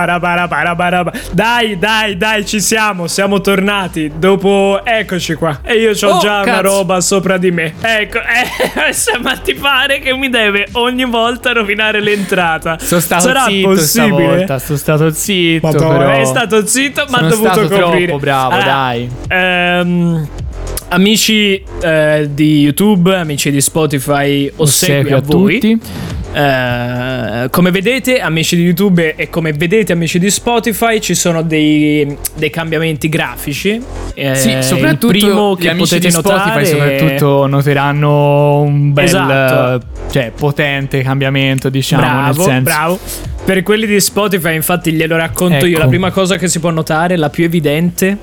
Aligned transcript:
Bara, 0.00 0.18
bara, 0.18 0.46
bara, 0.48 0.74
bara, 0.74 1.04
bara. 1.04 1.18
Dai, 1.32 1.76
dai, 1.78 2.16
dai, 2.16 2.46
ci 2.46 2.58
siamo. 2.60 3.06
Siamo 3.06 3.40
tornati. 3.42 4.10
Dopo, 4.16 4.80
eccoci 4.82 5.34
qua. 5.34 5.60
E 5.62 5.74
io 5.74 5.90
ho 5.90 6.08
Oh, 6.10 6.18
già 6.20 6.36
una 6.40 6.44
cazzo. 6.44 6.62
roba 6.62 7.00
sopra 7.02 7.36
di 7.36 7.50
me. 7.50 7.74
Ecco, 7.82 8.18
eh, 8.24 9.18
ma 9.22 9.36
ti 9.36 9.54
pare 9.54 9.98
che 9.98 10.14
mi 10.16 10.30
deve 10.30 10.68
ogni 10.72 11.04
volta 11.04 11.52
rovinare 11.52 12.00
l'entrata? 12.00 12.78
Sono 12.80 13.00
stato 13.02 13.22
Sarà 13.24 13.44
zitto 13.44 13.68
possibile? 13.68 14.16
stavolta, 14.16 14.58
sono 14.58 14.78
stato 14.78 15.10
zitto 15.10 15.66
Madonna, 15.66 15.98
però. 15.98 16.10
è 16.12 16.24
stato 16.24 16.66
zitto, 16.66 17.04
ma 17.10 17.18
ha 17.18 17.28
dovuto 17.28 17.60
coprire. 17.68 18.06
troppo 18.06 18.18
bravo, 18.18 18.50
Allora, 18.54 18.64
dai. 18.72 19.10
ehm, 19.28 20.28
amici 20.88 21.62
eh, 21.82 22.28
di 22.32 22.60
YouTube, 22.60 23.14
amici 23.16 23.50
di 23.50 23.60
Spotify, 23.60 24.50
ossequio 24.56 25.16
Ossequio 25.16 25.16
a, 25.16 25.18
a 25.18 25.22
voi. 25.22 25.54
tutti. 25.60 25.80
Eh, 26.32 27.48
come 27.50 27.70
vedete, 27.70 28.20
amici 28.20 28.54
di 28.56 28.62
YouTube 28.62 29.14
e 29.16 29.28
come 29.30 29.52
vedete, 29.52 29.92
amici 29.92 30.18
di 30.18 30.30
Spotify, 30.30 31.00
ci 31.00 31.14
sono 31.14 31.42
dei, 31.42 32.16
dei 32.36 32.50
cambiamenti 32.50 33.08
grafici. 33.08 33.80
Eh, 34.14 34.34
Sì, 34.36 34.56
soprattutto 34.62 35.12
il 35.14 35.18
primo 35.24 35.54
che 35.54 35.70
amici 35.70 35.96
potete 35.96 36.06
di 36.06 36.12
Spotify 36.12 36.44
notare 36.46 36.64
soprattutto 36.66 37.46
noteranno 37.46 38.60
un 38.62 38.92
bel 38.92 39.04
Esatto. 39.04 39.74
eh, 39.74 40.10
cioè 40.12 40.32
potente 40.36 41.02
cambiamento, 41.02 41.68
diciamo, 41.68 42.02
nel 42.02 42.10
Bravo, 42.12 42.42
senso. 42.42 42.62
bravo. 42.62 42.98
Per 43.44 43.62
quelli 43.62 43.86
di 43.86 43.98
Spotify, 44.00 44.54
infatti, 44.54 44.92
glielo 44.92 45.16
racconto 45.16 45.64
io. 45.66 45.72
Ecco. 45.72 45.78
La 45.84 45.88
prima 45.88 46.10
cosa 46.10 46.36
che 46.36 46.46
si 46.46 46.60
può 46.60 46.70
notare, 46.70 47.16
la 47.16 47.30
più 47.30 47.44
evidente, 47.44 48.18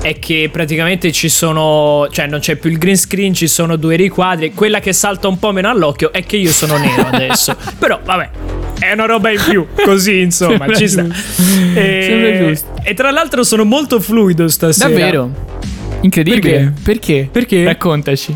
è 0.00 0.18
che 0.18 0.48
praticamente 0.50 1.12
ci 1.12 1.28
sono. 1.28 2.08
Cioè, 2.10 2.26
non 2.26 2.40
c'è 2.40 2.56
più 2.56 2.70
il 2.70 2.78
green 2.78 2.96
screen, 2.96 3.34
ci 3.34 3.46
sono 3.46 3.76
due 3.76 3.96
riquadri. 3.96 4.52
Quella 4.52 4.80
che 4.80 4.92
salta 4.92 5.28
un 5.28 5.38
po' 5.38 5.52
meno 5.52 5.68
all'occhio 5.68 6.12
è 6.12 6.24
che 6.24 6.36
io 6.36 6.52
sono 6.52 6.76
nero 6.76 7.06
adesso. 7.06 7.56
Però, 7.78 8.00
vabbè. 8.02 8.30
È 8.78 8.92
una 8.92 9.04
roba 9.04 9.30
in 9.30 9.42
più, 9.46 9.66
così 9.84 10.20
insomma, 10.20 10.74
Sembra 10.74 10.74
ci 10.74 10.88
sta. 10.88 11.06
E, 11.74 12.58
e 12.82 12.94
tra 12.94 13.10
l'altro 13.10 13.42
sono 13.42 13.64
molto 13.64 14.00
fluido 14.00 14.48
stasera. 14.48 14.88
Davvero? 14.88 15.30
Incredibile. 16.00 16.72
Perché? 16.82 17.28
Perché? 17.30 17.64
Raccontaci. 17.64 18.34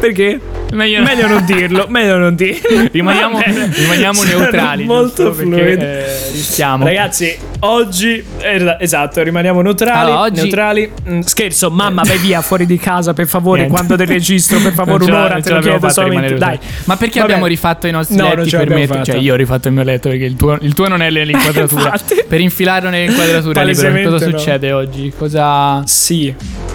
Perché? 0.00 0.40
Meglio, 0.72 1.00
Meglio 1.02 1.28
non 1.28 1.44
dirlo, 1.44 1.86
meglio 1.88 2.16
non 2.18 2.34
dirlo. 2.34 2.88
Rimaniamo, 2.90 3.40
rimaniamo 3.70 4.22
neutrali. 4.24 4.84
Molto 4.84 5.32
fluido. 5.32 5.82
eh, 5.84 6.04
rischiamo. 6.32 6.84
Ragazzi, 6.84 7.34
oggi 7.60 8.22
es- 8.40 8.76
esatto, 8.80 9.22
rimaniamo 9.22 9.62
neutrali. 9.62 9.98
Allora, 10.00 10.20
oggi- 10.22 10.40
neutrali. 10.42 10.90
Mm, 11.08 11.20
scherzo, 11.20 11.70
mamma, 11.70 12.02
vai 12.04 12.18
via 12.18 12.40
fuori 12.42 12.66
di 12.66 12.78
casa, 12.78 13.14
per 13.14 13.26
favore. 13.26 13.60
Niente. 13.60 13.74
Quando 13.76 13.96
te 13.96 14.04
registro, 14.04 14.58
per 14.58 14.72
favore, 14.72 15.04
un'ora 15.04 15.40
te 15.40 15.52
lo 15.52 15.60
chiedo 15.60 15.88
solamente. 15.88 16.34
Dai. 16.34 16.58
Ma 16.84 16.96
perché 16.96 17.20
Vabbè. 17.20 17.30
abbiamo 17.30 17.46
rifatto 17.46 17.86
i 17.86 17.90
nostri 17.92 18.16
No, 18.16 18.34
letti 18.34 18.50
per 18.50 18.68
mettere? 18.68 19.04
Cioè, 19.04 19.16
io 19.16 19.34
ho 19.34 19.36
rifatto 19.36 19.68
il 19.68 19.74
mio 19.74 19.84
letto 19.84 20.08
perché 20.08 20.24
il 20.24 20.34
tuo, 20.36 20.58
il 20.60 20.74
tuo 20.74 20.88
non 20.88 21.00
è 21.00 21.10
nell'inquadratura. 21.10 21.94
Per 22.28 22.40
infilarlo 22.40 22.88
nell'inquadratura, 22.90 23.62
libero. 23.62 24.10
Cosa 24.10 24.28
no. 24.28 24.38
succede 24.38 24.72
oggi? 24.72 25.12
Cosa. 25.16 25.82
Sì. 25.86 26.34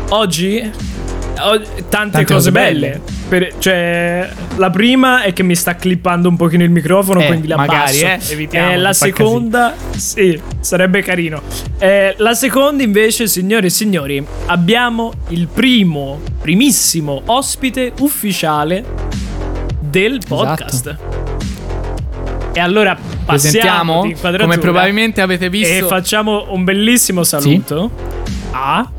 Oggi 0.09 0.69
tante, 1.49 1.83
Tante 1.89 2.17
cose 2.23 2.33
cose 2.33 2.51
belle. 2.51 3.01
Per- 3.27 3.53
cioè, 3.59 4.29
la 4.57 4.69
prima 4.69 5.23
è 5.23 5.33
che 5.33 5.43
mi 5.43 5.55
sta 5.55 5.75
clippando 5.75 6.27
un 6.29 6.35
pochino 6.35 6.63
il 6.63 6.69
microfono, 6.69 7.21
Eh, 7.21 7.27
quindi 7.27 7.47
la 7.47 7.55
magari, 7.57 8.03
abbasso. 8.03 8.29
eh, 8.29 8.33
evitiamo 8.33 8.71
Eh, 8.71 8.77
la 8.77 8.93
seconda, 8.93 9.73
sì, 9.95 10.39
sarebbe 10.59 11.01
carino. 11.01 11.41
Eh, 11.79 12.15
la 12.17 12.33
seconda, 12.33 12.83
invece, 12.83 13.27
signore 13.27 13.67
e 13.67 13.69
signori, 13.69 14.25
abbiamo 14.47 15.11
il 15.29 15.47
primo, 15.47 16.19
primissimo 16.41 17.21
ospite 17.25 17.93
ufficiale 17.99 18.83
del 19.79 20.19
podcast. 20.27 20.97
E 22.53 22.59
allora 22.59 22.97
passiamo 23.25 24.01
Come 24.37 24.57
probabilmente 24.57 25.21
avete 25.21 25.49
visto. 25.49 25.73
e 25.73 25.87
facciamo 25.87 26.47
un 26.49 26.65
bellissimo 26.65 27.23
saluto 27.23 27.89
a 28.51 28.89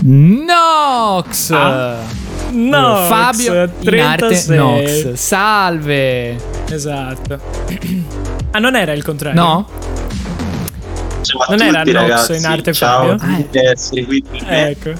Nox! 0.00 1.50
Ah, 1.50 1.96
Nox, 2.50 3.08
Fabio 3.08 3.62
in 3.64 3.70
36. 3.82 4.00
arte 4.00 4.54
Nox. 4.56 5.12
Salve! 5.14 6.36
Esatto. 6.70 7.40
Ah, 8.50 8.60
non 8.60 8.74
era 8.76 8.92
il 8.92 9.04
contrario? 9.04 9.40
No? 9.40 9.68
Ciao 11.20 11.44
Non 11.50 11.60
era 11.60 11.82
Nox 11.84 11.92
ragazzi. 11.92 12.36
in 12.36 12.46
arte 12.46 12.72
Ciao 12.72 13.08
Fabio? 13.08 13.12
a 13.12 13.18
tutti 13.36 13.48
per 13.50 13.64
essere 13.72 14.04
qui 14.06 14.22
con 14.22 14.38
me. 14.48 14.68
Ecco. 14.70 14.92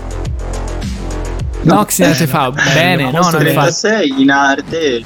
Nox 1.63 1.99
in 1.99 2.05
arte 2.05 2.27
fa 2.27 2.51
bene, 2.51 3.11
no, 3.11 3.23
fa. 3.23 3.39
36 3.39 4.21
in 4.21 4.31
arte 4.31 5.03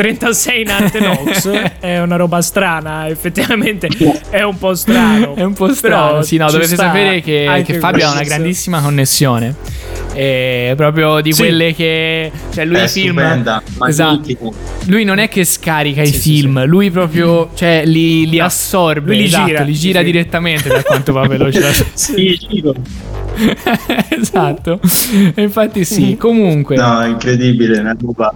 36 0.00 0.60
in 0.62 0.70
arte 0.70 0.98
Nox 0.98 1.50
è 1.78 2.00
una 2.00 2.16
roba 2.16 2.40
strana, 2.40 3.06
effettivamente 3.08 3.86
è 4.30 4.40
un 4.42 4.56
po' 4.56 4.74
strano. 4.74 5.34
È 5.34 5.42
un 5.42 5.52
po' 5.52 5.74
strano. 5.74 6.06
Però 6.12 6.22
sì, 6.22 6.38
no, 6.38 6.50
dovete 6.50 6.74
sapere 6.74 7.20
che, 7.20 7.62
che 7.66 7.78
Fabio 7.78 8.06
ha 8.08 8.12
una 8.12 8.22
grandissima 8.22 8.80
connessione. 8.80 9.54
È 10.14 10.72
proprio 10.74 11.20
di 11.20 11.32
Sì. 11.34 11.42
quelle 11.42 11.74
che. 11.74 12.32
Cioè, 12.50 12.64
lui 12.64 12.76
è 12.76 12.84
i 12.84 12.88
film. 12.88 13.18
stupenda, 13.18 13.62
Esatto. 13.86 14.54
Lui 14.86 15.04
non 15.04 15.18
è 15.18 15.28
che 15.28 15.44
scarica 15.44 16.00
i 16.00 16.06
Sì, 16.06 16.12
sì, 16.14 16.20
film, 16.40 16.64
lui 16.64 16.90
proprio 16.90 17.50
cioè, 17.54 17.82
li, 17.84 18.26
li 18.26 18.40
assorbe. 18.40 19.08
lui 19.08 19.16
li 19.18 19.24
esatto, 19.24 19.46
gira. 19.48 19.62
li 19.64 19.72
gira 19.74 19.98
Sì. 19.98 20.04
direttamente 20.06 20.68
da 20.70 20.82
quanto 20.82 21.12
va 21.12 21.26
veloce. 21.28 21.60
la- 21.60 21.72
Sì, 21.92 22.38
giro. 22.48 22.72
esatto. 24.08 24.80
Infatti, 25.36 25.84
sì. 25.84 26.16
Comunque, 26.16 26.76
No, 26.76 27.04
incredibile, 27.04 27.78
una 27.80 27.94
roba. 28.00 28.34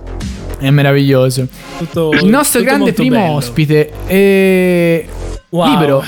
È 0.58 0.70
meraviglioso. 0.70 1.46
Tutto- 1.78 2.10
Il 2.12 2.26
nostro 2.26 2.62
grande 2.62 2.92
primo 2.92 3.16
bello. 3.16 3.32
ospite 3.34 3.90
è. 4.06 5.04
Wow. 5.50 5.68
Libero. 5.70 6.04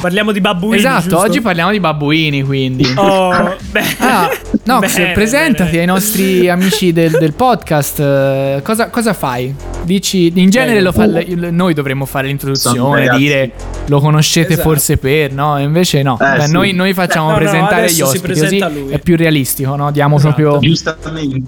Parliamo 0.00 0.32
di 0.32 0.40
babbuini. 0.40 0.76
esatto, 0.76 1.02
giusto? 1.02 1.18
oggi 1.18 1.40
parliamo 1.40 1.70
di 1.70 1.80
babbuini, 1.80 2.42
quindi. 2.42 2.84
Oh, 2.96 3.56
beh. 3.70 3.96
Ah, 3.98 4.28
Nox, 4.64 4.96
Bene, 4.96 5.12
presentati 5.12 5.70
bene. 5.72 5.80
ai 5.80 5.86
nostri 5.86 6.48
amici 6.48 6.92
del, 6.92 7.10
del 7.10 7.34
podcast. 7.34 8.00
eh, 8.00 8.60
Cosa, 8.62 8.88
cosa 8.88 9.12
fai? 9.12 9.54
Dici, 9.82 10.32
in 10.34 10.48
genere 10.48 10.80
lo 10.80 10.90
fa, 10.92 11.04
il- 11.04 11.48
noi 11.52 11.74
dovremmo 11.74 12.06
fare 12.06 12.28
l'introduzione, 12.28 13.08
dire 13.18 13.52
lo 13.88 14.00
conoscete 14.00 14.54
Esatto. 14.54 14.68
forse 14.68 14.96
per, 14.96 15.32
no? 15.32 15.58
Invece 15.60 16.02
no. 16.02 16.18
Eh, 16.18 16.36
Beh, 16.38 16.44
sì. 16.46 16.52
noi, 16.52 16.72
noi 16.72 16.94
facciamo 16.94 17.26
no, 17.26 17.32
no, 17.32 17.36
presentare 17.38 17.76
adesso 17.82 17.96
gli 17.96 18.00
ospiti, 18.02 18.26
così 18.28 18.40
presenta 18.40 18.68
lui. 18.68 18.90
è 18.92 18.98
più 18.98 19.16
realistico, 19.16 19.76
no? 19.76 19.90
Diamo 19.90 20.16
Esatto. 20.16 20.34
proprio. 20.34 20.58
Giustamente. 20.66 21.42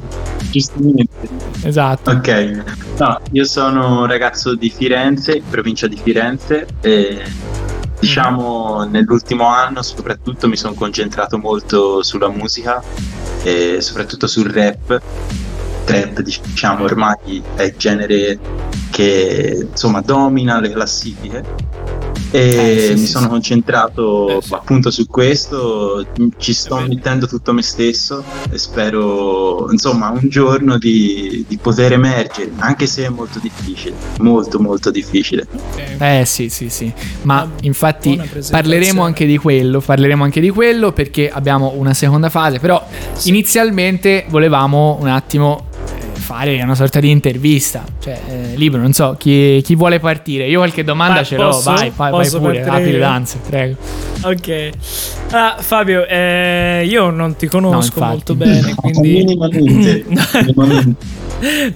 Giustamente. 0.50 1.08
Esatto. 1.62 2.10
Ok. 2.10 2.62
No, 2.98 3.20
io 3.32 3.44
sono 3.44 4.00
un 4.00 4.06
ragazzo 4.06 4.54
di 4.54 4.68
Firenze, 4.68 5.40
provincia 5.48 5.86
di 5.86 5.98
Firenze 6.02 6.66
e 6.82 7.18
diciamo 8.06 8.84
nell'ultimo 8.84 9.48
anno 9.48 9.82
soprattutto 9.82 10.46
mi 10.46 10.56
sono 10.56 10.74
concentrato 10.74 11.38
molto 11.38 12.04
sulla 12.04 12.28
musica 12.28 12.80
e 13.42 13.80
soprattutto 13.80 14.28
sul 14.28 14.48
rap. 14.48 15.02
Trap 15.84 16.20
diciamo 16.20 16.84
ormai 16.84 17.42
è 17.56 17.62
il 17.62 17.74
genere 17.76 18.38
che 18.90 19.66
insomma 19.70 20.02
domina 20.02 20.60
le 20.60 20.70
classifiche 20.70 21.44
e 22.36 22.74
Eh, 22.76 22.80
sì, 22.80 22.92
mi 22.92 22.98
sì, 22.98 23.06
sono 23.06 23.24
sì. 23.24 23.30
concentrato 23.30 24.28
Eh, 24.28 24.42
sì. 24.42 24.52
appunto 24.54 24.90
su 24.90 25.06
questo, 25.06 26.06
ci 26.36 26.52
sto 26.52 26.78
mettendo 26.86 27.26
tutto 27.26 27.52
me 27.54 27.62
stesso 27.62 28.22
e 28.50 28.58
spero 28.58 29.70
insomma 29.70 30.10
un 30.10 30.28
giorno 30.28 30.76
di, 30.76 31.44
di 31.48 31.56
poter 31.56 31.92
emergere, 31.94 32.50
anche 32.58 32.86
se 32.86 33.06
è 33.06 33.08
molto 33.08 33.38
difficile, 33.38 33.94
molto 34.18 34.60
molto 34.60 34.90
difficile. 34.90 35.46
Eh 35.98 36.24
sì, 36.26 36.50
sì, 36.50 36.68
sì. 36.68 36.92
Ma 37.22 37.48
infatti 37.62 38.20
parleremo 38.50 39.02
anche 39.02 39.24
di 39.24 39.38
quello, 39.38 39.80
parleremo 39.80 40.22
anche 40.22 40.40
di 40.40 40.50
quello 40.50 40.92
perché 40.92 41.30
abbiamo 41.30 41.72
una 41.76 41.94
seconda 41.94 42.28
fase, 42.28 42.58
però 42.58 42.84
inizialmente 43.24 44.26
volevamo 44.28 44.98
un 45.00 45.08
attimo 45.08 45.65
fare 46.26 46.60
una 46.60 46.74
sorta 46.74 46.98
di 46.98 47.08
intervista, 47.08 47.84
cioè 48.00 48.20
eh, 48.28 48.56
libero, 48.56 48.82
non 48.82 48.92
so, 48.92 49.14
chi, 49.16 49.60
chi 49.62 49.76
vuole 49.76 50.00
partire? 50.00 50.48
Io 50.48 50.58
qualche 50.58 50.82
domanda 50.82 51.20
Ma 51.20 51.22
ce 51.24 51.36
l'ho, 51.36 51.50
posso? 51.50 51.70
vai, 51.70 51.92
vai, 51.94 52.10
vai 52.10 52.22
Posso 52.24 52.40
pure, 52.40 52.54
partire 52.60 52.76
apri 52.76 52.90
le 52.90 52.98
danze, 52.98 53.38
prego. 53.48 53.76
Ok. 54.22 54.70
Ah, 55.30 55.56
Fabio, 55.60 56.04
eh, 56.06 56.84
io 56.88 57.10
non 57.10 57.36
ti 57.36 57.46
conosco 57.46 57.98
infatti. 57.98 58.04
molto 58.10 58.34
bene, 58.34 58.74
quindi... 58.74 59.24
Minimamente. 59.24 60.94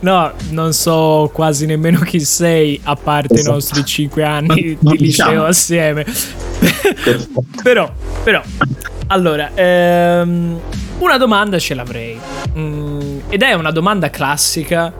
No, 0.00 0.32
non 0.52 0.72
so 0.72 1.30
quasi 1.34 1.66
nemmeno 1.66 1.98
chi 1.98 2.18
sei, 2.20 2.80
a 2.82 2.96
parte 2.96 3.34
Esatto. 3.34 3.50
i 3.50 3.52
nostri 3.52 3.84
5 3.84 4.24
anni 4.24 4.46
Non- 4.46 4.56
di 4.56 4.78
non 4.80 4.94
liceo 4.94 5.26
diciamo. 5.26 5.44
assieme. 5.44 6.04
Però, 7.62 7.90
però, 8.24 8.40
allora, 9.08 9.50
ehm, 9.54 10.58
una 11.04 11.16
domanda 11.16 11.58
ce 11.58 11.74
l'avrei. 11.74 12.18
Mm, 12.56 13.18
ed 13.28 13.42
è 13.42 13.52
una 13.54 13.70
domanda 13.70 14.10
classica 14.10 14.92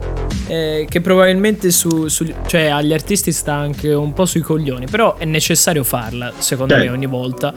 eh, 0.47 0.85
che 0.89 1.01
probabilmente 1.01 1.71
su, 1.71 2.07
su- 2.07 2.33
cioè, 2.45 2.65
agli 2.65 2.93
artisti 2.93 3.31
sta 3.31 3.53
anche 3.53 3.93
un 3.93 4.13
po' 4.13 4.25
sui 4.25 4.41
coglioni, 4.41 4.85
però 4.89 5.15
è 5.17 5.25
necessario 5.25 5.83
farla, 5.83 6.31
secondo 6.37 6.73
me, 6.75 6.81
Certo. 6.81 6.95
ogni 6.95 7.05
volta. 7.07 7.53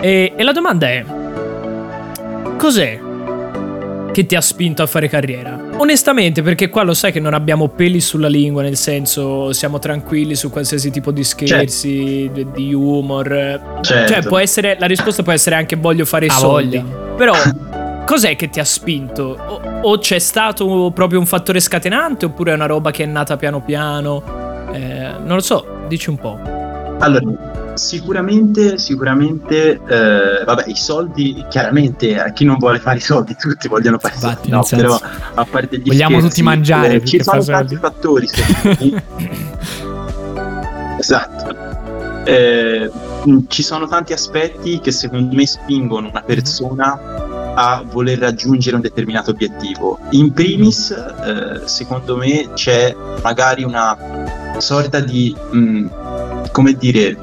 E, 0.00 0.32
e 0.36 0.42
la 0.42 0.52
domanda 0.52 0.86
è, 0.88 1.04
cos'è 2.56 3.00
che 4.12 4.26
ti 4.26 4.34
ha 4.36 4.40
spinto 4.40 4.82
a 4.82 4.86
fare 4.86 5.08
carriera? 5.08 5.57
Onestamente, 5.78 6.42
perché 6.42 6.68
qua 6.68 6.82
lo 6.82 6.92
sai 6.92 7.12
che 7.12 7.20
non 7.20 7.34
abbiamo 7.34 7.68
peli 7.68 8.00
sulla 8.00 8.28
lingua, 8.28 8.62
nel 8.62 8.76
senso 8.76 9.52
siamo 9.52 9.78
tranquilli 9.78 10.34
su 10.34 10.50
qualsiasi 10.50 10.90
tipo 10.90 11.12
di 11.12 11.22
scherzi, 11.22 12.30
certo. 12.34 12.50
di 12.54 12.74
humor. 12.74 13.78
Certo. 13.80 14.12
Cioè, 14.12 14.22
può 14.24 14.38
essere, 14.38 14.76
la 14.78 14.86
risposta 14.86 15.22
può 15.22 15.32
essere 15.32 15.54
anche 15.54 15.76
voglio 15.76 16.04
fare 16.04 16.26
i 16.26 16.30
soldi. 16.30 16.78
Voglia. 16.78 17.14
Però 17.16 17.34
cos'è 18.04 18.34
che 18.34 18.50
ti 18.50 18.58
ha 18.58 18.64
spinto? 18.64 19.38
O, 19.46 19.60
o, 19.82 19.98
c'è 19.98 20.18
stato 20.18 20.90
proprio 20.92 21.20
un 21.20 21.26
fattore 21.26 21.60
scatenante 21.60 22.26
oppure 22.26 22.52
è 22.52 22.54
una 22.54 22.66
roba 22.66 22.90
che 22.90 23.04
è 23.04 23.06
nata 23.06 23.36
piano 23.36 23.60
piano? 23.60 24.22
Eh, 24.72 25.12
non 25.24 25.36
lo 25.36 25.40
so, 25.40 25.84
dici 25.86 26.10
un 26.10 26.16
po'. 26.16 26.38
Allora, 26.98 27.47
sicuramente, 27.78 28.76
sicuramente, 28.78 29.80
eh, 29.86 30.44
vabbè, 30.44 30.64
i 30.66 30.76
soldi, 30.76 31.44
chiaramente, 31.48 32.18
a 32.18 32.32
chi 32.32 32.44
non 32.44 32.58
vuole 32.58 32.78
fare 32.78 32.98
i 32.98 33.00
soldi, 33.00 33.34
tutti 33.40 33.68
vogliono 33.68 33.98
fare 33.98 34.14
i 34.14 34.18
soldi, 34.18 34.50
no, 34.50 34.62
però 34.68 35.00
a 35.34 35.44
parte 35.44 35.78
gli 35.78 35.86
Vogliamo 35.86 36.18
scherzi, 36.18 36.28
tutti 36.28 36.42
mangiare. 36.42 36.94
Eh, 36.94 37.04
ci 37.04 37.22
sono 37.22 37.42
tanti 37.42 37.76
fattori, 37.76 38.28
esatto. 40.98 41.56
Eh, 42.24 42.90
ci 43.48 43.62
sono 43.62 43.86
tanti 43.86 44.12
aspetti 44.12 44.80
che 44.80 44.90
secondo 44.92 45.34
me 45.34 45.46
spingono 45.46 46.08
una 46.08 46.20
persona 46.20 47.00
a 47.54 47.82
voler 47.84 48.18
raggiungere 48.18 48.76
un 48.76 48.82
determinato 48.82 49.30
obiettivo. 49.30 49.98
In 50.10 50.32
primis, 50.32 50.90
eh, 50.90 51.62
secondo 51.64 52.16
me, 52.16 52.50
c'è 52.54 52.94
magari 53.22 53.64
una 53.64 53.96
sorta 54.58 55.00
di, 55.00 55.34
mh, 55.50 55.86
come 56.52 56.74
dire, 56.74 57.16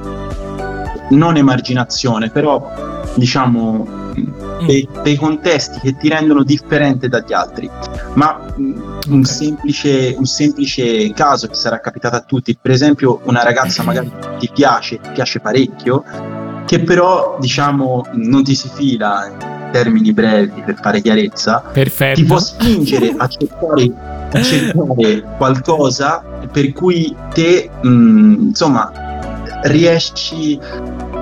non 1.10 1.38
emarginazione, 1.38 2.30
però 2.30 3.04
diciamo 3.16 3.88
mm. 4.18 4.66
dei, 4.66 4.88
dei, 5.04 5.16
contesti 5.16 5.80
che 5.80 5.96
ti 5.98 6.10
rendono 6.10 6.44
differente 6.44 7.08
dagli 7.08 7.34
altri. 7.34 7.70
Ma 8.14 8.40
mm, 8.60 8.82
un, 9.10 9.24
semplice, 9.24 10.16
un 10.18 10.26
semplice 10.26 11.12
caso 11.14 11.48
che 11.48 11.56
sarà 11.56 11.80
capitato 11.80 12.16
a 12.16 12.22
tutti, 12.22 12.58
per 12.60 12.72
esempio 12.72 13.22
una 13.26 13.44
ragazza 13.44 13.84
magari 13.84 14.12
ti 14.40 14.50
piace, 14.54 15.00
ti 15.00 15.10
piace 15.14 15.40
parecchio, 15.40 16.04
che 16.66 16.80
però 16.80 17.38
diciamo 17.40 18.06
non 18.14 18.44
ti 18.44 18.56
si 18.56 18.70
fila 18.74 19.54
termini 19.72 20.14
brevi 20.14 20.62
per 20.62 20.80
fare 20.82 21.02
chiarezza, 21.02 21.62
Perfetto. 21.72 22.22
ti 22.22 22.26
può 22.26 22.40
spingere 22.40 23.14
a 23.18 23.28
cercare, 23.28 23.92
a 24.32 24.42
cercare 24.42 25.24
qualcosa 25.38 26.24
per 26.50 26.72
cui 26.72 27.14
te, 27.34 27.70
mh, 27.82 27.88
mm, 27.90 28.34
insomma, 28.48 28.92
riesci 29.64 30.58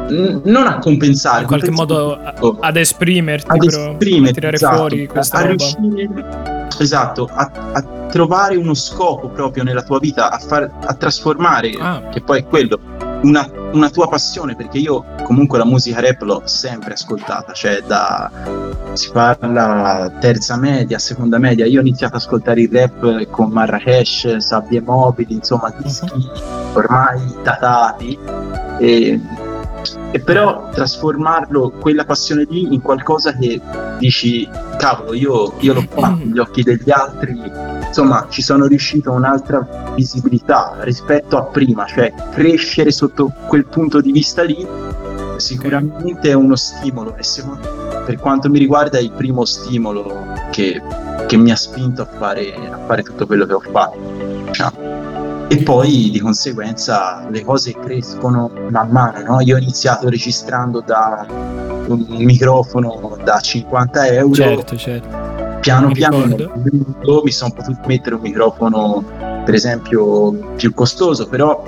non 0.10 0.68
a 0.68 0.80
compensare 0.80 1.42
in 1.42 1.48
qualche 1.48 1.72
modo 1.72 2.18
ad 2.18 2.76
esprimerti 2.78 3.50
ad 3.50 3.64
esprimerti, 3.64 4.30
a 4.30 4.34
tirare 4.34 4.56
esatto, 4.56 4.76
fuori 4.76 5.08
questa 5.08 5.38
a 5.38 5.42
roba. 5.42 5.56
riuscire 5.56 6.70
esatto 6.80 7.30
a, 7.32 7.52
a, 7.74 7.82
trovare 8.10 8.56
uno 8.56 8.74
scopo 8.74 9.30
proprio 9.30 9.64
nella 9.64 9.82
tua 9.82 10.00
vita 10.00 10.30
a, 10.30 10.38
far, 10.38 10.70
a 10.84 10.94
trasformare 10.94 11.72
ah. 11.80 12.10
che 12.12 12.22
poi 12.22 12.40
è 12.40 12.46
quello 12.46 12.80
una, 13.24 13.50
una, 13.72 13.90
tua 13.90 14.08
passione, 14.08 14.56
perché 14.56 14.78
io 14.78 15.04
comunque 15.24 15.58
la 15.58 15.66
musica 15.66 16.00
rap 16.00 16.22
l'ho 16.22 16.42
sempre 16.46 16.94
ascoltata, 16.94 17.54
cioè 17.54 17.82
da 17.86 18.30
si 18.94 19.10
parla 19.12 20.12
terza 20.20 20.58
media, 20.58 21.00
seconda 21.00 21.38
media, 21.38 21.66
io 21.66 21.80
ho 21.80 21.82
iniziato 21.82 22.16
ad 22.16 22.22
ascoltare 22.22 22.62
il 22.62 22.70
rap 22.72 23.26
con 23.30 23.50
Marrakesh, 23.50 24.38
Sabbie 24.38 24.82
Mobili, 24.82 25.34
insomma 25.36 25.74
dischi 25.78 26.12
uh-huh. 26.14 26.78
ormai 26.78 27.22
datati 27.44 28.18
e, 28.80 29.20
e 30.12 30.20
però 30.20 30.70
trasformarlo, 30.70 31.72
quella 31.80 32.06
passione 32.06 32.46
lì, 32.50 32.74
in 32.74 32.82
qualcosa 32.82 33.36
che 33.36 33.60
dici, 34.00 34.48
cavolo, 34.78 35.14
io, 35.14 35.54
io 35.60 35.74
l'ho 35.74 35.86
fatto, 35.90 36.24
gli 36.24 36.40
occhi 36.40 36.64
degli 36.64 36.92
altri 36.92 37.82
insomma 37.94 38.26
ci 38.30 38.42
sono 38.42 38.66
riuscito 38.66 39.12
a 39.12 39.14
un'altra 39.14 39.94
visibilità 39.96 40.78
rispetto 40.80 41.38
a 41.38 41.44
prima, 41.44 41.86
cioè 41.86 42.12
crescere 42.32 42.92
sotto 42.92 43.32
quel 43.48 43.66
punto 43.66 44.02
di 44.02 44.12
vista 44.12 44.42
lì 44.42 44.68
sicuramente 45.38 46.30
è 46.30 46.34
uno 46.34 46.56
stimolo 46.56 47.16
e 47.18 47.24
secondo, 47.24 48.02
per 48.06 48.18
quanto 48.18 48.50
mi 48.50 48.60
riguarda 48.60 48.98
è 48.98 49.02
il 49.02 49.12
primo 49.12 49.46
stimolo 49.46 50.26
che, 50.52 50.82
che 51.28 51.38
mi 51.38 51.52
ha 51.52 51.56
spinto 51.56 52.02
a 52.02 52.06
fare, 52.06 52.54
a 52.56 52.80
fare, 52.86 53.04
tutto 53.04 53.26
quello 53.26 53.46
che 53.46 53.54
ho 53.54 53.60
fatto. 53.60 54.00
Diciamo. 54.46 55.13
E 55.54 55.62
poi 55.62 56.10
di 56.10 56.20
conseguenza 56.20 57.28
le 57.30 57.44
cose 57.44 57.76
crescono 57.80 58.52
man 58.70 58.90
mano, 58.90 59.22
no? 59.24 59.42
Io 59.42 59.56
ho 59.56 59.60
iniziato 59.60 60.10
registrando 60.10 60.82
da 60.82 61.28
un 61.30 62.06
microfono 62.08 63.18
da 63.24 63.40
50 63.40 64.08
euro. 64.08 64.34
Certo, 64.34 64.76
certo 64.76 65.34
piano 65.64 65.88
mi 65.88 65.94
piano 65.94 66.26
mi 66.26 67.32
sono 67.32 67.54
potuto 67.54 67.80
mettere 67.86 68.16
un 68.16 68.22
microfono 68.22 69.02
per 69.46 69.54
esempio 69.54 70.34
più 70.58 70.74
costoso 70.74 71.28
però 71.28 71.64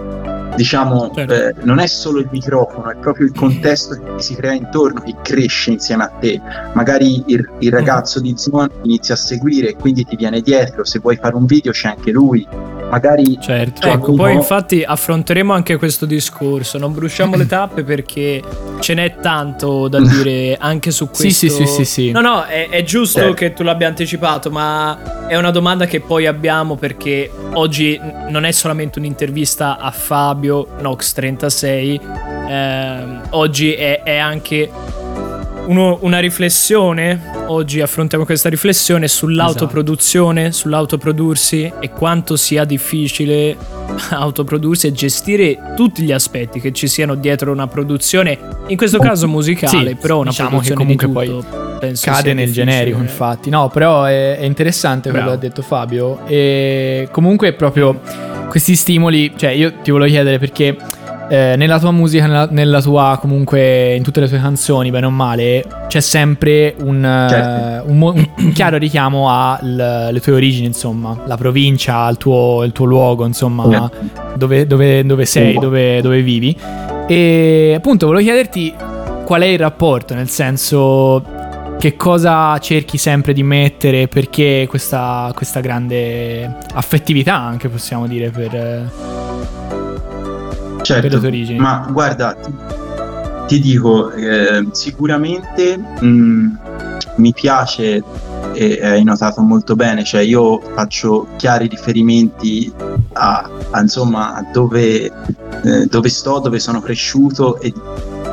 diciamo 0.55 1.11
certo. 1.13 1.33
eh, 1.33 1.55
non 1.63 1.79
è 1.79 1.87
solo 1.87 2.19
il 2.19 2.27
microfono 2.29 2.89
è 2.89 2.95
proprio 2.97 3.25
il 3.25 3.33
contesto 3.33 3.97
che 3.97 4.21
si 4.21 4.35
crea 4.35 4.51
intorno 4.51 4.99
che 4.99 5.15
cresce 5.21 5.71
insieme 5.71 6.03
a 6.03 6.07
te 6.07 6.41
magari 6.73 7.23
il, 7.27 7.49
il 7.59 7.71
ragazzo 7.71 8.19
mm. 8.19 8.23
di 8.23 8.33
zona 8.37 8.69
inizia 8.81 9.15
a 9.15 9.17
seguire 9.17 9.69
e 9.69 9.75
quindi 9.75 10.03
ti 10.03 10.17
viene 10.17 10.41
dietro 10.41 10.83
se 10.83 10.99
vuoi 10.99 11.15
fare 11.15 11.35
un 11.35 11.45
video 11.45 11.71
c'è 11.71 11.87
anche 11.89 12.11
lui 12.11 12.45
magari 12.89 13.37
certo 13.39 13.87
ecco 13.87 14.13
poi 14.13 14.33
infatti 14.33 14.83
affronteremo 14.83 15.53
anche 15.53 15.77
questo 15.77 16.05
discorso 16.05 16.77
non 16.77 16.93
bruciamo 16.93 17.35
le 17.35 17.45
tappe 17.45 17.83
perché 17.83 18.41
ce 18.79 18.93
n'è 18.93 19.15
tanto 19.19 19.87
da 19.87 19.99
dire 20.05 20.55
anche 20.59 20.91
su 20.91 21.09
questo 21.09 21.27
sì 21.27 21.49
sì 21.49 21.49
sì 21.49 21.65
sì, 21.65 21.85
sì. 21.85 22.11
no 22.11 22.21
no 22.21 22.43
è, 22.43 22.69
è 22.69 22.83
giusto 22.83 23.19
certo. 23.19 23.33
che 23.33 23.53
tu 23.53 23.63
l'abbia 23.63 23.87
anticipato 23.87 24.49
ma 24.51 25.27
è 25.27 25.35
una 25.35 25.51
domanda 25.51 25.85
che 25.85 25.99
poi 25.99 26.25
abbiamo 26.25 26.75
perché 26.75 27.29
oggi 27.53 27.99
non 28.29 28.45
è 28.45 28.51
solamente 28.51 28.99
un'intervista 28.99 29.77
a 29.77 29.91
Fabio 29.91 30.67
Nox 30.79 31.13
36 31.13 32.01
eh, 32.47 33.03
oggi 33.31 33.73
è, 33.73 34.03
è 34.03 34.17
anche 34.17 34.69
uno, 35.67 35.97
una 36.01 36.19
riflessione. 36.19 37.34
Oggi 37.47 37.81
affrontiamo 37.81 38.25
questa 38.25 38.49
riflessione 38.49 39.07
sull'autoproduzione, 39.07 40.41
esatto. 40.41 40.55
sull'autoprodursi 40.57 41.71
e 41.79 41.89
quanto 41.91 42.35
sia 42.37 42.65
difficile 42.65 43.55
autoprodursi 44.09 44.87
e 44.87 44.91
gestire 44.91 45.73
tutti 45.75 46.01
gli 46.01 46.11
aspetti 46.11 46.59
che 46.59 46.71
ci 46.71 46.87
siano 46.87 47.15
dietro 47.15 47.51
una 47.51 47.67
produzione, 47.67 48.37
in 48.67 48.77
questo 48.77 48.97
caso 48.97 49.27
musicale, 49.27 49.89
sì, 49.89 49.95
però 49.95 50.19
una 50.19 50.31
diciamo 50.31 50.49
produzione 50.49 50.95
che 50.95 51.05
comunque 51.05 51.25
tutto, 51.27 51.79
poi 51.79 51.99
cade 51.99 52.33
nel 52.33 52.51
generico, 52.51 52.99
infatti. 52.99 53.49
No, 53.49 53.69
però 53.69 54.05
è, 54.05 54.37
è 54.37 54.43
interessante 54.43 55.11
Bravo. 55.11 55.25
quello 55.25 55.39
che 55.39 55.45
ha 55.45 55.49
detto 55.49 55.61
Fabio 55.61 56.25
e 56.25 57.07
comunque 57.11 57.53
proprio 57.53 57.99
questi 58.49 58.75
stimoli, 58.75 59.33
cioè 59.35 59.51
io 59.51 59.73
ti 59.83 59.91
volevo 59.91 60.09
chiedere 60.09 60.39
perché 60.39 60.75
eh, 61.29 61.55
nella 61.57 61.79
tua 61.79 61.91
musica, 61.91 62.25
nella, 62.25 62.47
nella, 62.49 62.81
tua 62.81 63.17
comunque 63.19 63.95
in 63.95 64.03
tutte 64.03 64.19
le 64.19 64.27
tue 64.27 64.39
canzoni, 64.39 64.91
bene 64.91 65.05
o 65.05 65.09
male, 65.09 65.63
c'è 65.87 65.99
sempre 65.99 66.75
un, 66.79 67.01
certo. 67.29 67.87
uh, 67.87 67.91
un, 67.91 68.01
un, 68.01 68.29
un 68.37 68.51
chiaro 68.51 68.77
richiamo 68.77 69.29
alle 69.29 70.19
tue 70.21 70.33
origini, 70.33 70.67
insomma, 70.67 71.17
la 71.25 71.37
provincia, 71.37 72.07
il 72.09 72.17
tuo, 72.17 72.63
il 72.63 72.71
tuo 72.71 72.85
luogo, 72.85 73.25
insomma, 73.25 73.89
dove, 74.35 74.67
dove, 74.67 75.05
dove, 75.05 75.25
sei, 75.25 75.57
dove, 75.57 76.01
dove 76.01 76.21
vivi. 76.21 76.55
E 77.07 77.73
appunto 77.75 78.07
volevo 78.07 78.23
chiederti 78.23 78.73
qual 79.25 79.41
è 79.41 79.47
il 79.47 79.59
rapporto, 79.59 80.13
nel 80.13 80.29
senso 80.29 81.23
che 81.79 81.95
cosa 81.97 82.57
cerchi 82.59 82.97
sempre 82.97 83.33
di 83.33 83.43
mettere, 83.43 84.07
perché 84.07 84.65
questa, 84.69 85.31
questa 85.35 85.59
grande 85.59 86.57
affettività 86.73 87.35
anche 87.35 87.67
possiamo 87.69 88.07
dire 88.07 88.29
per 88.29 89.34
certo, 90.85 91.01
per 91.01 91.11
le 91.11 91.19
tue 91.19 91.27
origini. 91.27 91.59
Ma 91.59 91.87
guarda, 91.91 92.33
ti, 92.33 92.53
ti 93.47 93.59
dico, 93.59 94.11
eh, 94.11 94.67
sicuramente 94.71 95.77
mh, 95.77 96.59
mi 97.17 97.33
piace 97.33 98.03
e 98.53 98.79
hai 98.85 99.03
notato 99.03 99.41
molto 99.41 99.75
bene, 99.75 100.03
cioè 100.03 100.21
io 100.21 100.61
faccio 100.61 101.27
chiari 101.35 101.67
riferimenti 101.67 102.71
a, 103.13 103.49
a 103.71 103.81
insomma 103.81 104.35
a 104.35 104.45
dove, 104.51 105.05
eh, 105.63 105.85
dove 105.89 106.09
sto, 106.09 106.39
dove 106.39 106.59
sono 106.59 106.79
cresciuto 106.79 107.59
e 107.59 107.73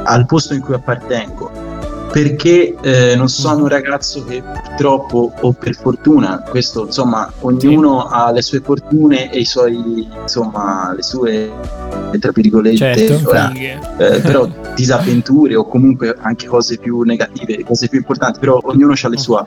al 0.04 0.26
posto 0.26 0.54
in 0.54 0.60
cui 0.60 0.74
appartengo 0.74 1.61
perché 2.12 2.74
eh, 2.82 3.16
non 3.16 3.28
sono 3.28 3.62
un 3.62 3.68
ragazzo 3.68 4.22
che 4.24 4.42
purtroppo 4.42 5.32
o 5.40 5.52
per 5.52 5.74
fortuna, 5.74 6.42
questo 6.46 6.84
insomma 6.84 7.32
ognuno 7.40 8.06
ha 8.06 8.30
le 8.30 8.42
sue 8.42 8.60
fortune 8.60 9.32
e 9.32 9.40
i 9.40 9.44
suoi 9.46 10.06
insomma 10.20 10.92
le 10.94 11.02
sue 11.02 11.50
tra 12.18 12.30
virgolette 12.34 12.76
certo, 12.76 13.30
ora, 13.30 13.50
eh, 13.52 14.20
però 14.20 14.46
disavventure 14.74 15.56
o 15.56 15.66
comunque 15.66 16.14
anche 16.20 16.46
cose 16.46 16.76
più 16.76 17.00
negative, 17.00 17.64
cose 17.64 17.88
più 17.88 17.98
importanti, 17.98 18.38
però 18.38 18.60
ognuno 18.62 18.92
ha 19.00 19.08
le 19.08 19.18
sue. 19.18 19.44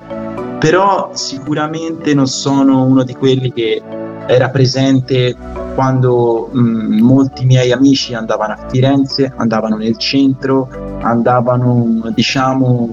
Però 0.60 1.12
sicuramente 1.14 2.16
non 2.16 2.26
sono 2.28 2.84
uno 2.86 3.04
di 3.04 3.14
quelli 3.14 3.54
che 3.54 3.82
era 4.26 4.50
presente 4.50 5.36
quando 5.76 6.50
mh, 6.52 6.60
mm, 6.60 7.00
molti 7.02 7.46
miei 7.46 7.72
amici 7.72 8.16
andavano 8.16 8.54
a 8.54 8.66
Firenze, 8.68 9.32
andavano 9.36 9.76
nel 9.76 9.98
centro, 9.98 10.85
andavano 11.06 12.12
diciamo 12.14 12.90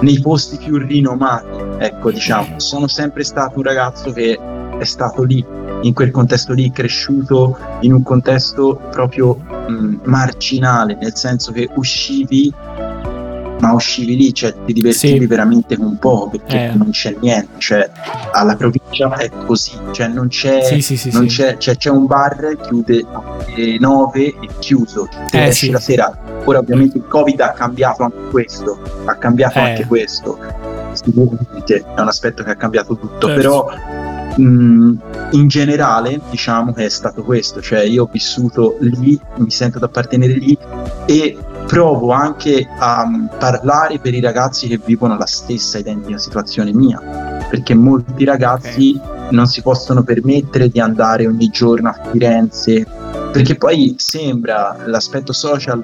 nei 0.00 0.20
posti 0.20 0.56
più 0.56 0.76
rinomati. 0.76 1.62
ecco, 1.78 2.10
diciamo, 2.10 2.58
sono 2.58 2.86
sempre 2.88 3.24
stato 3.24 3.58
un 3.58 3.62
ragazzo 3.64 4.12
che 4.12 4.38
è 4.78 4.84
stato 4.84 5.22
lì, 5.22 5.44
in 5.82 5.92
quel 5.94 6.10
contesto 6.10 6.52
lì, 6.52 6.70
cresciuto 6.72 7.56
in 7.80 7.92
un 7.92 8.02
contesto 8.02 8.80
proprio 8.90 9.34
mh, 9.36 10.00
marginale, 10.04 10.96
nel 11.00 11.14
senso 11.16 11.52
che 11.52 11.68
uscivi 11.76 12.52
ma 13.60 13.72
uscivi 13.72 14.16
lì, 14.16 14.34
cioè 14.34 14.52
ti 14.66 14.72
divertivi 14.74 15.20
Sì. 15.20 15.26
veramente 15.26 15.74
un 15.78 15.96
po' 15.98 16.28
perché 16.30 16.70
Eh. 16.70 16.74
non 16.74 16.90
c'è 16.90 17.16
niente, 17.20 17.48
cioè 17.58 17.88
alla 18.32 18.56
provincia 18.56 19.14
è 19.16 19.30
così, 19.46 19.72
cioè 19.92 20.08
non 20.08 20.28
c'è, 20.28 20.60
Sì, 20.80 20.96
sì, 20.96 21.10
non 21.12 21.26
c'è, 21.26 21.56
cioè, 21.56 21.76
c'è 21.76 21.88
un 21.88 22.04
bar, 22.06 22.58
chiude 22.66 23.06
alle 23.10 23.78
9 23.78 24.20
e 24.26 24.48
chiuso, 24.58 25.08
te 25.30 25.44
Eh, 25.44 25.46
esci 25.48 25.70
la 25.70 25.78
sera. 25.80 26.18
Ora 26.44 26.58
ovviamente 26.58 26.98
il 26.98 27.06
Covid 27.06 27.40
ha 27.40 27.52
cambiato 27.52 28.02
anche 28.02 28.28
questo, 28.30 28.78
ha 29.06 29.14
cambiato 29.16 29.58
Eh. 29.58 29.62
anche 29.62 29.86
questo, 29.86 30.38
sicuramente 30.92 31.76
è 31.94 32.00
un 32.00 32.08
aspetto 32.08 32.42
che 32.42 32.50
ha 32.50 32.56
cambiato 32.56 32.96
tutto, 32.96 33.26
Certo. 33.28 33.34
però 33.34 33.70
mh, 34.36 34.98
in 35.30 35.48
generale 35.48 36.20
diciamo 36.30 36.72
che 36.72 36.84
è 36.84 36.88
stato 36.88 37.22
questo, 37.22 37.60
cioè 37.62 37.80
io 37.80 38.02
ho 38.04 38.08
vissuto 38.10 38.76
lì, 38.80 39.18
mi 39.36 39.50
sento 39.50 39.78
di 39.78 39.84
appartenere 39.84 40.34
lì 40.34 40.56
e 41.06 41.36
provo 41.66 42.10
anche 42.10 42.68
a 42.78 43.08
parlare 43.38 43.98
per 43.98 44.12
i 44.12 44.20
ragazzi 44.20 44.68
che 44.68 44.78
vivono 44.84 45.16
la 45.16 45.26
stessa 45.26 45.78
identica 45.78 46.18
situazione 46.18 46.74
mia, 46.74 47.00
perché 47.48 47.74
molti 47.74 48.24
ragazzi 48.24 49.00
non 49.30 49.46
si 49.46 49.62
possono 49.62 50.02
permettere 50.02 50.68
di 50.68 50.78
andare 50.78 51.26
ogni 51.26 51.48
giorno 51.48 51.88
a 51.88 51.98
Firenze, 52.10 52.86
perché 53.34 53.56
poi 53.56 53.94
sembra 53.98 54.76
l'aspetto 54.86 55.32
social, 55.32 55.82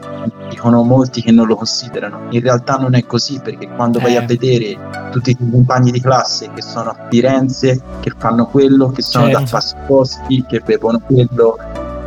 dicono 0.49 0.85
molti 0.85 1.21
che 1.21 1.33
non 1.33 1.49
lo 1.49 1.57
considerano, 1.57 2.27
in 2.31 2.41
realtà 2.41 2.77
non 2.77 2.95
è 2.95 3.05
così, 3.05 3.41
perché 3.43 3.69
quando 3.75 3.99
vai 3.99 4.15
Eh. 4.15 4.19
a 4.19 4.21
vedere 4.23 4.79
tutti 5.11 5.31
i 5.31 5.37
tuoi 5.37 5.51
compagni 5.51 5.91
di 5.91 6.01
classe 6.01 6.49
che 6.55 6.63
sono 6.63 6.91
a 6.91 6.97
Firenze, 7.11 7.81
che 8.01 8.13
fanno 8.17 8.47
quello, 8.47 8.91
che 8.91 9.03
sono 9.03 9.27
da 9.29 9.39
Certo. 9.45 9.51
Pascosti, 9.51 10.45
che 10.49 10.61
bevono 10.65 11.01
quello, 11.01 11.59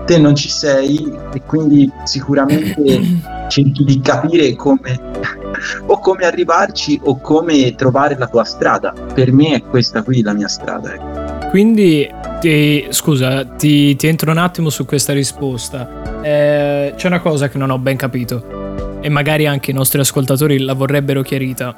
te 0.06 0.18
non 0.18 0.34
ci 0.36 0.50
sei 0.50 1.14
e 1.34 1.42
quindi 1.46 1.92
sicuramente 2.06 2.84
cerchi 3.50 3.84
di 3.84 4.00
capire 4.00 4.56
come 4.56 4.98
o 5.88 6.00
come 6.00 6.26
arrivarci 6.26 7.00
o 7.04 7.18
come 7.20 7.76
trovare 7.76 8.18
la 8.18 8.28
tua 8.28 8.46
strada. 8.46 8.94
Per 9.14 9.32
me 9.34 9.56
è 9.56 9.62
questa 9.62 10.04
qui 10.04 10.22
la 10.22 10.34
mia 10.34 10.48
strada. 10.48 10.94
ecco. 10.94 11.50
Quindi, 11.50 12.10
ti- 12.44 12.88
scusa, 12.90 13.46
ti, 13.46 13.96
ti 13.96 14.08
entro 14.08 14.30
un 14.30 14.38
attimo 14.38 14.70
su 14.70 14.84
questa 14.84 15.14
risposta. 15.14 16.22
Eh, 16.22 16.94
c'è 16.98 17.08
una 17.08 17.22
cosa 17.22 17.48
che 17.48 17.58
non 17.58 17.70
ho 17.70 17.78
ben 17.78 17.96
capito 17.96 19.00
e 19.02 19.08
magari 19.08 19.48
anche 19.48 19.72
i 19.72 19.74
nostri 19.74 20.02
ascoltatori 20.02 20.60
la 20.60 20.74
vorrebbero 20.74 21.22
chiarita. 21.22 21.74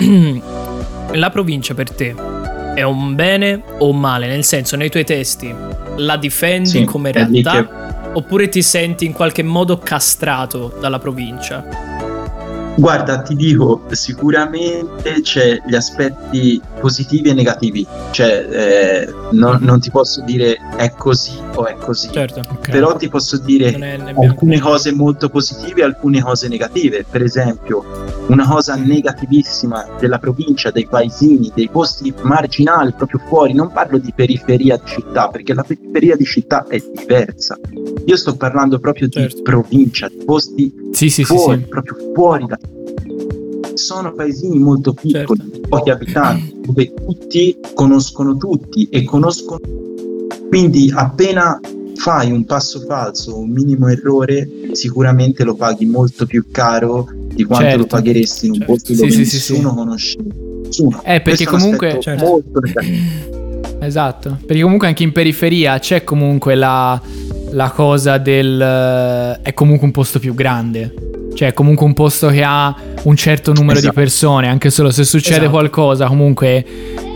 la 1.12 1.30
provincia 1.30 1.74
per 1.74 1.92
te 1.92 2.14
è 2.74 2.82
un 2.82 3.14
bene 3.14 3.62
o 3.78 3.88
un 3.88 4.00
male? 4.00 4.26
Nel 4.26 4.42
senso, 4.42 4.74
nei 4.74 4.90
tuoi 4.90 5.04
testi 5.04 5.54
la 5.96 6.16
difendi 6.16 6.68
Sì, 6.68 6.84
come 6.84 7.12
realtà 7.12 8.10
oppure 8.12 8.48
ti 8.48 8.62
senti 8.62 9.04
in 9.04 9.12
qualche 9.12 9.44
modo 9.44 9.78
castrato 9.78 10.76
dalla 10.80 10.98
provincia? 10.98 11.89
Guarda, 12.76 13.20
ti 13.20 13.34
dico, 13.36 13.82
sicuramente 13.90 15.20
c'è 15.22 15.60
gli 15.66 15.74
aspetti 15.74 16.60
positivi 16.80 17.28
e 17.28 17.34
negativi, 17.34 17.86
cioè 18.10 18.48
eh, 18.50 19.14
non, 19.32 19.58
non 19.60 19.80
ti 19.80 19.90
posso 19.90 20.22
dire 20.22 20.56
è 20.76 20.90
così 20.96 21.36
o 21.56 21.66
è 21.66 21.74
così, 21.74 22.10
Certo, 22.10 22.40
Ok. 22.50 22.70
però 22.70 22.96
ti 22.96 23.08
posso 23.08 23.36
dire 23.38 23.74
alcune 24.16 24.58
cose 24.60 24.92
molto 24.94 25.28
positive 25.28 25.80
e 25.82 25.84
alcune 25.84 26.22
cose 26.22 26.48
negative. 26.48 27.04
Per 27.08 27.22
esempio, 27.22 27.84
una 28.28 28.48
cosa 28.48 28.76
negativissima 28.76 29.86
della 29.98 30.18
provincia, 30.18 30.70
dei 30.70 30.86
paesini, 30.86 31.52
dei 31.54 31.68
posti 31.68 32.14
marginali 32.22 32.92
proprio 32.92 33.20
fuori, 33.26 33.52
non 33.52 33.70
parlo 33.72 33.98
di 33.98 34.12
periferia 34.14 34.76
di 34.76 34.82
città, 34.86 35.28
perché 35.28 35.52
la 35.52 35.64
periferia 35.64 36.16
di 36.16 36.24
città 36.24 36.64
è 36.66 36.82
diversa. 36.94 37.58
Io 38.06 38.16
sto 38.16 38.36
parlando 38.36 38.78
proprio 38.78 39.08
Certo. 39.08 39.36
di 39.36 39.42
provincia, 39.42 40.08
di 40.08 40.22
posti 40.24 40.72
Sì, 40.92 41.08
sì, 41.08 41.24
sì, 41.24 41.24
fuori, 41.24 41.58
sì. 41.60 41.68
proprio 41.68 41.96
fuori 42.14 42.46
da 42.46 42.58
sono 43.74 44.12
paesini 44.12 44.58
molto 44.58 44.92
piccoli, 44.92 45.40
Certo. 45.40 45.60
pochi 45.68 45.90
abitanti, 45.90 46.60
dove 46.66 46.92
tutti 46.94 47.56
conoscono 47.74 48.36
tutti 48.36 48.86
e 48.90 49.04
conoscono. 49.04 49.60
Quindi 50.48 50.92
appena 50.94 51.58
fai 51.94 52.30
un 52.30 52.44
passo 52.44 52.80
falso, 52.80 53.38
un 53.38 53.50
minimo 53.50 53.88
errore, 53.88 54.48
sicuramente 54.72 55.44
lo 55.44 55.54
paghi 55.54 55.86
molto 55.86 56.26
più 56.26 56.44
caro 56.50 57.08
di 57.32 57.44
quanto 57.44 57.64
Certo. 57.64 57.78
lo 57.80 57.86
pagheresti 57.86 58.46
in 58.46 58.52
un 58.52 58.58
Certo. 58.58 58.72
posto 58.72 58.92
dove 58.94 59.10
sì, 59.10 59.24
sì, 59.24 59.38
sì. 59.38 59.52
nessuno 59.52 59.74
conosce 59.74 60.18
nessuno. 60.64 61.02
Eh, 61.04 61.20
perché 61.20 61.44
Questo 61.44 61.56
comunque- 61.56 61.98
certo. 62.00 62.42
Esatto, 63.82 64.38
perché 64.44 64.62
comunque 64.62 64.88
anche 64.88 65.02
in 65.04 65.12
periferia 65.12 65.78
c'è 65.78 66.04
comunque 66.04 66.54
la, 66.54 67.00
la 67.52 67.70
cosa 67.70 68.18
del... 68.18 68.60
eh, 68.60 69.40
è 69.42 69.54
comunque 69.54 69.86
un 69.86 69.92
posto 69.92 70.18
più 70.18 70.34
grande. 70.34 70.94
Cioè 71.32 71.48
è 71.50 71.52
comunque 71.54 71.86
un 71.86 71.94
posto 71.94 72.28
che 72.28 72.42
ha 72.44 72.74
un 73.04 73.16
certo 73.16 73.52
numero 73.52 73.78
Esatto. 73.78 73.94
di 73.94 74.00
persone, 74.00 74.48
anche 74.48 74.68
solo 74.68 74.90
se 74.90 75.04
succede 75.04 75.36
Esatto. 75.36 75.50
qualcosa 75.52 76.06
comunque 76.06 76.64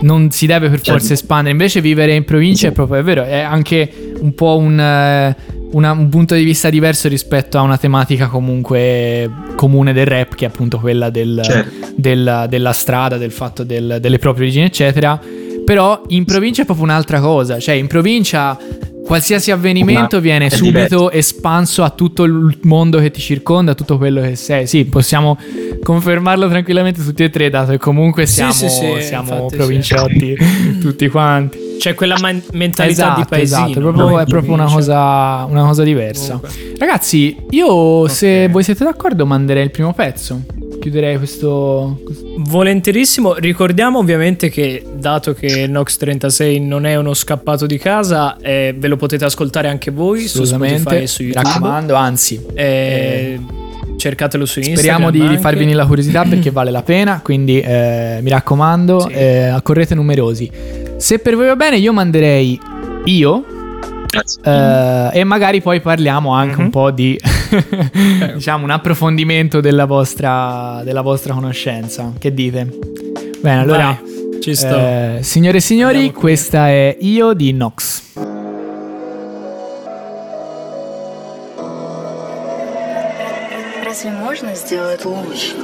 non 0.01 0.31
si 0.31 0.45
deve 0.47 0.69
per 0.69 0.77
Certo. 0.79 0.91
forza 0.99 1.13
espandere. 1.13 1.51
Invece 1.51 1.81
vivere 1.81 2.15
in 2.15 2.23
provincia 2.23 2.67
è 2.67 2.71
proprio, 2.71 2.99
è 2.99 3.03
vero, 3.03 3.23
è 3.23 3.39
anche 3.39 3.91
un 4.19 4.33
po' 4.33 4.57
un, 4.57 4.79
eh, 4.79 5.35
una- 5.73 5.91
un 5.91 6.07
punto 6.09 6.33
di 6.33 6.43
vista 6.45 6.69
diverso 6.69 7.09
rispetto 7.09 7.57
a 7.57 7.61
una 7.61 7.77
tematica 7.77 8.27
comunque 8.27 9.29
comune 9.55 9.91
del 9.93 10.05
rap, 10.05 10.33
che 10.33 10.45
è 10.45 10.47
appunto 10.47 10.79
quella 10.79 11.09
del, 11.09 11.41
Certo. 11.43 11.87
del- 11.95 12.45
della 12.49 12.71
strada, 12.71 13.17
del 13.17 13.31
fatto 13.31 13.63
del- 13.65 13.97
delle 13.99 14.17
proprie 14.17 14.45
origini, 14.45 14.65
eccetera. 14.65 15.19
Però 15.65 16.01
in 16.09 16.25
provincia 16.25 16.61
è 16.61 16.65
proprio 16.65 16.85
un'altra 16.85 17.19
cosa. 17.19 17.59
Cioè, 17.59 17.75
in 17.75 17.87
provincia 17.87 18.57
qualsiasi 19.05 19.51
avvenimento 19.51 20.15
Ma 20.17 20.21
viene 20.21 20.49
subito 20.49 20.71
diverso. 20.73 21.11
espanso 21.11 21.83
a 21.83 21.89
tutto 21.91 22.23
il 22.23 22.57
mondo 22.63 22.99
che 22.99 23.11
ti 23.11 23.21
circonda, 23.21 23.71
a 23.71 23.75
tutto 23.75 23.97
quello 23.97 24.21
che 24.21 24.35
sei. 24.35 24.67
Sì, 24.67 24.85
possiamo 24.85 25.37
confermarlo 25.83 26.47
tranquillamente 26.49 27.03
tutti 27.03 27.23
e 27.23 27.29
tre, 27.29 27.49
dato 27.49 27.71
che 27.71 27.77
comunque 27.77 28.25
siamo, 28.25 28.51
sì, 28.51 28.67
sì, 28.67 28.97
siamo 29.01 29.47
sì. 29.49 29.55
provinciotti 29.55 30.35
tutti 30.81 31.07
quanti. 31.09 31.63
C'è 31.77 31.93
quella 31.93 32.17
man- 32.19 32.41
mentalità 32.53 33.03
Esatto, 33.03 33.19
di 33.21 33.25
paesino. 33.27 33.57
esatto, 33.65 33.79
è 33.79 33.81
proprio, 33.81 34.09
no? 34.09 34.19
è 34.19 34.25
proprio 34.25 34.53
una, 34.53 34.65
cosa, 34.65 35.45
una 35.49 35.65
cosa 35.65 35.83
diversa. 35.83 36.39
Comunque. 36.39 36.73
Ragazzi, 36.77 37.35
io 37.49 38.07
se 38.07 38.45
Ok. 38.45 38.51
voi 38.51 38.63
siete 38.63 38.83
d'accordo 38.85 39.25
manderei 39.25 39.63
il 39.63 39.71
primo 39.71 39.93
pezzo. 39.93 40.41
Chiuderei 40.85 41.17
questo... 41.17 41.99
Volentierissimo, 42.37 43.33
ricordiamo 43.37 43.97
ovviamente 43.97 44.49
che 44.51 44.83
dato 44.99 45.33
che 45.33 45.65
Nox 45.65 45.97
36 45.97 46.59
non 46.59 46.85
è 46.85 46.95
uno 46.95 47.15
scappato 47.15 47.65
di 47.65 47.79
casa, 47.79 48.37
eh, 48.37 48.75
ve 48.77 48.87
lo 48.87 48.95
potete 48.95 49.25
ascoltare 49.25 49.67
anche 49.67 49.89
voi 49.89 50.27
su 50.27 50.43
Spotify 50.43 50.65
Assolutamente, 50.75 51.01
e 51.01 51.07
su 51.07 51.23
mi 51.23 51.29
YouTube. 51.29 51.49
raccomando, 51.49 51.93
anzi, 51.95 52.39
Eh, 52.53 53.39
cercatelo 53.97 54.45
su 54.45 54.59
Instagram. 54.59 54.83
Speriamo 54.83 55.09
di 55.09 55.21
anche. 55.21 55.39
farvi 55.41 55.57
venire 55.61 55.77
la 55.77 55.87
curiosità 55.87 56.21
perché 56.29 56.51
vale 56.51 56.69
la 56.69 56.83
pena, 56.83 57.19
quindi 57.23 57.59
eh, 57.61 58.19
mi 58.21 58.29
raccomando, 58.29 58.99
Sì. 59.07 59.11
eh, 59.13 59.45
accorrete 59.47 59.95
numerosi. 59.95 60.51
Se 60.97 61.17
per 61.17 61.35
voi 61.35 61.47
va 61.47 61.55
bene, 61.55 61.77
io 61.77 61.93
manderei 61.93 62.59
io 63.05 63.43
eh, 64.43 65.09
e 65.13 65.23
magari 65.23 65.61
poi 65.61 65.81
parliamo 65.81 66.31
anche 66.31 66.57
Mhm. 66.57 66.63
un 66.63 66.69
po' 66.69 66.91
di 66.91 67.19
diciamo 68.34 68.64
un 68.64 68.70
approfondimento 68.70 69.60
della 69.60 69.84
vostra, 69.86 70.80
della 70.84 71.02
vostra 71.02 71.34
conoscenza. 71.34 72.12
Che 72.18 72.32
dite? 72.34 72.66
Bene, 73.40 73.60
allora, 73.62 73.98
Vai, 74.00 74.40
ci 74.40 74.54
sto. 74.54 74.76
eh, 74.76 75.18
signore 75.22 75.58
e 75.58 75.60
signori, 75.60 75.94
Andiamo 75.96 76.12
qui. 76.12 76.20
questa 76.20 76.68
è 76.68 76.96
Io 77.00 77.32
di 77.32 77.52
Nox. 77.52 78.02
Разве 83.84 84.10
можно 84.10 84.54
сделать 84.54 85.04
лучше? 85.04 85.54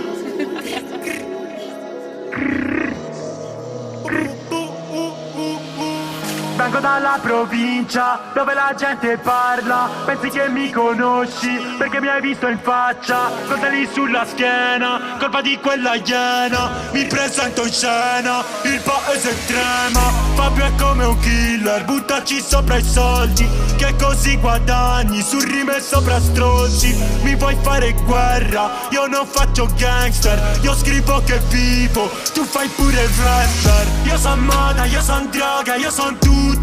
Vengo 6.72 6.88
dalla 6.88 7.20
provincia 7.22 8.32
dove 8.34 8.54
la 8.54 8.74
gente 8.78 9.18
parla. 9.18 9.90
Pensi 10.06 10.30
che 10.30 10.48
mi 10.48 10.72
conosci 10.72 11.50
perché 11.78 12.00
mi 12.00 12.08
hai 12.08 12.22
visto 12.22 12.48
in 12.48 12.60
faccia. 12.62 13.30
Coltelli 13.46 13.86
sulla 13.92 14.26
schiena, 14.26 15.18
colpa 15.20 15.42
di 15.42 15.60
quella 15.60 15.96
iena. 15.96 16.72
Mi 16.94 17.06
presento 17.08 17.66
in 17.66 17.74
scena, 17.74 18.42
il 18.64 18.80
paese 18.80 19.36
trema. 19.48 20.30
Fabio 20.34 20.64
è 20.64 20.72
come 20.76 21.04
un 21.04 21.20
killer, 21.20 21.84
buttaci 21.84 22.42
sopra 22.42 22.78
i 22.78 22.84
soldi 22.84 23.46
Che 23.76 23.94
così 24.00 24.38
guadagni. 24.38 25.22
Su 25.22 25.40
rime 25.40 25.82
sopra 25.82 26.20
strozzi 26.22 26.96
Mi 27.24 27.36
vuoi 27.36 27.58
fare 27.62 27.92
guerra, 28.06 28.70
io 28.90 29.08
non 29.08 29.26
faccio 29.26 29.68
gangster 29.76 30.60
Io 30.62 30.74
scrivo 30.74 31.22
che 31.26 31.40
vivo, 31.50 32.10
tu 32.34 32.46
fai 32.46 32.68
pure 32.70 33.08
rapper. 33.24 33.88
Io 34.06 34.18
son 34.18 34.40
moda, 34.40 34.86
io 34.86 35.02
son 35.02 35.30
droga, 35.30 35.76
io 35.76 35.92
son 35.92 36.18
tutto 36.18 36.61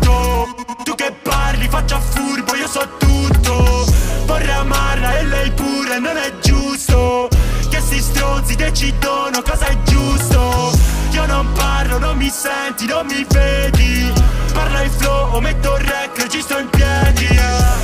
Tu 0.84 0.94
che 0.94 1.12
parli, 1.22 1.68
faccio 1.68 1.96
a 1.96 2.00
furbo, 2.00 2.54
io 2.54 2.68
so 2.68 2.86
tutto. 2.98 3.86
Vorrei 4.26 4.50
amarla 4.50 5.18
e 5.18 5.24
lei 5.24 5.50
pure, 5.52 5.98
non 5.98 6.16
è 6.16 6.32
giusto. 6.40 7.28
Che 7.68 7.80
si 7.80 8.00
stronzi 8.00 8.54
decidono 8.56 9.42
cosa 9.42 9.66
è 9.66 9.76
giusto. 9.84 10.72
Io 11.10 11.26
non 11.26 11.50
parlo, 11.52 11.98
non 11.98 12.16
mi 12.16 12.30
senti, 12.30 12.86
non 12.86 13.06
mi 13.06 13.24
vedi. 13.28 14.12
Parla 14.52 14.82
in 14.82 14.90
flow 14.90 15.34
o 15.34 15.40
metto 15.40 15.76
il 15.76 15.84
rec, 15.84 16.18
registro 16.20 16.58
in 16.58 16.68
piedi. 16.70 17.28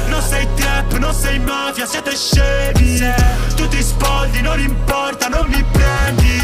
Non 0.08 0.22
sei 0.22 0.46
trap, 0.54 0.92
non 0.98 1.14
sei 1.14 1.38
mafia, 1.38 1.86
siete 1.86 2.16
scemi. 2.16 2.98
Tu 3.56 3.68
ti 3.68 3.82
spoldi, 3.82 4.40
non 4.40 4.60
importa, 4.60 5.28
non 5.28 5.46
mi 5.48 5.64
prendi. 5.72 6.40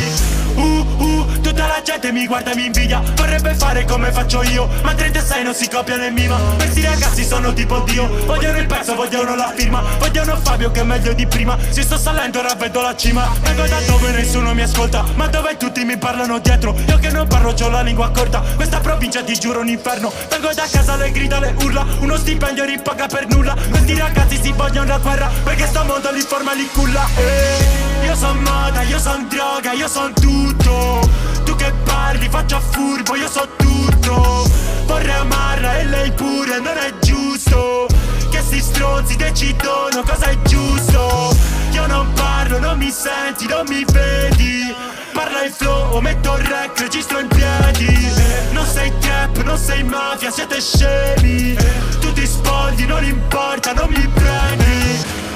Uh, 0.55 0.87
uh, 0.99 1.20
tutta 1.50 1.66
la 1.66 1.83
gente 1.83 2.12
mi 2.12 2.26
guarda 2.26 2.52
e 2.52 2.54
mi 2.54 2.66
invidia. 2.66 3.02
Vorrebbe 3.16 3.54
fare 3.54 3.85
come 3.85 4.12
faccio 4.12 4.42
io 4.42 4.69
Ma 4.83 4.95
36 4.95 5.42
non 5.42 5.54
si 5.54 5.69
copia 5.69 5.97
né 5.97 6.11
mima 6.11 6.37
Questi 6.57 6.83
ragazzi 6.83 7.25
sono 7.25 7.52
tipo 7.52 7.80
Dio. 7.80 8.07
Vogliono 8.25 8.59
il 8.59 8.66
pezzo, 8.66 8.95
vogliono 8.95 9.35
la 9.35 9.52
firma. 9.54 9.83
Vogliono 9.99 10.37
Fabio 10.37 10.71
che 10.71 10.80
è 10.80 10.85
meglio 10.85 11.12
di 11.12 11.26
prima. 11.26 11.59
Si 11.69 11.83
sto 11.83 11.99
salendo, 11.99 12.38
ora 12.38 12.54
vedo 12.54 12.80
la 12.80 12.95
cima. 12.95 13.28
Vengo 13.40 13.66
da 13.66 13.80
dove 13.87 14.11
nessuno 14.12 14.54
mi 14.54 14.62
ascolta 14.62 15.04
Ma 15.14 15.26
dove 15.26 15.57
tutti 15.57 15.85
mi 15.85 15.97
parlano 15.97 16.38
dietro. 16.38 16.75
Io 16.87 16.99
che 16.99 17.11
non 17.11 17.26
parlo, 17.26 17.52
c'ho 17.52 17.69
la 17.69 17.83
lingua 17.83 18.11
corta. 18.11 18.42
Questa 18.54 18.78
provincia 18.78 19.23
ti 19.23 19.37
giuro 19.38 19.61
un 19.61 19.69
inferno. 19.69 20.12
Vengo 20.28 20.52
da 20.54 20.66
casa, 20.71 20.97
le 20.97 21.11
grida, 21.11 21.40
le 21.40 21.54
urla. 21.62 21.85
Uno 22.00 22.16
stipendio 22.16 22.64
ripaga 22.64 23.07
per 23.07 23.26
nulla. 23.28 23.57
Questi 23.71 23.99
ragazzi 23.99 24.38
si 24.40 24.52
vogliono 24.52 24.88
la 24.88 24.99
guerra 24.99 25.30
Perché 25.42 25.66
sto 25.66 25.85
mondo 25.85 26.11
li 26.12 26.21
forma, 26.21 26.52
li 26.54 26.69
culla. 26.73 27.07
Eh. 27.16 28.07
Io 28.07 28.14
son 28.14 28.38
moda, 28.38 28.83
io 28.83 28.99
son 28.99 29.26
droga, 29.28 29.73
io 29.73 29.88
son 29.88 30.12
tutto 30.14 31.09
Tu 31.44 31.54
che 31.56 31.73
parli, 31.85 32.28
faccio 32.28 32.56
a 32.56 32.61
furbo, 32.61 33.16
io 33.16 33.28
so 33.28 33.49
tutto. 33.56 34.49
Vorrei 34.87 35.14
amarla 35.14 35.78
e 35.78 35.85
lei 35.85 36.12
pure, 36.12 36.59
non 36.61 36.76
è 36.76 36.92
giusto. 37.00 37.87
Che 38.30 38.40
sti 38.40 38.61
stronzi 38.61 39.16
decidono 39.16 40.02
cosa 40.02 40.26
è 40.26 40.37
giusto. 40.42 41.35
Io 41.73 41.87
non 41.87 42.12
parlo, 42.12 42.59
non 42.59 42.78
mi 42.78 42.90
senti, 42.90 43.47
non 43.47 43.64
mi 43.68 43.85
vedi. 43.85 44.75
Parla 45.12 45.44
in 45.44 45.52
flow, 45.52 45.99
metto 46.00 46.37
il 46.37 46.44
rec, 46.44 46.78
registro 46.78 47.18
in 47.20 47.28
piedi. 47.28 48.09
Non 48.52 48.66
sei 48.66 48.92
trap, 48.99 49.42
non 49.42 49.59
sei 49.59 49.82
mafia, 49.82 50.30
siete 50.30 50.61
scemi. 50.61 51.56
Tu 52.00 52.12
ti 52.12 52.26
spoldi, 52.26 52.87
non 52.87 53.04
importa, 53.04 53.73
non 53.73 53.88
mi 53.90 54.06
prendi 54.09 55.29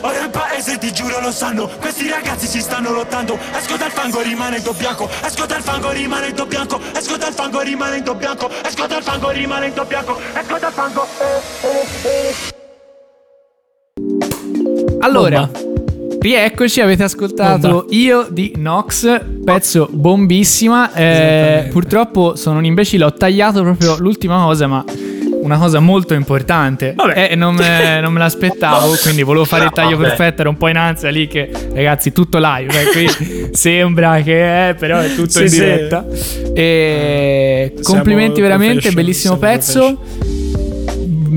ora 0.00 0.22
il 0.22 0.30
paese 0.30 0.78
ti 0.78 0.92
giuro 0.92 1.20
lo 1.20 1.30
sanno. 1.30 1.68
Questi 1.80 2.08
ragazzi 2.08 2.46
si 2.46 2.60
stanno 2.60 2.92
lottando. 2.92 3.38
Esco 3.56 3.76
dal 3.76 3.90
fango 3.90 4.20
rimane 4.20 4.60
do 4.60 4.72
bianco. 4.72 5.08
Esco 5.24 5.46
dal 5.46 5.62
fango 5.62 5.90
rimane 5.90 6.32
do 6.32 6.46
bianco. 6.46 6.80
Esco 6.94 7.16
dal 7.16 7.32
fango 7.32 7.60
rimane 7.60 8.02
do 8.02 8.14
bianco. 8.14 8.50
Esco 8.64 8.86
dal 8.86 9.02
fango 9.02 9.30
rimane 9.30 9.72
do 9.72 9.84
bianco. 9.84 10.18
Esco 10.34 10.58
dal 10.58 10.72
fango 10.72 11.06
Allora, 15.00 15.48
rieccoci, 16.18 16.80
avete 16.80 17.04
ascoltato 17.04 17.68
Bomba. 17.68 17.86
Io 17.90 18.26
di 18.30 18.52
Nox, 18.56 19.20
pezzo 19.44 19.88
bombissima. 19.90 20.92
Eh, 20.92 21.68
purtroppo 21.70 22.34
sono 22.34 22.58
un 22.58 22.64
imbecille, 22.64 23.04
ho 23.04 23.12
tagliato 23.12 23.62
proprio 23.62 23.96
l'ultima 23.98 24.42
cosa, 24.42 24.66
ma 24.66 24.84
una 25.46 25.58
cosa 25.58 25.80
molto 25.80 26.12
importante. 26.14 26.92
Vabbè. 26.94 27.28
Eh, 27.30 27.34
non, 27.36 27.54
me, 27.54 28.00
non 28.00 28.12
me 28.12 28.18
l'aspettavo, 28.18 28.94
quindi 29.02 29.22
volevo 29.22 29.44
fare 29.44 29.64
il 29.64 29.70
taglio 29.72 29.96
Vabbè. 29.96 30.08
perfetto, 30.08 30.40
ero 30.42 30.50
un 30.50 30.56
po' 30.56 30.68
in 30.68 30.76
ansia 30.76 31.08
lì 31.10 31.26
che, 31.28 31.48
ragazzi, 31.72 32.12
tutto 32.12 32.38
live, 32.40 32.72
eh, 32.80 32.84
qui 32.90 33.48
sembra 33.54 34.20
che 34.22 34.68
è, 34.70 34.74
però 34.74 34.98
è 34.98 35.14
tutto 35.14 35.30
Sì, 35.30 35.42
in 35.42 35.48
sì. 35.48 35.58
diretta. 35.60 36.04
E 36.54 37.72
Siamo 37.80 37.94
complimenti 37.94 38.40
veramente, 38.40 38.90
bellissimo 38.92 39.36
pezzo. 39.36 40.00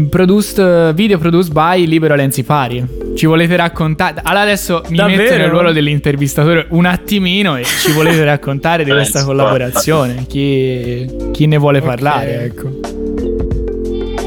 Produced, 0.09 0.93
video 0.93 1.17
produced 1.17 1.51
by 1.51 1.85
Libero 1.85 2.15
Lenzi 2.15 2.43
Pari. 2.43 2.97
Ci 3.15 3.25
volete 3.25 3.55
raccontare? 3.55 4.21
Allora 4.23 4.43
adesso 4.43 4.81
mi 4.89 4.95
Davvero? 4.95 5.21
metto 5.23 5.35
nel 5.37 5.49
ruolo 5.49 5.71
dell'intervistatore 5.73 6.67
un 6.69 6.85
attimino 6.85 7.57
e 7.57 7.63
ci 7.65 7.91
volete 7.91 8.23
raccontare 8.25 8.83
di 8.85 8.91
questa 8.91 9.23
collaborazione. 9.25 10.25
Chi, 10.27 11.05
chi 11.33 11.45
ne 11.47 11.57
vuole 11.57 11.81
parlare? 11.81 12.43
Ecco. 12.45 12.88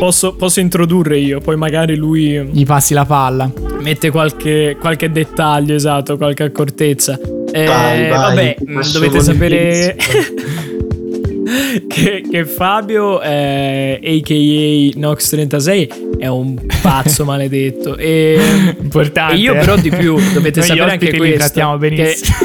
Posso, 0.02 0.34
posso 0.34 0.58
introdurre 0.58 1.16
io, 1.18 1.38
poi 1.38 1.54
magari 1.56 1.94
lui 1.94 2.44
Gli 2.50 2.66
passi 2.66 2.92
la 2.92 3.04
palla. 3.04 3.48
mette 3.82 4.10
qualche, 4.10 4.76
qualche 4.80 5.12
dettaglio, 5.12 5.76
esatto, 5.76 6.16
qualche 6.16 6.42
accortezza. 6.42 7.16
Eh, 7.52 7.64
Vai, 7.66 8.08
vai, 8.08 8.18
vabbè, 8.18 8.56
questo 8.72 8.98
dovete 8.98 9.20
sapere 9.22 9.94
che, 11.86 12.24
che 12.28 12.44
Fabio, 12.44 13.22
eh, 13.22 14.00
a.k.a. 14.02 14.98
Nox36, 14.98 16.18
è 16.18 16.26
un 16.26 16.58
pazzo 16.82 17.22
maledetto. 17.24 17.96
E, 17.96 18.74
Importante. 18.80 19.34
e 19.34 19.38
io 19.38 19.54
eh. 19.54 19.58
però 19.58 19.76
di 19.76 19.90
più, 19.90 20.16
dovete 20.34 20.58
Noi 20.58 20.68
sapere 20.68 20.90
anche 20.90 21.16
questo. 21.16 21.36
trattiamo 21.38 21.78
che- 21.78 21.88
benissimo. 21.88 22.36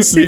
Sì, 0.00 0.26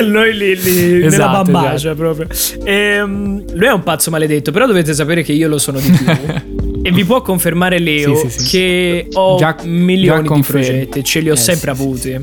Noi 0.08 0.34
li, 0.36 0.56
li 0.56 0.92
nella 0.94 1.06
Esatto, 1.06 1.42
bambagia 1.50 1.74
esatto. 1.74 1.94
proprio. 1.96 2.26
Ehm, 2.64 3.44
lui 3.54 3.66
è 3.66 3.72
un 3.72 3.82
pazzo 3.82 4.10
maledetto, 4.10 4.50
però 4.52 4.66
dovete 4.66 4.92
sapere 4.94 5.22
che 5.22 5.32
io 5.32 5.48
lo 5.48 5.58
sono 5.58 5.78
di 5.78 5.90
più. 5.90 6.06
e 6.82 6.90
vi 6.92 7.04
può 7.04 7.20
confermare 7.22 7.78
Leo 7.78 8.14
Sì, 8.16 8.30
sì, 8.30 8.38
sì. 8.40 8.48
che 8.50 9.06
ho 9.12 9.36
Già- 9.36 9.56
milioni 9.64 10.26
già 10.28 10.34
di 10.34 10.42
progetti, 10.42 11.04
ce 11.04 11.20
li 11.20 11.30
ho 11.30 11.34
Eh, 11.34 11.36
sempre 11.36 11.70
avuti. 11.70 12.18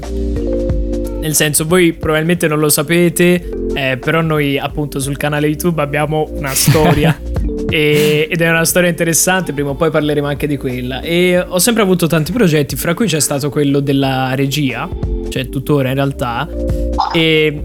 Nel 1.19 1.35
senso, 1.35 1.65
voi 1.65 1.93
probabilmente 1.93 2.47
non 2.47 2.59
lo 2.59 2.69
sapete, 2.69 3.49
eh, 3.73 3.97
però 3.97 4.21
noi 4.21 4.57
appunto 4.57 4.99
sul 4.99 5.17
canale 5.17 5.47
YouTube 5.47 5.81
abbiamo 5.81 6.29
una 6.33 6.53
storia. 6.53 7.19
e- 7.69 8.27
ed 8.29 8.41
è 8.41 8.49
una 8.49 8.63
storia 8.63 8.89
interessante, 8.89 9.51
prima 9.51 9.69
o 9.71 9.75
poi 9.75 9.89
parleremo 9.91 10.25
anche 10.25 10.47
di 10.47 10.55
quella. 10.57 11.01
E 11.01 11.37
ho 11.45 11.59
sempre 11.59 11.83
avuto 11.83 12.07
tanti 12.07 12.31
progetti, 12.31 12.75
fra 12.77 12.93
cui 12.93 13.07
c'è 13.07 13.19
stato 13.19 13.49
quello 13.49 13.81
della 13.81 14.33
regia, 14.35 14.87
cioè 15.29 15.49
tuttora 15.49 15.89
in 15.89 15.95
realtà. 15.95 16.47
E, 17.13 17.63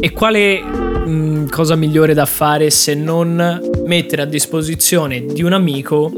e 0.00 0.10
quale 0.12 0.60
mh, 0.60 1.48
cosa 1.48 1.74
migliore 1.76 2.14
da 2.14 2.26
fare 2.26 2.70
se 2.70 2.94
non 2.94 3.60
mettere 3.86 4.22
a 4.22 4.26
disposizione 4.26 5.24
di 5.24 5.42
un 5.42 5.52
amico 5.52 6.12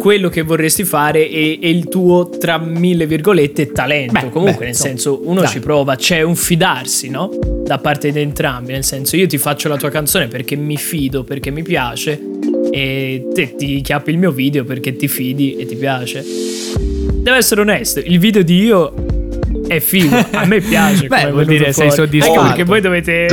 quello 0.00 0.30
che 0.30 0.40
vorresti 0.40 0.82
fare 0.84 1.28
e, 1.28 1.58
e 1.60 1.68
il 1.68 1.88
tuo, 1.88 2.30
tra 2.30 2.58
mille 2.58 3.06
virgolette, 3.06 3.70
talento. 3.70 4.12
Beh, 4.12 4.30
Comunque, 4.30 4.60
beh, 4.60 4.64
nel 4.64 4.74
senso, 4.74 5.20
uno 5.24 5.40
dai. 5.42 5.50
ci 5.50 5.60
prova, 5.60 5.94
c'è 5.94 6.22
un 6.22 6.34
fidarsi, 6.36 7.10
no? 7.10 7.30
Da 7.64 7.76
parte 7.76 8.10
di 8.10 8.18
entrambi. 8.18 8.72
Nel 8.72 8.82
senso, 8.82 9.16
io 9.16 9.26
ti 9.26 9.36
faccio 9.36 9.68
la 9.68 9.76
tua 9.76 9.90
canzone 9.90 10.26
perché 10.26 10.56
mi 10.56 10.78
fido, 10.78 11.22
perché 11.22 11.50
mi 11.50 11.62
piace, 11.62 12.18
e 12.70 13.28
te 13.34 13.54
ti 13.56 13.82
chiappi 13.82 14.10
il 14.10 14.18
mio 14.18 14.30
video 14.30 14.64
perché 14.64 14.96
ti 14.96 15.06
fidi 15.06 15.56
e 15.56 15.66
ti 15.66 15.76
piace. 15.76 16.24
Devo 17.20 17.36
essere 17.36 17.60
onesto, 17.60 18.00
il 18.00 18.18
video 18.18 18.42
di 18.42 18.62
io 18.64 18.94
è 19.66 19.78
figo, 19.80 20.16
a 20.32 20.44
me 20.46 20.60
piace. 20.60 21.06
Beh, 21.08 21.30
vuol 21.30 21.44
dire 21.44 21.72
sei 21.72 21.90
fuori. 21.90 21.90
soddisfatto. 21.90 22.38
Anche 22.40 22.48
perché 22.48 22.64
voi 22.64 22.80
dovete. 22.80 23.26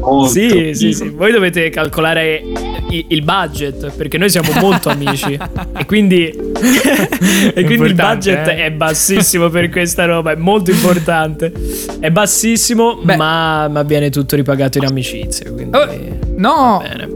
Molto 0.00 0.28
Sì, 0.32 0.48
figo. 0.48 0.74
sì, 0.74 0.92
sì. 0.92 1.08
Voi 1.10 1.32
dovete 1.32 1.68
calcolare 1.70 2.42
il 2.90 3.22
budget 3.22 3.92
perché 3.94 4.18
noi 4.18 4.28
siamo 4.30 4.50
molto 4.60 4.88
amici 4.90 5.38
e 5.78 5.84
quindi, 5.86 6.24
e 7.54 7.64
quindi 7.64 7.86
il 7.86 7.94
budget 7.94 8.48
eh. 8.48 8.64
è 8.66 8.70
bassissimo 8.72 9.48
per 9.48 9.68
questa 9.68 10.06
roba, 10.06 10.32
è 10.32 10.36
molto 10.36 10.70
importante. 10.70 11.52
È 12.00 12.10
bassissimo, 12.10 12.96
Beh. 13.02 13.16
ma, 13.16 13.68
ma 13.68 13.82
viene 13.82 14.10
tutto 14.10 14.34
ripagato 14.36 14.78
in 14.78 14.86
amicizia. 14.86 15.50
Quindi 15.52 15.76
Oh, 15.76 15.86
no, 16.36 16.82
bene. 16.82 17.08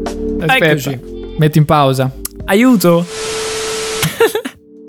aspetta. 0.47 0.65
Eccoci. 0.67 1.01
Metti 1.39 1.59
in 1.59 1.65
pausa. 1.65 2.11
Aiuto! 2.45 3.05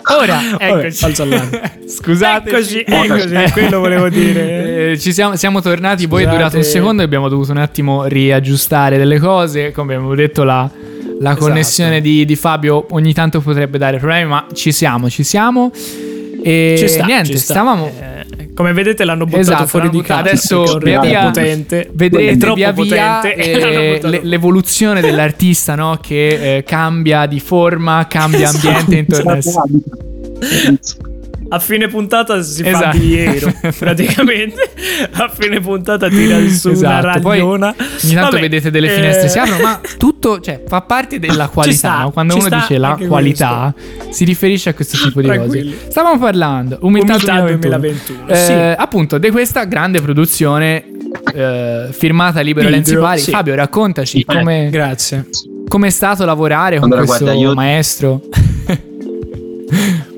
Ora, 0.08 0.40
Vabbè, 0.58 0.84
eccoci. 0.86 1.20
allarme. 1.22 1.72
Scusate. 1.88 2.50
Eccoci, 2.50 2.84
eccoci, 2.86 3.50
quello 3.52 3.78
volevo 3.80 4.08
dire. 4.08 4.92
Eh, 4.92 4.98
ci 4.98 5.12
siamo, 5.12 5.36
siamo 5.36 5.60
tornati, 5.60 6.06
poi 6.06 6.20
è 6.20 6.24
Scusate. 6.24 6.36
durato 6.38 6.56
un 6.58 6.62
secondo 6.64 7.02
e 7.02 7.04
abbiamo 7.04 7.28
dovuto 7.28 7.50
un 7.50 7.58
attimo 7.58 8.04
riaggiustare 8.04 8.98
delle 8.98 9.18
cose. 9.18 9.72
Come 9.72 9.94
abbiamo 9.94 10.14
detto, 10.14 10.44
la, 10.44 10.70
la 11.20 11.30
Esatto. 11.30 11.44
connessione 11.46 12.00
di, 12.00 12.24
di 12.24 12.36
Fabio 12.36 12.86
ogni 12.90 13.12
tanto 13.12 13.40
potrebbe 13.40 13.78
dare 13.78 13.98
problemi, 13.98 14.28
ma 14.28 14.46
ci 14.52 14.70
siamo, 14.72 15.08
ci 15.10 15.24
siamo. 15.24 15.70
E 16.42 16.76
Ci 16.78 16.86
sta, 16.88 17.04
niente, 17.04 17.30
ci 17.32 17.38
sta. 17.38 17.54
stavamo. 17.54 17.86
Eh, 17.86 18.15
come 18.56 18.72
vedete 18.72 19.04
l'hanno 19.04 19.24
buttato 19.26 19.40
Esatto, 19.42 19.66
fuori 19.66 19.86
l'hanno 19.88 20.00
di 20.00 20.06
casa. 20.06 20.20
Adesso 20.20 20.78
via 20.78 21.00
via 21.00 21.24
potente. 21.26 21.90
Vedrete 21.92 22.30
è 22.32 22.36
troppo 22.38 22.54
via 22.54 22.72
via 22.72 22.82
potente. 23.20 23.34
eh, 23.34 24.00
e 24.02 24.08
le- 24.08 24.20
l'evoluzione 24.22 25.02
dell'artista, 25.02 25.74
no? 25.74 25.98
Che 26.00 26.56
eh, 26.56 26.62
cambia 26.64 27.26
di 27.26 27.38
forma, 27.38 28.06
cambia 28.08 28.48
Esatto. 28.48 28.68
ambiente 28.68 28.96
intorno 28.96 29.32
a 29.32 29.40
sé. 29.42 29.52
A 31.48 31.58
fine 31.60 31.86
puntata 31.88 32.42
si 32.42 32.62
fa 32.62 32.68
Esatto. 32.70 32.98
bigliero, 32.98 33.52
praticamente. 33.78 34.60
A 35.12 35.28
fine 35.28 35.60
puntata 35.60 36.08
tira 36.08 36.38
su 36.48 36.68
una 36.70 36.76
Esatto, 36.98 37.20
poi 37.20 37.38
ragliona. 37.38 37.68
Ogni 37.78 38.14
tanto 38.14 38.30
Vabbè, 38.30 38.40
vedete 38.40 38.70
delle 38.70 38.90
eh, 38.92 38.94
finestre 38.96 39.28
si 39.28 39.38
aprono, 39.38 39.62
ma 39.62 39.80
tutto 39.96 40.40
cioè, 40.40 40.62
fa 40.66 40.80
parte 40.82 41.18
della 41.20 41.46
qualità. 41.48 41.76
sta, 41.76 41.98
no? 42.00 42.10
Quando 42.10 42.34
uno 42.36 42.48
dice 42.48 42.78
la 42.78 42.98
qualità, 43.06 43.72
si 44.10 44.24
riferisce 44.24 44.70
a 44.70 44.74
questo 44.74 44.96
tipo 44.98 45.20
di 45.22 45.28
cose. 45.28 45.76
Stavamo 45.88 46.18
parlando, 46.18 46.78
umiltà, 46.80 47.12
Umiltà 47.14 47.40
2021. 47.40 47.78
2021, 47.78 48.28
Eh, 48.28 48.34
sì. 48.36 48.52
Appunto, 48.82 49.18
di 49.18 49.30
questa 49.30 49.64
grande 49.64 50.00
produzione 50.00 50.84
eh, 51.34 51.86
firmata 51.92 52.40
Libero 52.40 52.66
Video, 52.66 52.76
Lenzi 52.82 52.96
Pari. 52.96 53.20
sì. 53.20 53.30
Fabio, 53.30 53.54
raccontaci 53.54 54.24
come 54.24 54.68
Grazie. 54.70 55.26
come 55.68 55.86
è 55.86 55.90
stato 55.90 56.24
lavorare 56.24 56.78
con 56.80 56.86
Allora, 56.90 57.06
questo 57.06 57.24
guarda, 57.24 57.40
io- 57.40 57.54
maestro. 57.54 58.20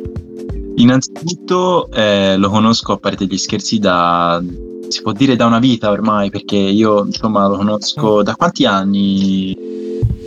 Innanzitutto 0.80 1.90
eh, 1.92 2.36
lo 2.36 2.48
conosco 2.50 2.92
a 2.92 2.98
parte 2.98 3.26
gli 3.26 3.36
scherzi 3.38 3.78
da 3.78 4.42
si 4.88 5.02
può 5.02 5.12
dire 5.12 5.36
da 5.36 5.44
una 5.44 5.58
vita 5.58 5.90
ormai 5.90 6.30
perché 6.30 6.56
io 6.56 7.04
insomma 7.04 7.46
lo 7.46 7.56
conosco 7.56 8.22
da 8.22 8.34
quanti 8.36 8.64
anni 8.64 9.54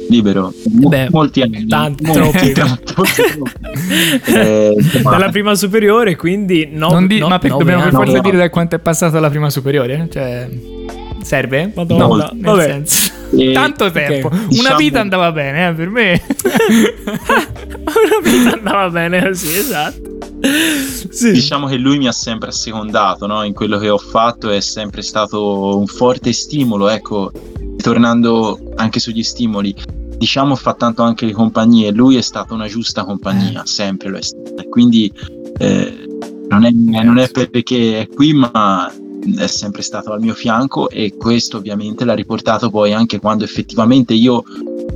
libero 0.09 0.53
Beh, 0.65 1.07
molti 1.09 1.41
anni 1.41 1.65
tanti, 1.65 2.03
molti, 2.05 2.51
troppi. 2.51 2.89
Eh, 4.25 4.75
Dalla 5.01 5.29
prima 5.29 5.55
superiore, 5.55 6.15
quindi 6.15 6.67
no, 6.71 6.89
Non 6.91 7.07
di- 7.07 7.17
no, 7.19 7.27
ma 7.27 7.39
per- 7.39 7.49
nove 7.51 7.63
dobbiamo 7.63 7.83
per 7.83 7.93
forza 7.93 8.15
no. 8.17 8.21
dire 8.21 8.37
da 8.37 8.49
quanto 8.49 8.75
è 8.75 8.79
passata 8.79 9.19
la 9.19 9.29
prima 9.29 9.49
superiore? 9.49 10.07
Cioè, 10.11 10.49
serve? 11.21 11.71
Madonna, 11.75 12.05
No, 12.07 12.15
nel 12.15 12.41
vabbè. 12.41 12.63
senso. 12.63 13.11
e- 13.37 13.51
Tanto 13.53 13.89
tempo. 13.91 14.27
Una 14.27 14.45
Diciamo- 14.47 14.77
vita 14.77 14.99
andava 14.99 15.31
bene, 15.31 15.69
eh, 15.69 15.73
per 15.73 15.89
me. 15.89 16.21
Una 17.01 18.19
vita 18.21 18.53
andava 18.53 18.89
bene 18.89 19.21
così, 19.23 19.57
esatto. 19.57 20.10
Sì. 21.11 21.31
Diciamo 21.31 21.67
che 21.67 21.75
lui 21.75 21.97
mi 21.97 22.07
ha 22.07 22.11
sempre 22.11 22.49
assecondato 22.49 23.27
no? 23.27 23.43
in 23.43 23.53
quello 23.53 23.77
che 23.77 23.89
ho 23.89 23.97
fatto, 23.97 24.49
è 24.49 24.61
sempre 24.61 25.01
stato 25.01 25.77
un 25.77 25.85
forte 25.85 26.31
stimolo. 26.31 26.87
Ecco, 26.89 27.31
tornando 27.77 28.57
anche 28.75 28.99
sugli 28.99 29.23
stimoli, 29.23 29.75
diciamo 30.17 30.55
fa 30.55 30.73
tanto 30.73 31.01
anche 31.01 31.25
le 31.25 31.33
compagnie. 31.33 31.91
Lui 31.91 32.15
è 32.15 32.21
stata 32.21 32.53
una 32.53 32.67
giusta 32.67 33.03
compagnia, 33.03 33.65
sempre 33.65 34.09
lo 34.09 34.17
è 34.17 34.21
stata. 34.21 34.63
Quindi 34.69 35.11
eh, 35.57 36.07
non, 36.49 36.65
è, 36.65 36.71
non 36.71 37.17
è 37.17 37.29
perché 37.29 38.01
è 38.01 38.07
qui, 38.07 38.33
ma 38.33 38.91
è 39.37 39.47
sempre 39.47 39.81
stato 39.81 40.11
al 40.11 40.21
mio 40.21 40.33
fianco 40.33 40.89
e 40.89 41.15
questo 41.17 41.57
ovviamente 41.57 42.05
l'ha 42.05 42.13
riportato 42.13 42.69
poi 42.69 42.93
anche 42.93 43.19
quando 43.19 43.43
effettivamente 43.43 44.13
io 44.13 44.43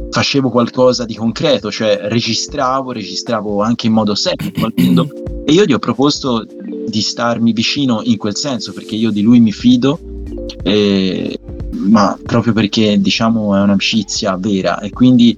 facevo 0.09 0.49
qualcosa 0.49 1.05
di 1.05 1.15
concreto, 1.15 1.71
cioè 1.71 1.99
registravo, 2.03 2.91
registravo 2.91 3.61
anche 3.61 3.87
in 3.87 3.93
modo 3.93 4.15
serio 4.15 4.51
e 5.45 5.51
io 5.51 5.65
gli 5.65 5.73
ho 5.73 5.79
proposto 5.79 6.45
di 6.87 7.01
starmi 7.01 7.51
vicino 7.51 8.01
in 8.03 8.17
quel 8.17 8.35
senso 8.35 8.73
perché 8.73 8.95
io 8.95 9.11
di 9.11 9.21
lui 9.21 9.39
mi 9.39 9.51
fido, 9.51 9.99
e- 10.63 11.39
ma 11.71 12.17
proprio 12.23 12.53
perché 12.53 12.99
diciamo 12.99 13.55
è 13.55 13.61
un'amicizia 13.61 14.37
vera. 14.37 14.79
E 14.79 14.89
quindi 14.89 15.37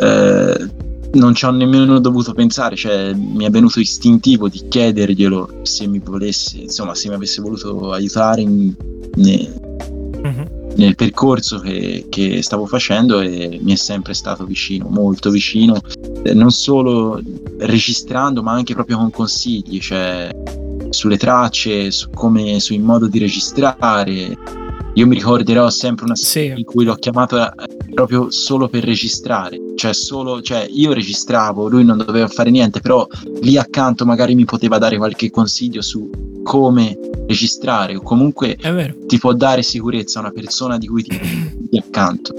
eh, 0.00 0.70
non 1.14 1.34
ci 1.34 1.44
ho 1.44 1.50
nemmeno 1.50 1.98
dovuto 1.98 2.32
pensare, 2.32 2.74
cioè 2.76 3.12
mi 3.14 3.44
è 3.44 3.50
venuto 3.50 3.80
istintivo 3.80 4.48
di 4.48 4.62
chiederglielo 4.68 5.60
se 5.62 5.86
mi 5.86 5.98
volesse, 5.98 6.58
insomma 6.58 6.94
se 6.94 7.08
mi 7.08 7.14
avesse 7.14 7.40
voluto 7.42 7.92
aiutare 7.92 8.40
in- 8.40 8.74
ne- 9.16 9.60
Mhm. 10.22 10.46
nel 10.76 10.94
percorso 10.94 11.58
che, 11.58 12.06
che 12.08 12.42
stavo 12.42 12.64
facendo 12.66 13.20
e 13.20 13.58
mi 13.62 13.72
è 13.72 13.76
sempre 13.76 14.14
stato 14.14 14.44
vicino, 14.46 14.86
molto 14.88 15.28
vicino, 15.30 15.78
eh, 16.22 16.32
non 16.32 16.50
solo 16.50 17.20
registrando 17.58 18.42
ma 18.42 18.52
anche 18.52 18.72
proprio 18.72 18.96
con 18.96 19.10
consigli, 19.10 19.80
cioè 19.80 20.30
sulle 20.90 21.16
tracce, 21.18 21.90
su 21.90 22.08
come, 22.10 22.58
sul 22.60 22.78
modo 22.80 23.06
di 23.06 23.18
registrare. 23.18 24.36
Io 24.94 25.06
mi 25.06 25.14
ricorderò 25.14 25.68
sempre 25.70 26.04
una 26.04 26.14
Sì. 26.16 26.52
in 26.54 26.64
cui 26.64 26.84
l'ho 26.84 26.94
chiamato 26.96 27.36
proprio 27.92 28.30
solo 28.30 28.68
per 28.68 28.84
registrare, 28.84 29.58
cioè 29.76 29.92
solo, 29.92 30.40
cioè 30.42 30.66
io 30.70 30.92
registravo, 30.92 31.68
lui 31.68 31.84
non 31.84 31.98
doveva 31.98 32.28
fare 32.28 32.50
niente, 32.50 32.80
però 32.80 33.06
lì 33.40 33.56
accanto 33.56 34.04
magari 34.04 34.34
mi 34.34 34.44
poteva 34.44 34.78
dare 34.78 34.96
qualche 34.96 35.30
consiglio 35.30 35.82
su 35.82 36.10
come 36.42 36.98
registrare 37.26 37.96
o 37.96 38.02
comunque 38.02 38.56
È 38.56 38.72
vero. 38.72 38.94
ti 39.06 39.18
può 39.18 39.32
dare 39.32 39.62
sicurezza 39.62 40.20
una 40.20 40.30
persona 40.30 40.78
di 40.78 40.86
cui 40.86 41.02
ti 41.02 41.18
ti 41.70 41.78
accanto. 41.78 42.34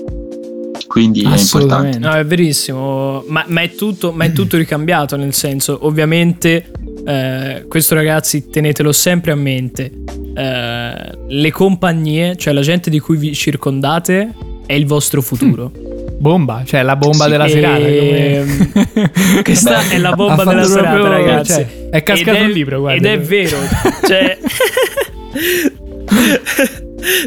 Quindi 0.88 1.22
è 1.22 1.24
importante. 1.24 1.42
Assolutamente. 1.42 2.00
No, 2.00 2.13
è 2.13 2.26
verissimo, 2.26 3.24
ma, 3.28 3.44
ma 3.48 3.62
è 3.62 3.74
tutto, 3.74 4.12
ma 4.12 4.26
è 4.26 4.32
tutto 4.34 4.58
ricambiato, 4.58 5.16
nel 5.16 5.34
senso, 5.34 5.80
ovviamente, 5.88 6.72
eh, 7.06 7.66
questo 7.68 7.96
ragazzi 7.96 8.48
tenetelo 8.50 8.92
sempre 8.92 9.32
a 9.32 9.36
mente, 9.36 9.92
eh, 10.36 11.18
le 11.28 11.52
compagnie, 11.52 12.36
cioè 12.36 12.54
la 12.54 12.62
gente 12.62 12.92
di 12.92 13.00
cui 13.00 13.18
vi 13.18 13.34
circondate, 13.34 14.36
è 14.65 14.73
il 14.73 14.86
vostro 14.86 15.21
futuro. 15.21 15.71
Bomba, 16.17 16.63
cioè 16.65 16.84
la 16.84 16.95
bomba 16.95 17.26
Sì, 17.26 17.30
della 17.32 17.47
serata. 17.47 17.86
Ehm, 17.86 18.71
come- 18.71 19.12
Questa 19.43 19.82
Beh, 19.89 19.95
è 19.95 19.97
la 19.97 20.12
bomba 20.13 20.43
della 20.45 20.63
serata, 20.63 20.89
proprio- 20.93 21.10
ragazzi. 21.12 21.54
cioè, 21.54 21.89
è 21.89 22.04
cascato 22.04 22.38
Ed 22.38 22.43
un 22.43 22.49
libro, 22.52 22.80
guarda. 22.80 23.12
Ed 23.12 23.19
è 23.19 23.23
vero, 23.23 23.58
cioè... 24.08 24.38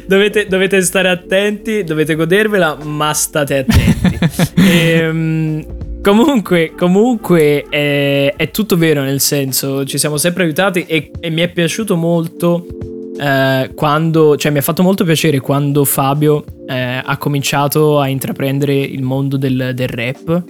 dovete, 0.06 0.46
dovete 0.46 0.80
stare 0.82 1.08
attenti, 1.08 1.84
dovete 1.84 2.14
godervela, 2.14 2.78
ma 2.82 3.12
state 3.12 3.58
attenti. 3.58 4.14
Ehm, 4.68 5.64
comunque, 6.02 6.72
comunque 6.76 7.64
è, 7.68 8.34
è 8.36 8.50
tutto 8.50 8.76
vero, 8.76 9.02
nel 9.02 9.20
senso, 9.20 9.84
ci 9.84 9.96
siamo 9.98 10.16
sempre 10.16 10.42
aiutati 10.42 10.84
e, 10.86 11.10
e 11.20 11.30
mi 11.30 11.42
è 11.42 11.48
piaciuto 11.48 11.96
molto 11.96 12.66
eh, 13.18 13.70
quando, 13.74 14.36
cioè 14.36 14.52
mi 14.52 14.58
ha 14.58 14.62
fatto 14.62 14.82
molto 14.82 15.04
piacere 15.04 15.40
quando 15.40 15.84
Fabio 15.84 16.44
eh, 16.66 17.02
ha 17.04 17.16
cominciato 17.18 17.98
a 18.00 18.08
intraprendere 18.08 18.74
il 18.74 19.02
mondo 19.02 19.36
del, 19.36 19.72
del 19.74 19.88
rap 19.88 20.42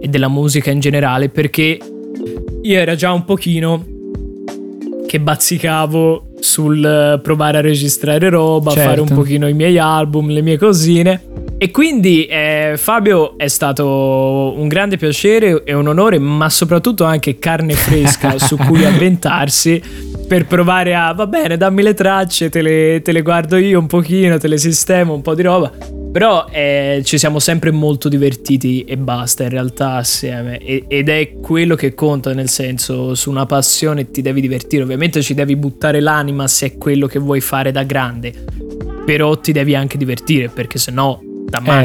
e 0.00 0.08
della 0.08 0.28
musica 0.28 0.70
in 0.70 0.80
generale 0.80 1.28
perché 1.28 1.78
io 2.62 2.78
era 2.78 2.94
già 2.94 3.12
un 3.12 3.24
pochino 3.24 3.84
che 5.06 5.20
bazzicavo 5.20 6.26
sul 6.40 7.20
provare 7.22 7.58
a 7.58 7.60
registrare 7.60 8.28
roba, 8.28 8.72
Certo. 8.72 8.88
fare 8.88 9.00
un 9.00 9.08
pochino 9.08 9.48
i 9.48 9.52
miei 9.54 9.78
album, 9.78 10.28
le 10.30 10.42
mie 10.42 10.58
cosine. 10.58 11.22
E 11.58 11.70
quindi 11.70 12.26
eh, 12.26 12.74
Fabio 12.76 13.38
è 13.38 13.48
stato 13.48 14.52
un 14.56 14.68
grande 14.68 14.96
piacere 14.98 15.62
e 15.64 15.72
un 15.72 15.86
onore, 15.88 16.18
ma 16.18 16.50
soprattutto 16.50 17.04
anche 17.04 17.38
carne 17.38 17.74
fresca 17.74 18.36
su 18.38 18.56
cui 18.56 18.84
avventarsi 18.84 19.80
per 20.26 20.46
provare 20.46 20.94
a, 20.94 21.12
va 21.12 21.26
bene, 21.26 21.56
dammi 21.56 21.82
le 21.82 21.94
tracce, 21.94 22.48
te 22.50 22.60
le, 22.60 23.00
te 23.02 23.12
le 23.12 23.22
guardo 23.22 23.56
io 23.56 23.78
un 23.78 23.86
pochino, 23.86 24.38
te 24.38 24.48
le 24.48 24.58
sistemo, 24.58 25.14
un 25.14 25.22
po' 25.22 25.34
di 25.34 25.42
roba. 25.42 25.72
Però 26.12 26.46
eh, 26.50 27.02
ci 27.04 27.18
siamo 27.18 27.38
sempre 27.38 27.70
molto 27.70 28.08
divertiti 28.08 28.84
e 28.84 28.96
basta 28.96 29.42
in 29.42 29.50
realtà 29.50 29.96
assieme. 29.96 30.58
E- 30.58 30.84
ed 30.88 31.08
è 31.08 31.34
quello 31.40 31.74
che 31.74 31.94
conta 31.94 32.32
nel 32.32 32.48
senso 32.48 33.14
su 33.14 33.30
una 33.30 33.44
passione 33.44 34.10
ti 34.10 34.22
devi 34.22 34.40
divertire. 34.40 34.82
Ovviamente 34.82 35.20
ci 35.22 35.34
devi 35.34 35.56
buttare 35.56 36.00
l'anima 36.00 36.48
se 36.48 36.66
è 36.66 36.78
quello 36.78 37.06
che 37.06 37.18
vuoi 37.18 37.40
fare 37.40 37.70
da 37.70 37.82
grande. 37.82 38.32
Però 39.04 39.38
ti 39.38 39.52
devi 39.52 39.74
anche 39.74 39.98
divertire 39.98 40.48
perché 40.48 40.78
sennò 40.78 41.20
t'ammazzi 41.20 41.35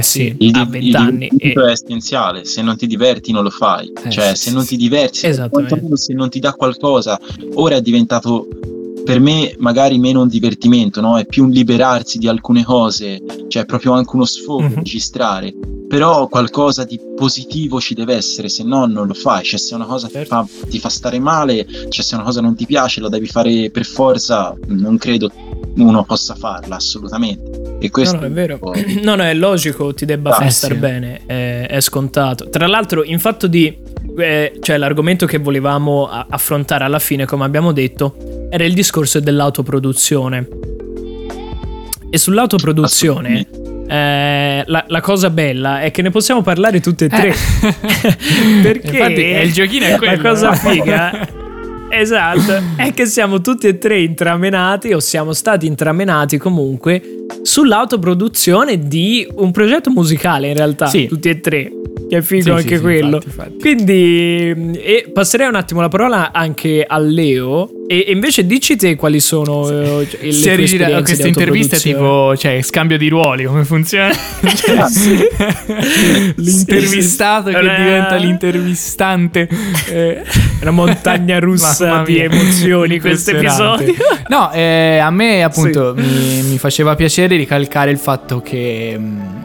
sì. 0.02 0.36
Il, 0.39 0.56
a 0.56 0.65
di- 0.65 0.78
il 0.88 0.91
20 0.91 0.95
anni 0.95 1.28
e- 1.28 1.30
divertimento 1.30 1.65
è 1.67 1.71
essenziale, 1.71 2.45
se 2.45 2.62
non 2.62 2.76
ti 2.78 2.88
diverti 2.88 3.32
non 3.32 3.43
lo 3.43 3.50
fai, 3.50 3.91
Eh, 4.04 4.10
cioè 4.10 4.36
sì, 4.36 4.50
se 4.50 4.52
non 4.52 4.65
ti 4.65 4.76
diverti, 4.78 5.19
se- 5.19 5.28
Esattamente. 5.28 5.69
quantomeno 5.69 5.95
se 5.95 6.13
non 6.13 6.30
ti 6.30 6.39
dà 6.39 6.54
qualcosa, 6.54 7.19
ora 7.56 7.76
è 7.76 7.82
diventato 7.82 8.47
per 9.04 9.19
me 9.19 9.56
magari 9.58 9.97
meno 9.97 10.21
un 10.21 10.28
divertimento, 10.28 11.02
no? 11.02 11.17
è 11.17 11.26
più 11.26 11.45
un 11.45 11.50
liberarsi 11.50 12.17
di 12.19 12.28
alcune 12.28 12.63
cose, 12.63 13.19
cioè 13.47 13.65
proprio 13.65 13.93
anche 13.93 14.15
uno 14.15 14.26
sfogo 14.26 14.62
Mhm. 14.63 14.76
registrare, 14.76 15.54
però 15.88 16.28
qualcosa 16.28 16.84
di 16.84 17.00
positivo 17.15 17.80
ci 17.82 17.93
deve 17.95 18.13
essere, 18.15 18.47
se 18.47 18.63
no 18.63 18.86
non 18.86 19.08
lo 19.08 19.13
fai, 19.15 19.43
cioè 19.43 19.60
se 19.60 19.74
una 19.76 19.86
cosa 19.86 20.06
ti, 20.08 20.13
Certo. 20.13 20.30
fa, 20.30 20.47
ti 20.69 20.80
fa 20.80 20.89
stare 20.89 21.19
male, 21.19 21.65
cioè 21.89 22.04
se 22.06 22.13
una 22.15 22.24
cosa 22.24 22.41
non 22.41 22.56
ti 22.56 22.65
piace 22.67 23.02
la 23.02 23.10
devi 23.10 23.26
fare 23.28 23.69
per 23.71 23.86
forza, 23.86 24.56
non 24.67 24.97
credo 24.97 25.32
uno 25.76 26.04
possa 26.04 26.36
farla 26.36 26.76
assolutamente. 26.76 27.50
E 27.80 27.86
No, 27.86 27.90
questo 27.92 28.18
no, 28.20 28.26
è 28.26 28.30
vero. 28.32 28.60
No, 29.04 29.16
no, 29.16 29.24
è 29.24 29.34
logico, 29.34 29.94
ti 29.94 30.06
debba 30.06 30.32
Ah, 30.32 30.34
far 30.36 30.52
star 30.52 30.72
sì. 30.72 30.78
bene, 30.78 31.22
è, 31.26 31.68
è 31.68 31.82
scontato. 31.82 32.50
Tra 32.50 32.68
l'altro, 32.68 33.04
in 33.04 33.20
fatto 33.20 33.48
di... 33.48 33.76
eh, 34.18 34.54
cioè, 34.62 34.78
l'argomento 34.78 35.26
che 35.26 35.38
volevamo 35.40 36.08
a- 36.08 36.28
affrontare 36.30 36.84
alla 36.84 37.00
fine, 37.00 37.26
come 37.26 37.44
abbiamo 37.46 37.72
detto, 37.72 38.16
era 38.50 38.64
il 38.66 38.74
discorso 38.74 39.20
dell'autoproduzione. 39.20 40.48
E 42.14 42.18
sull'autoproduzione, 42.18 43.48
eh, 43.88 44.64
la, 44.66 44.84
la 44.86 45.02
cosa 45.02 45.30
bella 45.30 45.80
è 45.82 45.92
che 45.92 46.02
ne 46.02 46.10
possiamo 46.10 46.42
parlare 46.42 46.82
tutte 46.82 47.06
e 47.06 47.08
tre. 47.08 47.30
Eh. 47.30 47.34
Perché 48.62 48.88
Infatti, 48.98 49.22
il 49.22 49.54
giochino 49.54 49.86
è 49.86 49.96
quello, 49.96 50.22
La 50.22 50.30
cosa 50.30 50.50
no? 50.50 50.56
figa 50.56 51.28
Esatto, 51.94 52.54
è 52.78 52.94
che 52.94 53.06
siamo 53.06 53.42
tutti 53.42 53.68
e 53.68 53.78
tre 53.78 54.00
intramenati 54.02 54.94
o 54.94 55.00
siamo 55.00 55.34
stati 55.34 55.66
intramenati 55.68 56.38
comunque 56.38 57.26
sull'autoproduzione 57.42 58.88
di 58.88 59.28
un 59.36 59.52
progetto 59.52 59.90
musicale 59.92 60.48
in 60.48 60.56
realtà, 60.56 60.88
Sì. 60.88 61.08
tutti 61.08 61.30
e 61.30 61.40
tre, 61.42 61.70
è 62.15 62.21
figo 62.21 62.43
Sì, 62.43 62.50
anche 62.50 62.76
sì, 62.76 62.82
quello. 62.82 63.15
infatti, 63.17 63.28
infatti. 63.28 63.58
Quindi 63.60 64.54
mm, 64.56 64.74
e 64.76 65.10
passerei 65.13 65.47
un 65.47 65.56
attimo 65.56 65.82
la 65.82 65.88
parola 65.88 66.32
anche 66.32 66.84
a 66.88 66.97
Leo 67.00 67.69
e, 67.88 68.06
e 68.08 68.12
invece 68.12 68.45
dici 68.45 68.76
te 68.76 68.95
quali 68.95 69.19
sono 69.19 69.67
eh, 69.69 69.74
le 70.00 70.08
tue 70.08 70.32
Si 70.32 70.50
è 70.50 70.56
rigirato 70.56 70.91
esperienze 70.91 71.02
questa 71.04 71.28
intervista 71.28 71.78
tipo, 71.78 72.36
cioè, 72.38 72.62
scambio 72.62 72.97
di 72.97 73.08
ruoli, 73.10 73.45
come 73.45 73.63
funziona? 73.65 74.12
Cioè, 74.13 74.86
L'intervistato 76.36 77.50
Sì, 77.50 77.54
sì. 77.54 77.60
che 77.60 77.65
Una- 77.65 77.76
diventa 77.78 78.15
l'intervistante. 78.15 79.50
Eh, 79.89 80.21
Una 80.62 80.71
montagna 80.71 81.39
russa 81.39 82.04
di 82.04 82.17
emozioni 82.19 83.00
questo 83.00 83.32
episodio. 83.32 83.93
No, 84.32 84.50
eh, 84.54 84.97
a 84.97 85.10
me 85.10 85.43
appunto 85.43 85.93
mi, 85.97 86.41
mi 86.43 86.58
faceva 86.58 86.95
piacere 86.95 87.36
ricalcare 87.36 87.91
il 87.91 87.97
fatto 87.97 88.39
che 88.41 88.95
mh, 88.97 89.41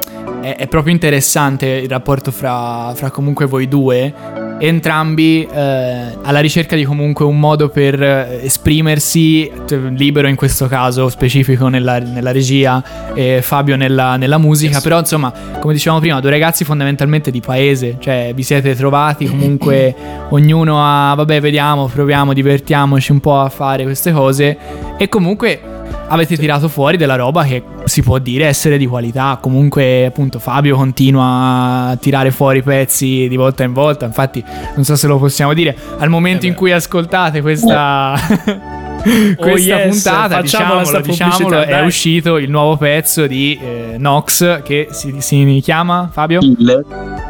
è, 0.47 0.57
è 0.57 0.69
proprio 0.69 0.93
interessante 0.93 1.67
il 1.67 1.89
rapporto 1.89 2.31
fra, 2.31 2.93
fra 2.95 3.11
comunque 3.11 3.47
voi 3.47 3.67
due. 3.67 4.15
Entrambi 4.59 5.45
eh, 5.45 6.17
alla 6.23 6.41
ricerca 6.41 6.77
di 6.77 6.85
comunque 6.85 7.25
un 7.25 7.39
modo 7.39 7.69
per 7.69 8.01
eh, 8.01 8.41
esprimersi 8.45 9.51
libero 9.97 10.29
in 10.29 10.37
questo 10.37 10.67
caso 10.67 11.09
specifico 11.09 11.69
nella, 11.69 11.99
nella 11.99 12.31
regia 12.31 13.13
e 13.13 13.41
Fabio 13.43 13.77
nella, 13.77 14.17
nella 14.17 14.39
musica. 14.39 14.75
Yes. 14.75 14.83
però 14.83 14.99
insomma 15.01 15.33
come 15.59 15.75
dicevamo 15.75 16.01
prima 16.01 16.21
due 16.21 16.31
ragazzi 16.31 16.65
fondamentalmente 16.65 17.31
di 17.31 17.41
paese 17.41 17.97
cioè 17.99 18.33
vi 18.35 18.43
siete 18.43 18.75
trovati 18.75 19.27
comunque 19.27 19.95
ognuno 20.31 20.79
a 20.81 21.15
vabbè 21.15 21.41
vediamo 21.41 21.87
proviamo 21.87 22.33
divertiamoci 22.33 23.13
un 23.13 23.21
po' 23.21 23.41
a 23.41 23.49
fare 23.49 23.83
queste 23.85 24.13
cose. 24.13 24.57
E 24.97 25.09
comunque 25.09 25.61
avete 26.09 26.37
tirato 26.37 26.69
fuori 26.69 26.97
della 26.97 27.17
roba 27.17 27.45
che 27.45 27.63
si 27.87 28.03
può 28.03 28.19
dire 28.19 28.47
essere 28.47 28.79
di 28.79 28.87
qualità. 28.87 29.39
Comunque, 29.41 30.07
appunto, 30.07 30.39
Fabio 30.39 30.77
continua 30.77 31.91
a 31.91 31.97
tirare 31.97 32.31
fuori 32.31 32.63
pezzi 32.63 33.27
di 33.29 33.37
volta 33.37 33.63
in 33.63 33.73
volta. 33.73 34.05
Infatti, 34.07 34.45
non 34.75 34.85
so 34.85 34.97
se 34.97 35.07
lo 35.07 35.19
possiamo 35.19 35.55
dire. 35.55 35.77
Al 35.99 36.09
momento 36.09 36.45
eh 36.45 36.49
in 36.49 36.55
cui 36.55 36.73
ascoltate 36.73 37.41
questa. 37.41 38.15
questa 39.37 39.75
oh 39.75 39.79
yes, 39.79 40.03
puntata 40.03 40.41
diciamolo, 40.41 41.01
diciamolo 41.01 41.61
è 41.63 41.83
uscito 41.83 42.39
il 42.39 42.51
nuovo 42.51 42.77
pezzo 42.77 43.29
di 43.29 43.57
eh, 43.61 43.97
Nox 43.99 44.63
che 44.63 44.89
si, 44.91 45.15
si, 45.21 45.61
chiama 45.63 46.09
Fabio 46.11 46.41
Killer 46.41 46.85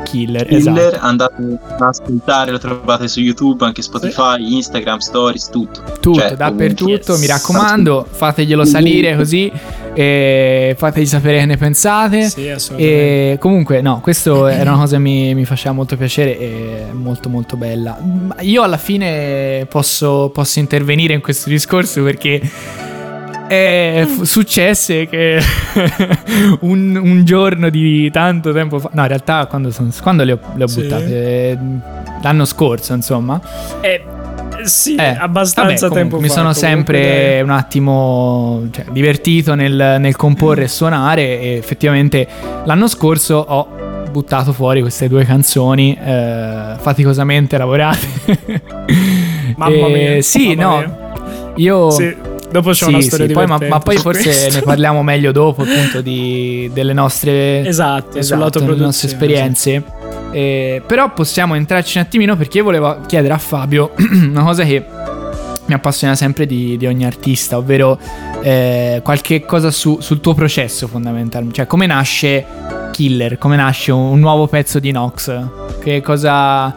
Killer, 0.05 0.47
Killer 0.47 0.87
esatto. 0.87 1.05
andate 1.05 1.59
a 1.79 1.87
ascoltare 1.89 2.51
lo 2.53 2.59
trovate 2.59 3.09
su 3.09 3.21
YouTube 3.21 3.65
anche 3.67 3.83
Spotify 3.83 4.37
sì. 4.37 4.55
Instagram 4.55 4.99
Stories 4.99 5.51
tutto 5.51 5.83
tutto 6.01 6.19
cioè, 6.19 6.35
dappertutto 6.35 7.13
yes. 7.13 7.21
mi 7.21 7.27
raccomando 7.27 8.07
fateglielo 8.11 8.65
salire 8.65 9.17
così 9.17 9.53
e 9.97 10.75
fategli 10.77 11.07
sapere 11.07 11.39
che 11.39 11.47
ne 11.47 11.57
pensate. 11.57 12.29
Sì, 12.29 12.51
assolutamente. 12.51 13.33
E 13.33 13.39
comunque, 13.39 13.81
no, 13.81 14.01
questo 14.01 14.47
era 14.47 14.73
una 14.73 14.81
cosa 14.81 14.97
che 14.97 15.03
mi, 15.03 15.35
mi 15.35 15.47
faceva 15.47 15.75
molto 15.75 15.97
piacere 15.97 16.39
e 16.39 16.87
molto 16.93 17.31
molto 17.31 17.57
bella. 17.57 17.99
Io 18.41 18.63
alla 18.63 18.77
fine 18.77 19.67
posso, 19.71 20.31
posso 20.35 20.59
intervenire 20.59 21.15
in 21.15 21.23
questo 21.23 21.49
discorso 21.49 22.03
perché 22.03 22.43
è 23.49 24.05
f- 24.07 24.23
successe 24.23 25.07
che 25.07 25.41
un, 26.61 26.97
un, 26.97 27.25
giorno 27.25 27.71
di 27.71 28.11
tanto 28.11 28.53
tempo 28.53 28.79
fa, 28.79 28.91
no, 28.93 29.03
in 29.03 29.09
realtà 29.09 29.47
quando, 29.47 29.71
sono, 29.71 29.91
quando 30.03 30.25
le 30.25 30.33
ho, 30.33 30.41
le 30.57 30.65
ho 30.65 30.67
sì. 30.67 30.83
buttate, 30.83 31.59
l'anno 32.21 32.45
scorso, 32.45 32.93
insomma. 32.93 33.41
Eh, 33.81 34.03
sì, 34.67 34.95
eh, 34.97 35.17
abbastanza 35.19 35.89
vabbè, 35.89 36.01
tempo 36.01 36.17
mi 36.17 36.23
fa. 36.23 36.29
Mi 36.29 36.35
sono 36.35 36.53
sempre 36.53 37.41
un 37.43 37.51
attimo 37.51 38.67
cioè, 38.71 38.85
divertito 38.91 39.55
nel, 39.55 39.97
nel 39.99 40.17
comporre 40.17 40.65
e 40.65 40.69
suonare 40.69 41.41
e 41.41 41.57
effettivamente 41.57 42.27
l'anno 42.65 42.89
scorso 42.89 43.37
ho 43.37 43.69
buttato 44.11 44.53
fuori 44.53 44.81
queste 44.81 45.09
due 45.09 45.25
canzoni 45.25 45.97
eh, 45.97 46.75
faticosamente 46.79 47.59
lavorate. 47.59 48.07
Mamma 49.57 49.89
mia. 49.89 50.21
sì, 50.23 50.55
mamma 50.55 50.63
no. 50.63 50.77
Mia. 50.79 51.53
Io 51.57 51.91
sì. 51.91 52.17
Dopo 52.51 52.71
c'è 52.71 52.85
sì, 52.85 52.89
una 52.89 53.01
storia 53.01 53.27
sì, 53.27 53.33
poi, 53.33 53.47
ma, 53.47 53.59
ma, 53.69 53.81
poi 53.81 53.97
forse 53.97 54.23
questo. 54.23 54.59
ne 54.59 54.63
parliamo 54.63 55.03
meglio 55.03 55.33
dopo, 55.33 55.63
appunto, 55.63 56.01
di, 56.01 56.71
delle 56.73 56.93
nostre, 56.93 57.67
esatto, 57.67 58.19
esatto, 58.19 58.61
delle 58.61 58.77
nostre 58.77 59.09
esperienze. 59.09 59.83
Sì. 59.85 59.96
Eh, 60.37 60.83
però 60.87 61.15
possiamo 61.15 61.55
entrarci 61.55 61.97
un 61.97 62.05
attimino 62.05 62.37
perché 62.37 62.59
io 62.59 62.65
volevo 62.65 63.01
chiedere 63.07 63.33
a 63.33 63.39
Fabio 63.39 63.95
una 64.21 64.43
cosa 64.43 64.65
che 64.65 64.85
mi 65.65 65.73
appassiona 65.73 66.15
sempre 66.15 66.45
di, 66.45 66.77
di 66.77 66.87
ogni 66.87 67.07
artista, 67.07 67.57
ovvero 67.57 67.99
eh, 68.43 69.01
qualche 69.03 69.47
cosa 69.47 69.71
su, 69.71 69.99
sul 70.03 70.21
tuo 70.21 70.35
processo 70.35 70.89
fondamentalmente. 70.89 71.57
Cioè, 71.57 71.67
come 71.67 71.87
nasce 71.87 72.45
Killer? 72.93 73.39
Come 73.39 73.57
nasce 73.57 73.93
un, 73.93 74.11
un 74.11 74.21
nuovo 74.21 74.47
pezzo 74.47 74.79
di 74.79 74.91
Nox? 74.91 75.33
Che 75.83 76.03
cosa 76.03 76.75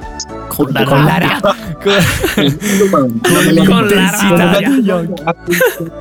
con 0.47 0.69
la 0.71 0.83
con 0.85 1.05
rabbia, 1.05 1.39
con, 2.91 3.19
con 3.21 3.43
l'intensità. 3.51 4.59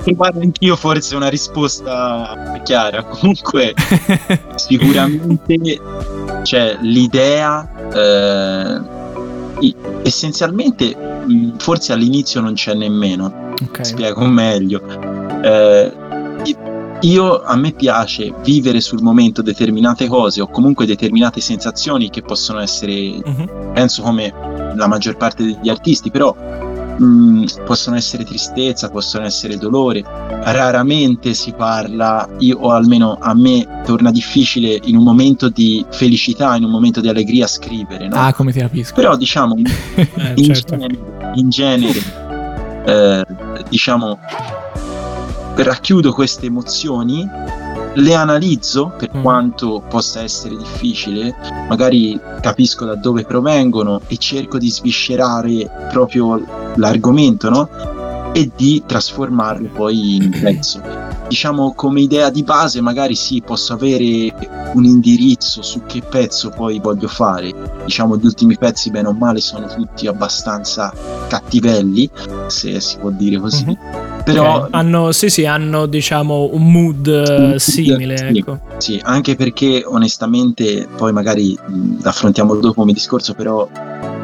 Trovare 0.03 0.41
anch'io 0.43 0.77
forse 0.77 1.17
una 1.17 1.29
risposta 1.29 2.61
chiara. 2.65 3.03
Comunque, 3.09 3.75
sicuramente 4.57 5.81
c'è 6.43 6.77
l'idea. 6.81 7.69
Eh, 7.93 8.97
essenzialmente, 10.03 10.97
forse 11.59 11.93
all'inizio 11.93 12.41
non 12.41 12.55
c'è 12.55 12.75
nemmeno. 12.75 13.55
Okay. 13.61 13.85
Spiego 13.85 14.25
meglio. 14.27 14.83
Eh, 15.43 15.93
io 17.03 17.43
a 17.43 17.57
me 17.57 17.73
piace 17.73 18.35
vivere 18.43 18.81
sul 18.81 19.03
momento 19.03 19.41
determinate 19.41 20.09
cose 20.09 20.41
o 20.41 20.49
comunque 20.49 20.85
determinate 20.85 21.41
sensazioni 21.41 22.11
che 22.11 22.23
possono 22.23 22.59
essere, 22.59 23.21
uh-huh. 23.25 23.73
penso 23.73 24.03
come 24.03 24.58
la 24.79 24.87
maggior 24.87 25.17
parte 25.17 25.45
degli 25.45 25.69
artisti, 25.69 26.11
però 26.11 26.35
mh, 26.35 27.05
mm, 27.05 27.45
possono 27.65 27.97
essere 27.97 28.25
tristezza, 28.25 28.89
possono 28.89 29.27
essere 29.27 29.57
dolore. 29.59 30.03
Raramente 30.03 31.35
si 31.35 31.53
parla, 31.53 32.29
io, 32.39 32.59
o 32.59 32.71
almeno 32.71 33.19
a 33.21 33.35
me 33.35 33.83
torna 33.85 34.11
difficile 34.11 34.79
in 34.85 34.97
un 34.97 35.03
momento 35.03 35.49
di 35.49 35.85
felicità, 35.91 36.57
in 36.57 36.65
un 36.65 36.71
momento 36.71 37.01
di 37.01 37.09
allegria 37.09 37.47
scrivere. 37.47 38.09
No? 38.09 38.17
Ah, 38.17 38.33
come 38.33 38.53
ti 38.53 38.61
capisco. 38.61 38.95
Però 38.95 39.17
diciamo, 39.17 39.55
eh, 39.95 40.33
in, 40.37 40.55
certo. 40.55 40.77
genere, 40.77 40.99
in 41.35 41.51
genere 41.51 42.27
eh, 42.87 43.25
diciamo 43.69 44.19
racchiudo 45.57 46.13
queste 46.13 46.47
emozioni, 46.47 47.29
le 47.99 48.15
analizzo 48.15 48.93
per 48.97 49.11
mm. 49.17 49.23
quanto 49.23 49.83
possa 49.89 50.23
essere 50.23 50.57
difficile, 50.57 51.35
magari 51.69 52.19
capisco 52.41 52.85
da 52.85 52.95
dove 52.95 53.25
provengono 53.25 54.01
e 54.07 54.17
cerco 54.17 54.59
di 54.59 54.71
sviscerare 54.71 55.89
proprio 55.91 56.43
l'argomento, 56.77 57.51
no? 57.51 57.69
E 58.33 58.51
di 58.55 58.83
trasformarlo 58.87 59.69
poi 59.69 60.17
in 60.17 60.31
pezzo. 60.41 60.81
Diciamo 61.29 61.75
come 61.75 62.01
idea 62.01 62.31
di 62.31 62.43
base, 62.43 62.81
magari 62.81 63.15
sì, 63.15 63.43
posso 63.43 63.75
avere 63.75 64.33
un 64.73 64.85
indirizzo 64.85 65.61
su 65.61 65.83
che 65.85 66.01
pezzo 66.01 66.51
poi 66.51 66.79
voglio 66.79 67.09
fare. 67.09 67.53
Diciamo 67.85 68.17
gli 68.17 68.25
ultimi 68.25 68.57
pezzi, 68.57 68.91
bene 68.91 69.09
o 69.09 69.13
male, 69.13 69.41
sono 69.41 69.67
tutti 69.67 70.07
abbastanza 70.07 70.93
cattivelli, 71.29 72.09
se 72.47 72.81
si 72.81 72.97
può 72.99 73.11
dire 73.11 73.39
così. 73.39 73.65
Mm-hmm 73.65 74.08
però 74.33 74.57
okay. 74.57 74.69
hanno, 74.73 75.13
sì, 75.13 75.31
sì, 75.31 75.47
hanno 75.47 75.87
diciamo 75.87 76.51
un 76.53 76.71
mood, 76.71 77.07
un 77.07 77.55
simile. 77.59 78.17
Sì, 78.17 78.39
ecco. 78.39 78.59
sì, 78.77 79.01
anche 79.03 79.37
perché 79.37 79.83
onestamente, 79.87 80.87
poi 80.97 81.13
magari 81.13 81.59
mh, 81.59 82.01
affrontiamo 82.03 82.55
dopo 82.57 82.75
come 82.75 82.93
discorso, 82.93 83.33
però 83.35 83.67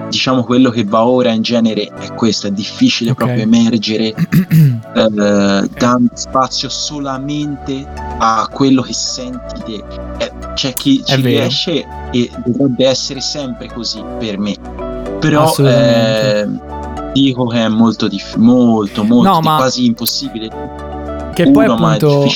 diciamo 0.08 0.44
quello 0.44 0.70
che 0.70 0.84
va 0.84 1.06
ora 1.06 1.30
in 1.30 1.42
genere 1.42 1.90
è 1.98 2.12
questo, 2.14 2.46
è 2.46 2.50
difficile 2.50 3.12
okay. 3.12 3.26
proprio 3.26 3.44
emergere 3.44 4.14
eh, 4.14 5.68
dando 5.78 6.10
spazio 6.12 6.68
solamente 6.68 7.86
a 8.18 8.48
quello 8.52 8.82
che 8.82 8.92
senti 8.92 9.62
te. 9.64 9.84
Eh, 10.18 10.32
c'è 10.54 10.74
chi 10.74 11.02
ci 11.04 11.20
riesce 11.20 11.84
e 12.12 12.30
dovrebbe 12.44 12.86
essere 12.86 13.20
sempre 13.20 13.68
così 13.72 14.02
per 14.18 14.38
me. 14.38 14.56
Però 15.18 15.52
eh, 15.56 16.46
dico 17.14 17.46
che 17.46 17.62
è 17.62 17.68
molto, 17.68 18.08
diff- 18.08 18.36
molto, 18.36 19.04
molto, 19.04 19.30
no, 19.30 19.40
ma... 19.40 19.56
quasi 19.56 19.86
impossibile. 19.86 20.50
Che 21.32 21.42
Uno, 21.44 21.52
poi 21.52 21.64
appunto 21.66 22.26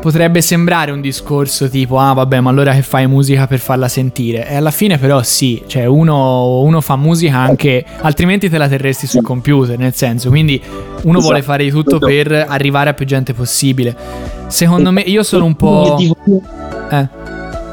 potrebbe 0.00 0.40
sembrare 0.40 0.90
un 0.90 1.00
discorso 1.00 1.68
tipo 1.68 1.98
ah 1.98 2.12
vabbè 2.12 2.40
ma 2.40 2.50
allora 2.50 2.72
che 2.72 2.82
fai 2.82 3.06
musica 3.06 3.46
per 3.46 3.60
farla 3.60 3.86
sentire? 3.86 4.48
E 4.48 4.56
alla 4.56 4.72
fine 4.72 4.98
però 4.98 5.22
sì 5.22 5.62
cioè 5.66 5.84
uno, 5.84 6.60
uno 6.62 6.80
fa 6.80 6.96
musica 6.96 7.36
anche 7.36 7.84
altrimenti 8.00 8.48
te 8.48 8.58
la 8.58 8.66
terresti 8.66 9.06
sul 9.06 9.22
computer 9.22 9.78
nel 9.78 9.94
senso 9.94 10.30
quindi 10.30 10.60
uno 10.60 11.18
esatto. 11.18 11.20
vuole 11.20 11.42
fare 11.42 11.62
di 11.64 11.70
tutto 11.70 11.98
per 11.98 12.32
arrivare 12.48 12.90
a 12.90 12.94
più 12.94 13.06
gente 13.06 13.34
possibile. 13.34 13.96
Secondo 14.48 14.90
me 14.90 15.02
io 15.02 15.22
sono 15.22 15.44
un 15.44 15.54
po' 15.54 15.96
eh. 15.96 17.08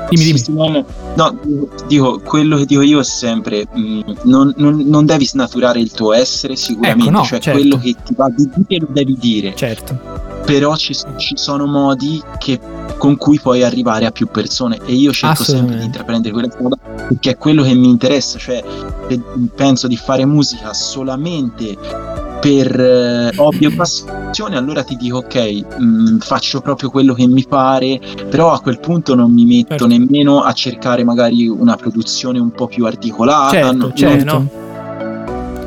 Dimmi 0.09 0.23
dimmi 0.23 0.85
No, 1.15 1.39
dico, 1.87 2.19
quello 2.19 2.57
che 2.57 2.65
dico 2.65 2.81
io 2.81 2.99
è 2.99 3.03
sempre, 3.03 3.65
mh, 3.71 3.79
mm, 3.79 4.01
non, 4.23 4.53
non, 4.57 4.83
non, 4.85 5.05
devi 5.05 5.25
snaturare 5.25 5.79
il 5.79 5.91
tuo 5.91 6.11
essere 6.11 6.57
sicuramente, 6.57 7.09
ecco, 7.09 7.17
no, 7.17 7.23
cioè 7.23 7.39
certo. 7.39 7.59
quello 7.59 7.77
che 7.77 7.95
ti 8.03 8.13
va 8.15 8.29
di 8.29 8.49
dire 8.67 8.85
lo 8.85 8.91
devi 8.91 9.17
dire. 9.17 9.55
Certo. 9.55 9.97
Però 10.45 10.75
ci, 10.75 10.93
ci 11.15 11.37
sono 11.37 11.65
modi 11.65 12.21
che, 12.37 12.59
con 12.97 13.15
cui 13.15 13.39
puoi 13.39 13.63
arrivare 13.63 14.05
a 14.05 14.11
più 14.11 14.27
persone 14.27 14.77
e 14.85 14.93
io 14.93 15.11
cerco 15.11 15.43
sempre 15.43 15.77
di 15.77 15.85
intraprendere 15.85 16.33
quella 16.33 16.51
strada 16.51 16.75
perché 17.07 17.31
è 17.31 17.37
quello 17.37 17.63
che 17.63 17.73
mi 17.73 17.89
interessa, 17.89 18.37
cioè 18.37 18.63
penso 19.55 19.87
di 19.87 19.97
fare 19.97 20.25
musica 20.25 20.73
solamente 20.73 21.77
per 22.45 22.79
eh, 22.79 23.31
hobby 23.37 23.65
o 23.65 23.71
passione, 23.75 24.55
allora 24.55 24.83
ti 24.83 24.95
dico 24.95 25.17
ok, 25.17 25.77
mh, 25.79 25.83
mm, 25.83 26.17
faccio 26.19 26.61
proprio 26.61 26.91
quello 26.91 27.15
che 27.15 27.25
mi 27.25 27.43
pare, 27.43 27.99
però 28.29 28.51
a 28.51 28.59
quel 28.59 28.79
punto 28.79 29.15
non 29.15 29.33
mi 29.33 29.45
metto 29.45 29.69
certo. 29.69 29.87
nemmeno 29.87 30.41
a 30.41 30.53
cercare 30.53 31.03
magari 31.03 31.47
una 31.47 31.75
produzione 31.75 32.37
un 32.37 32.51
po' 32.51 32.67
più 32.67 32.85
articolata. 32.85 33.49
Certo, 33.49 33.75
no, 33.75 33.93
certo. 33.95 34.33
No. 34.37 34.63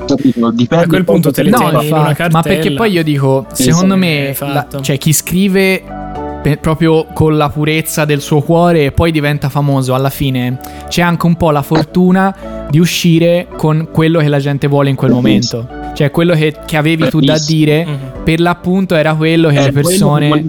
Capito? 0.06 0.50
Dipende 0.52 0.84
a 0.84 0.86
quel 0.86 1.04
punto 1.04 1.32
te 1.32 1.42
le 1.42 1.50
no, 1.50 1.82
in 1.82 1.92
una 1.92 2.14
cartella. 2.14 2.28
Ma 2.30 2.42
perché 2.42 2.72
poi 2.72 2.92
io 2.92 3.02
dico, 3.02 3.46
secondo 3.52 3.96
me, 3.96 4.36
la, 4.38 4.66
cioè 4.80 4.96
chi 4.98 5.12
scrive 5.12 5.82
pe- 6.40 6.58
proprio 6.58 7.06
con 7.12 7.36
la 7.36 7.48
purezza 7.50 8.04
del 8.04 8.20
suo 8.20 8.40
cuore 8.40 8.84
e 8.84 8.92
poi 8.92 9.10
diventa 9.10 9.48
famoso. 9.48 9.94
Alla 9.94 10.10
fine 10.10 10.60
c'è 10.86 11.02
anche 11.02 11.26
un 11.26 11.34
po' 11.34 11.50
la 11.50 11.62
fortuna 11.62 12.66
di 12.70 12.78
uscire 12.78 13.48
con 13.56 13.88
quello 13.90 14.20
che 14.20 14.28
la 14.28 14.38
gente 14.38 14.68
vuole 14.68 14.90
in 14.90 14.96
quel 14.96 15.10
momento. 15.10 15.77
Cioè, 15.98 16.12
quello 16.12 16.32
che, 16.34 16.54
che 16.64 16.76
avevi 16.76 17.08
tu 17.08 17.18
da 17.18 17.37
dire, 17.44 17.84
Mhm. 17.84 17.98
per 18.22 18.38
l'appunto 18.38 18.94
era 18.94 19.14
quello 19.14 19.48
che 19.48 19.56
È 19.56 19.64
le 19.64 19.72
persone. 19.72 20.44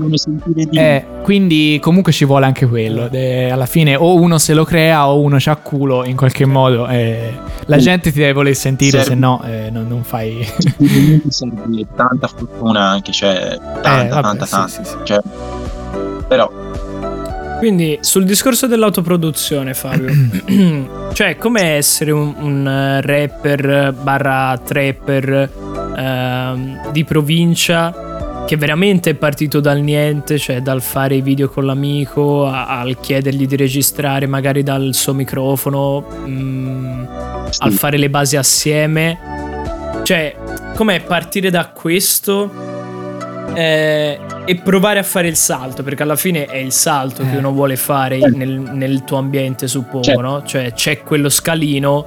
Eh, 0.74 1.06
quindi 1.24 1.80
comunque 1.82 2.12
ci 2.12 2.24
vuole 2.24 2.46
anche 2.46 2.68
quello. 2.68 3.08
De- 3.08 3.50
alla 3.50 3.66
fine 3.66 3.96
o 3.96 4.14
uno 4.14 4.38
se 4.38 4.54
lo 4.54 4.64
crea 4.64 5.08
o 5.10 5.20
uno 5.20 5.38
c'ha 5.40 5.56
culo 5.56 6.06
in 6.06 6.16
qualche 6.16 6.46
modo. 6.46 6.88
eh, 6.88 7.34
la 7.66 7.78
Sì. 7.78 7.82
gente 7.84 8.12
ti 8.12 8.20
deve 8.20 8.34
voler 8.34 8.56
sentire, 8.56 9.02
Serve- 9.02 9.06
se 9.08 9.16
no 9.16 9.42
eh, 9.44 9.72
non, 9.72 9.88
non 9.88 10.04
fai... 10.04 10.46
Serve 11.30 11.88
tanta 11.96 12.28
fortuna 12.28 12.82
anche, 12.82 13.12
cioè 13.12 13.58
tanta, 13.82 14.06
Eh, 14.06 14.08
vabbè, 14.10 14.22
tanta, 14.22 14.46
sì, 14.46 14.52
tanta. 14.52 14.68
sì, 14.70 14.84
sì. 14.84 14.96
Cioè, 15.04 15.20
però 16.28 16.52
Quindi 17.60 18.00
sul 18.00 18.24
discorso 18.24 18.68
dell'autoproduzione, 18.68 19.74
Fabio, 19.74 20.14
cioè 21.14 21.36
come 21.36 21.62
essere 21.62 22.12
un, 22.12 22.34
un, 22.38 22.66
eh, 22.66 23.02
rapper 23.02 23.94
barra 24.02 24.58
trapper 24.64 25.50
ehm, 25.98 26.92
di 26.92 27.04
provincia 27.04 28.46
che 28.48 28.56
veramente 28.56 29.10
è 29.10 29.14
partito 29.14 29.60
dal 29.60 29.82
niente, 29.82 30.40
cioè 30.40 30.62
dal 30.62 30.82
fare 30.82 31.16
i 31.16 31.22
video 31.22 31.50
con 31.50 31.66
l'amico 31.66 32.48
a- 32.48 32.80
al 32.80 32.98
chiedergli 32.98 33.46
di 33.46 33.58
registrare 33.58 34.26
magari 34.26 34.64
dal 34.64 34.94
suo 34.94 35.14
microfono, 35.14 36.06
mm, 36.26 37.04
al 37.60 37.72
sì, 37.72 37.78
fare 37.78 37.98
le 37.98 38.10
basi 38.10 38.38
assieme. 38.38 39.20
Cioè, 40.02 40.34
com'è 40.76 41.02
partire 41.02 41.50
da 41.50 41.68
questo 41.68 42.79
eh, 43.54 44.20
e 44.46 44.56
provare 44.58 45.00
a 45.00 45.04
fare 45.04 45.28
il 45.28 45.36
salto? 45.36 45.84
Perché 45.84 46.04
alla 46.04 46.16
fine 46.16 46.46
è 46.46 46.58
il 46.58 46.72
salto 46.72 47.24
che 47.24 47.34
Eh. 47.34 47.38
uno 47.38 47.52
vuole 47.52 47.76
fare 47.76 48.18
nel, 48.32 48.50
nel 48.52 49.04
tuo 49.04 49.18
ambiente, 49.18 49.68
suppongo, 49.68 50.04
Certo. 50.04 50.22
no? 50.22 50.44
Cioè, 50.44 50.74
c'è 50.74 51.02
quello 51.02 51.30
scalino 51.30 52.06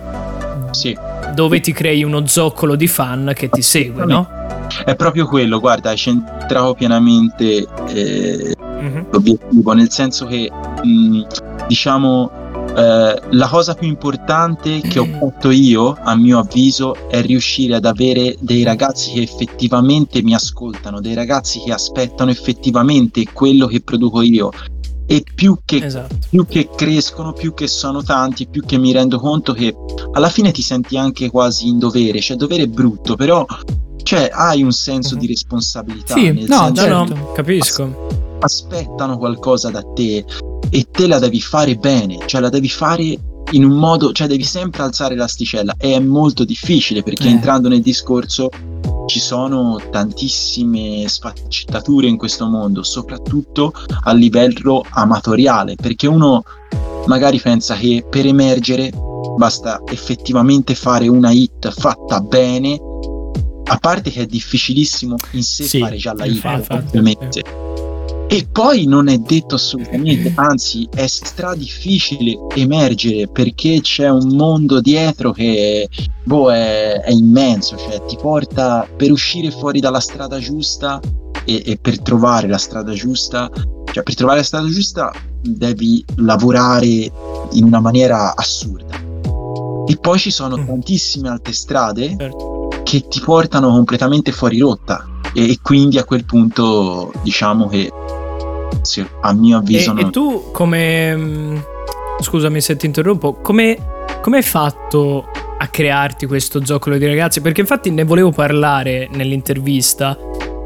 sì. 0.70 0.96
dove 1.34 1.60
ti 1.60 1.72
crei 1.72 2.02
uno 2.04 2.26
zoccolo 2.26 2.74
di 2.74 2.86
fan 2.86 3.32
che 3.34 3.48
ti 3.48 3.62
segue, 3.62 4.04
no? 4.04 4.28
È 4.84 4.94
proprio 4.96 5.26
quello, 5.26 5.60
guarda, 5.60 5.90
hai 5.90 5.96
centrato 5.96 6.74
pienamente 6.74 7.66
eh, 7.88 8.54
Mhm. 8.80 9.06
l'obiettivo, 9.10 9.72
nel 9.74 9.90
senso 9.90 10.26
che 10.26 10.50
mh, 10.82 11.22
diciamo 11.68 12.30
eh, 12.74 13.22
la 13.30 13.48
cosa 13.48 13.74
più 13.74 13.88
importante 13.88 14.80
che 14.80 14.98
ho 14.98 15.04
fatto 15.18 15.50
io, 15.50 15.96
a 16.00 16.14
mio 16.16 16.38
avviso, 16.38 17.08
è 17.08 17.20
riuscire 17.22 17.74
ad 17.76 17.84
avere 17.84 18.36
dei 18.40 18.62
ragazzi 18.62 19.12
che 19.12 19.22
effettivamente 19.22 20.22
mi 20.22 20.34
ascoltano, 20.34 21.00
dei 21.00 21.14
ragazzi 21.14 21.60
che 21.64 21.72
aspettano 21.72 22.30
effettivamente 22.30 23.24
quello 23.32 23.66
che 23.66 23.80
produco 23.80 24.22
io. 24.22 24.50
E 25.06 25.22
più 25.34 25.58
che 25.64 25.84
Esatto. 25.84 26.16
più 26.30 26.46
che 26.46 26.70
crescono, 26.74 27.32
più 27.32 27.52
che 27.52 27.66
sono 27.66 28.02
tanti, 28.02 28.46
più 28.48 28.62
che 28.64 28.78
mi 28.78 28.92
rendo 28.92 29.18
conto 29.18 29.52
che 29.52 29.74
alla 30.12 30.30
fine 30.30 30.52
ti 30.52 30.62
senti 30.62 30.96
anche 30.96 31.28
quasi 31.30 31.68
in 31.68 31.78
dovere, 31.78 32.20
cioè 32.20 32.36
dovere 32.36 32.62
è 32.62 32.66
brutto, 32.68 33.14
però 33.16 33.44
cioè, 34.02 34.30
hai 34.32 34.62
un 34.62 34.72
senso 34.72 35.14
Mhm. 35.14 35.20
di 35.20 35.26
responsabilità. 35.26 36.14
Sì, 36.14 36.30
nel 36.32 36.46
no, 36.48 36.56
senso 36.56 36.86
No, 36.88 37.06
certo. 37.06 37.14
no, 37.14 37.32
capisco. 37.32 38.30
Aspettano 38.42 39.18
qualcosa 39.18 39.70
da 39.70 39.82
te 39.94 40.24
e 40.70 40.86
te 40.90 41.06
la 41.06 41.18
devi 41.18 41.40
fare 41.40 41.76
bene, 41.76 42.18
cioè 42.26 42.40
la 42.40 42.48
devi 42.48 42.68
fare 42.68 43.18
in 43.52 43.64
un 43.64 43.76
modo, 43.76 44.12
cioè 44.12 44.26
devi 44.26 44.44
sempre 44.44 44.82
alzare 44.82 45.14
l'asticella 45.14 45.74
e 45.78 45.94
è 45.94 45.98
molto 45.98 46.44
difficile 46.44 47.02
perché 47.02 47.28
Eh. 47.28 47.32
entrando 47.32 47.68
nel 47.68 47.82
discorso 47.82 48.48
ci 49.06 49.20
sono 49.20 49.80
tantissime 49.90 51.04
sfaccettature 51.06 52.06
in 52.06 52.16
questo 52.16 52.46
mondo, 52.46 52.82
soprattutto 52.82 53.72
a 54.04 54.12
livello 54.12 54.84
amatoriale, 54.88 55.74
perché 55.74 56.06
uno 56.06 56.42
magari 57.06 57.40
pensa 57.40 57.74
che 57.74 58.04
per 58.08 58.26
emergere 58.26 58.90
basta 59.36 59.82
effettivamente 59.86 60.74
fare 60.74 61.08
una 61.08 61.30
hit 61.30 61.70
fatta 61.72 62.20
bene, 62.20 62.80
a 63.64 63.76
parte 63.78 64.10
che 64.10 64.22
è 64.22 64.26
difficilissimo 64.26 65.16
in 65.32 65.42
sé 65.42 65.64
Sì, 65.64 65.78
fare 65.80 65.96
già 65.96 66.14
la 66.14 66.24
hit, 66.24 66.44
ovviamente. 66.70 67.42
E 68.32 68.48
poi 68.50 68.86
non 68.86 69.08
è 69.08 69.18
detto 69.18 69.56
assolutamente, 69.56 70.32
anzi 70.36 70.88
è 70.94 71.06
stra 71.06 71.54
difficile 71.54 72.34
emergere 72.54 73.28
perché 73.28 73.80
c'è 73.82 74.08
un 74.08 74.34
mondo 74.34 74.80
dietro 74.80 75.32
che 75.32 75.86
boh, 76.24 76.50
è, 76.50 77.02
è 77.02 77.10
immenso, 77.10 77.76
cioè 77.76 78.02
ti 78.06 78.16
porta 78.16 78.88
per 78.96 79.12
uscire 79.12 79.50
fuori 79.50 79.80
dalla 79.80 80.00
strada 80.00 80.38
giusta 80.38 80.98
e, 81.44 81.62
e 81.66 81.78
per 81.78 82.00
trovare 82.00 82.48
la 82.48 82.56
strada 82.56 82.92
giusta, 82.94 83.50
cioè 83.92 84.02
per 84.02 84.14
trovare 84.14 84.38
la 84.38 84.44
strada 84.44 84.68
giusta 84.68 85.12
devi 85.42 86.02
lavorare 86.16 86.86
in 87.50 87.64
una 87.64 87.80
maniera 87.80 88.34
assurda. 88.34 88.98
E 89.86 89.96
poi 90.00 90.18
ci 90.18 90.30
sono 90.30 90.56
Mm. 90.56 90.66
tantissime 90.66 91.28
altre 91.28 91.52
strade 91.52 92.16
Certo. 92.18 92.68
che 92.82 93.06
ti 93.08 93.20
portano 93.20 93.68
completamente 93.72 94.32
fuori 94.32 94.58
rotta 94.60 95.04
e, 95.34 95.50
e 95.50 95.58
quindi 95.60 95.98
a 95.98 96.04
quel 96.04 96.24
punto 96.24 97.12
diciamo 97.22 97.66
che 97.66 97.90
sì, 98.82 99.06
a 99.20 99.32
mio 99.32 99.56
E, 99.56 99.60
avviso 99.60 99.90
e 99.96 100.02
non- 100.02 100.10
tu 100.10 100.50
come... 100.52 101.16
mm, 101.16 101.56
Scusami 102.20 102.60
se 102.60 102.76
ti 102.76 102.86
interrompo, 102.86 103.34
come, 103.34 103.76
come 104.20 104.36
hai 104.36 104.42
fatto 104.44 105.26
a 105.58 105.66
crearti 105.66 106.26
questo 106.26 106.64
zoccolo 106.64 106.96
di 106.98 107.06
ragazzi? 107.06 107.40
Perché 107.40 107.62
infatti 107.62 107.90
ne 107.90 108.04
volevo 108.04 108.30
parlare 108.30 109.08
nell'intervista, 109.12 110.16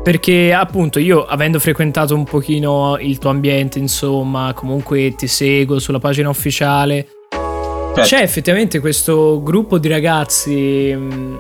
perché 0.03 0.53
appunto 0.53 0.99
io 0.99 1.25
avendo 1.25 1.59
frequentato 1.59 2.15
un 2.15 2.25
pochino 2.25 2.99
il 3.01 3.17
tuo 3.19 3.31
ambiente, 3.31 3.79
insomma, 3.79 4.53
comunque 4.55 5.15
ti 5.15 5.27
seguo 5.29 5.79
sulla 5.79 5.99
pagina 5.99 6.29
ufficiale, 6.29 7.09
Certo. 7.31 8.03
c'è 8.15 8.21
effettivamente 8.21 8.79
questo 8.81 9.41
gruppo 9.43 9.79
di 9.79 9.89
ragazzi 9.89 10.93
mm, 10.95 11.37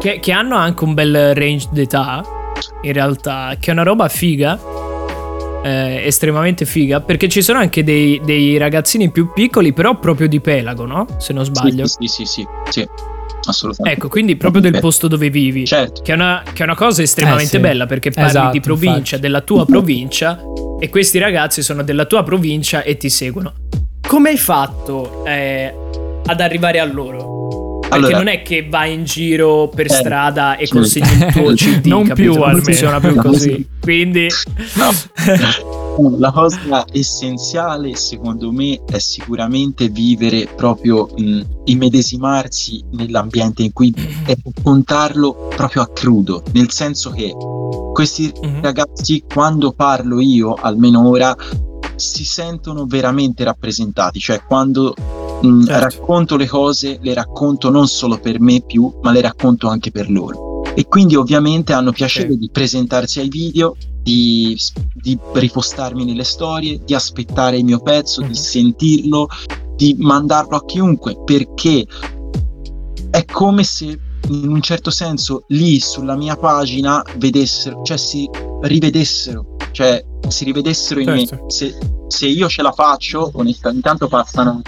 che, 0.00 0.18
che 0.18 0.32
hanno 0.32 0.56
anche 0.56 0.82
un 0.82 0.94
bel 0.94 1.32
range 1.36 1.68
d'età, 1.70 2.24
in 2.80 2.92
realtà, 2.92 3.54
che 3.60 3.70
è 3.70 3.72
una 3.72 3.84
roba 3.84 4.08
figa, 4.08 4.58
eh, 5.62 6.02
estremamente 6.06 6.64
figa, 6.64 7.00
perché 7.00 7.28
ci 7.28 7.42
sono 7.42 7.58
anche 7.58 7.82
dei, 7.84 8.20
dei 8.24 8.56
ragazzini 8.58 9.10
più 9.10 9.32
piccoli, 9.32 9.72
però 9.72 9.98
proprio 9.98 10.26
di 10.28 10.40
Pelago, 10.40 10.84
no? 10.86 11.06
Se 11.18 11.32
non 11.32 11.44
Sì, 11.44 11.50
sbaglio. 11.54 11.86
Sì, 11.86 12.06
sì, 12.06 12.24
sì, 12.24 12.46
sì, 12.68 12.86
assolutamente. 13.44 13.98
Ecco, 13.98 14.08
quindi 14.08 14.36
proprio 14.36 14.60
del 14.62 14.78
posto 14.80 15.08
dove 15.08 15.30
vivi. 15.30 15.64
Certo, 15.66 16.02
Che 16.02 16.12
è, 16.12 16.14
una, 16.14 16.42
che 16.52 16.60
è 16.62 16.64
una 16.64 16.74
cosa 16.74 17.02
estremamente 17.02 17.56
Eh, 17.56 17.60
sì. 17.60 17.66
bella 17.66 17.86
perché 17.86 18.10
parli 18.10 18.28
Esatto, 18.30 18.50
di 18.52 18.60
provincia, 18.60 18.98
infatti. 18.98 19.20
della 19.20 19.40
tua 19.40 19.64
provincia 19.66 20.40
e 20.80 20.88
questi 20.90 21.18
ragazzi 21.18 21.62
sono 21.62 21.82
della 21.82 22.04
tua 22.06 22.22
provincia 22.24 22.82
e 22.82 22.96
ti 22.96 23.08
seguono. 23.08 23.52
Come 24.06 24.30
hai 24.30 24.36
fatto 24.36 25.24
eh, 25.24 25.72
ad 26.26 26.40
arrivare 26.40 26.80
a 26.80 26.84
loro? 26.84 27.78
Perché 27.80 27.96
Allora- 28.06 28.16
non 28.18 28.28
è 28.28 28.42
che 28.42 28.66
vai 28.68 28.92
in 28.94 29.04
giro 29.04 29.68
per 29.68 29.86
Eh, 29.86 29.90
strada 29.90 30.56
e 30.56 30.66
sì. 30.66 30.72
consegni 30.72 31.12
il 31.12 31.32
tuo 31.32 31.52
CD, 31.54 31.86
Non 31.86 32.06
capito? 32.06 32.14
più, 32.14 32.32
non 32.34 32.42
almeno. 32.48 32.62
funziona 32.64 33.00
più 33.00 33.14
così. 33.20 33.66
Quindi 33.82 34.28
No, 34.76 34.90
la 36.18 36.30
cosa 36.32 36.86
essenziale 36.92 37.94
secondo 37.96 38.50
me 38.52 38.80
è 38.86 38.98
sicuramente 38.98 39.88
vivere 39.88 40.46
proprio, 40.56 41.08
mh, 41.14 41.40
immedesimarsi 41.64 42.82
nell'ambiente 42.92 43.62
in 43.62 43.72
cui 43.72 43.92
e 44.26 44.36
raccontarlo 44.42 45.48
proprio 45.54 45.82
a 45.82 45.88
crudo, 45.92 46.42
nel 46.52 46.70
senso 46.70 47.10
che 47.10 47.34
questi 47.92 48.32
Mhm. 48.40 48.62
ragazzi 48.62 49.24
quando 49.32 49.72
parlo 49.72 50.20
io, 50.20 50.54
almeno 50.54 51.06
ora, 51.08 51.36
si 51.96 52.24
sentono 52.24 52.86
veramente 52.86 53.44
rappresentati, 53.44 54.18
cioè 54.18 54.42
quando 54.46 54.94
mh, 55.42 55.64
Certo. 55.64 55.80
racconto 55.84 56.36
le 56.36 56.46
cose, 56.46 56.98
le 57.02 57.14
racconto 57.14 57.68
non 57.68 57.86
solo 57.88 58.18
per 58.18 58.40
me 58.40 58.62
più, 58.64 58.90
ma 59.02 59.10
le 59.10 59.20
racconto 59.20 59.68
anche 59.68 59.90
per 59.90 60.08
loro. 60.08 60.51
E 60.74 60.86
quindi 60.88 61.16
ovviamente 61.16 61.72
hanno 61.72 61.92
piacere 61.92 62.32
Ok. 62.32 62.38
di 62.38 62.50
presentarsi 62.50 63.20
ai 63.20 63.28
video, 63.28 63.76
di, 64.02 64.58
di 64.94 65.18
ripostarmi 65.34 66.04
nelle 66.04 66.24
storie, 66.24 66.80
di 66.84 66.94
aspettare 66.94 67.58
il 67.58 67.64
mio 67.64 67.80
pezzo, 67.80 68.22
Mhm. 68.22 68.28
di 68.28 68.34
sentirlo, 68.34 69.28
di 69.76 69.94
mandarlo 69.98 70.56
a 70.56 70.64
chiunque, 70.64 71.16
perché 71.24 71.86
è 73.10 73.24
come 73.26 73.64
se 73.64 73.98
in 74.28 74.48
un 74.48 74.62
certo 74.62 74.90
senso 74.90 75.44
lì 75.48 75.78
sulla 75.80 76.16
mia 76.16 76.36
pagina 76.36 77.02
vedessero, 77.16 77.82
cioè 77.82 77.96
si 77.98 78.28
rivedessero, 78.62 79.56
cioè 79.72 80.02
si 80.28 80.44
rivedessero 80.44 81.00
in 81.00 81.06
Certo. 81.26 81.34
me. 81.44 81.50
Se, 81.50 81.76
se 82.08 82.26
io 82.26 82.48
ce 82.48 82.62
la 82.62 82.72
faccio, 82.72 83.30
onestamente, 83.34 83.88
intanto 83.88 84.08
passano 84.08 84.62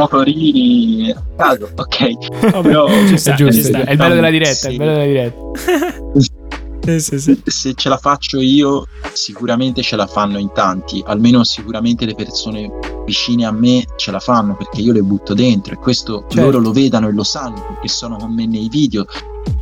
motorini 0.00 1.10
a 1.10 1.22
caso, 1.36 1.70
ok? 1.74 2.60
Però 2.62 2.88
ci 3.06 3.16
sta, 3.18 3.32
è 3.32 3.36
giusto, 3.36 3.60
ci 3.62 3.62
sta. 3.68 3.84
è 3.84 3.90
il 3.92 3.96
bello 3.96 4.14
della 4.14 4.30
diretta, 4.30 4.50
è 4.50 4.54
Sì. 4.54 4.70
il 4.72 4.76
bello 4.78 4.92
della 4.92 5.04
diretta. 5.06 5.38
Sì, 6.82 6.98
sì, 6.98 7.20
sì. 7.20 7.40
se 7.44 7.74
ce 7.74 7.90
la 7.90 7.98
faccio 7.98 8.40
io, 8.40 8.86
sicuramente 9.12 9.82
ce 9.82 9.96
la 9.96 10.06
fanno 10.06 10.38
in 10.38 10.50
tanti, 10.54 11.02
almeno 11.06 11.44
sicuramente 11.44 12.06
le 12.06 12.14
persone 12.14 12.70
vicine 13.04 13.44
a 13.44 13.52
me 13.52 13.84
ce 13.96 14.10
la 14.10 14.18
fanno 14.18 14.56
perché 14.56 14.80
io 14.80 14.94
le 14.94 15.02
butto 15.02 15.34
dentro 15.34 15.74
e 15.74 15.76
questo 15.76 16.24
Certo. 16.26 16.40
loro 16.40 16.58
lo 16.58 16.72
vedano 16.72 17.08
e 17.08 17.12
lo 17.12 17.22
sanno 17.22 17.62
perché 17.68 17.88
sono 17.88 18.16
con 18.16 18.32
me 18.34 18.46
nei 18.46 18.68
video 18.70 19.04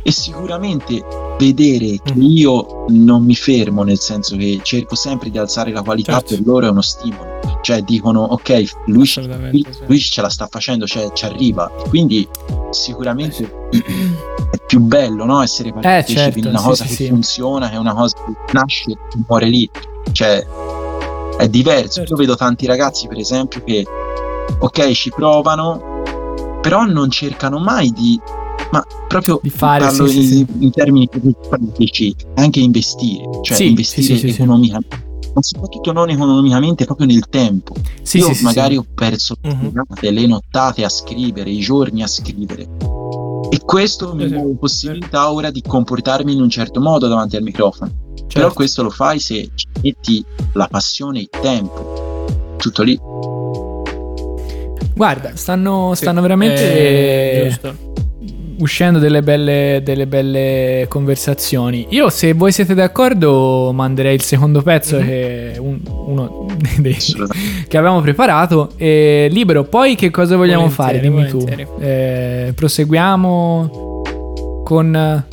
e 0.01 0.11
sicuramente 0.11 1.03
vedere 1.37 1.99
che 2.01 2.13
Mm. 2.15 2.21
io 2.21 2.85
non 2.87 3.25
mi 3.25 3.35
fermo 3.35 3.83
nel 3.83 3.99
senso 3.99 4.37
che 4.37 4.61
cerco 4.63 4.95
sempre 4.95 5.29
di 5.29 5.37
alzare 5.37 5.71
la 5.73 5.81
qualità 5.81 6.13
Certo. 6.13 6.35
per 6.35 6.45
loro 6.45 6.67
è 6.67 6.69
uno 6.69 6.81
stimolo 6.81 7.28
cioè 7.61 7.81
dicono 7.81 8.21
ok 8.21 8.49
lui, 8.85 9.11
lui, 9.15 9.65
sì. 9.69 9.85
lui 9.85 9.99
ce 9.99 10.21
la 10.21 10.29
sta 10.29 10.47
facendo 10.49 10.85
cioè 10.85 11.11
ci 11.13 11.25
arriva. 11.25 11.69
Quindi 11.87 12.27
sicuramente 12.71 13.67
è 14.51 14.57
più 14.65 14.79
bello 14.79 15.25
no? 15.25 15.41
essere 15.41 15.71
partecipi 15.71 16.19
certo, 16.19 16.39
di 16.39 16.47
una 16.47 16.59
sì, 16.59 16.65
cosa 16.65 16.85
che 16.85 17.07
funziona 17.07 17.69
che 17.69 17.75
è 17.75 17.77
una 17.77 17.93
cosa 17.93 18.15
che 18.15 18.53
nasce 18.53 18.91
e 18.91 18.97
muore 19.27 19.47
lì. 19.47 19.69
Cioè 20.11 20.45
è 21.37 21.47
diverso. 21.47 21.99
Certo. 21.99 22.13
io 22.13 22.17
vedo 22.17 22.35
tanti 22.35 22.65
ragazzi 22.65 23.07
per 23.07 23.17
esempio 23.17 23.63
che 23.63 23.85
ok 24.59 24.91
ci 24.91 25.11
provano 25.11 26.01
però 26.61 26.85
non 26.85 27.09
cercano 27.09 27.59
mai 27.59 27.91
di 27.91 28.19
ma 28.71 28.85
proprio 29.07 29.39
Di 29.41 29.49
fare, 29.49 29.85
parlo 29.85 30.07
in, 30.07 30.45
in 30.59 30.71
termini 30.71 31.09
più 31.09 31.33
pratici 31.47 32.15
anche 32.35 32.59
investire. 32.59 33.23
Cioè 33.41 33.63
investire 33.63 34.27
economicamente 34.27 35.07
ma 35.33 35.41
soprattutto 35.41 35.91
non 35.91 36.09
economicamente 36.09 36.85
proprio 36.85 37.07
nel 37.07 37.27
tempo 37.29 37.73
Sì, 38.01 38.17
io 38.19 38.33
sì, 38.33 38.43
magari 38.43 38.73
sì. 38.73 38.79
ho 38.79 38.85
perso 38.93 39.35
le 39.41 39.53
Mhm. 39.53 39.71
le 39.99 40.27
nottate 40.27 40.83
a 40.83 40.89
scrivere, 40.89 41.49
i 41.49 41.59
giorni 41.59 42.01
a 42.03 42.07
scrivere. 42.07 42.67
E 43.51 43.59
questo 43.65 44.13
mi 44.13 44.27
dà 44.29 44.37
la 44.37 44.43
possibilità 44.59 45.31
ora 45.31 45.49
di 45.49 45.61
comportarmi 45.65 46.33
in 46.33 46.41
un 46.41 46.49
certo 46.49 46.79
modo 46.79 47.07
davanti 47.07 47.35
al 47.35 47.43
microfono. 47.43 47.91
Però 48.13 48.27
Certo. 48.41 48.53
questo 48.53 48.83
lo 48.83 48.89
fai 48.91 49.19
se 49.19 49.49
ci 49.55 49.65
metti 49.81 50.23
la 50.53 50.67
passione 50.67 51.19
e 51.19 51.21
il 51.23 51.29
tempo. 51.41 52.25
Tutto 52.57 52.83
lì. 52.83 52.99
Guarda, 54.93 55.31
stanno, 55.35 55.91
Sì. 55.95 56.01
stanno 56.03 56.21
veramente 56.21 57.43
Eh, 57.45 57.47
giusto. 57.49 57.75
Uscendo 58.59 58.99
delle 58.99 59.21
belle, 59.21 59.81
delle 59.83 60.07
belle 60.07 60.85
conversazioni. 60.87 61.87
Io, 61.89 62.09
se 62.09 62.33
voi 62.33 62.51
siete 62.51 62.73
d'accordo, 62.73 63.71
manderei 63.73 64.15
il 64.15 64.21
secondo 64.21 64.61
pezzo, 64.61 64.97
Mhm. 64.99 65.05
che 65.05 65.51
è 65.53 65.57
un- 65.57 65.79
uno 66.05 66.45
dei, 66.79 66.97
che 67.67 67.77
avevamo 67.77 68.01
preparato. 68.01 68.71
E 68.77 69.27
libero, 69.31 69.63
poi 69.63 69.95
che 69.95 70.09
cosa 70.11 70.35
vogliamo 70.35 70.67
Volentieri, 70.69 70.97
fare? 70.97 70.99
Dimmi 70.99 71.27
tu. 71.27 71.39
volentieri. 71.39 71.67
Eh, 71.79 72.51
proseguiamo 72.53 74.01
con... 74.63 75.23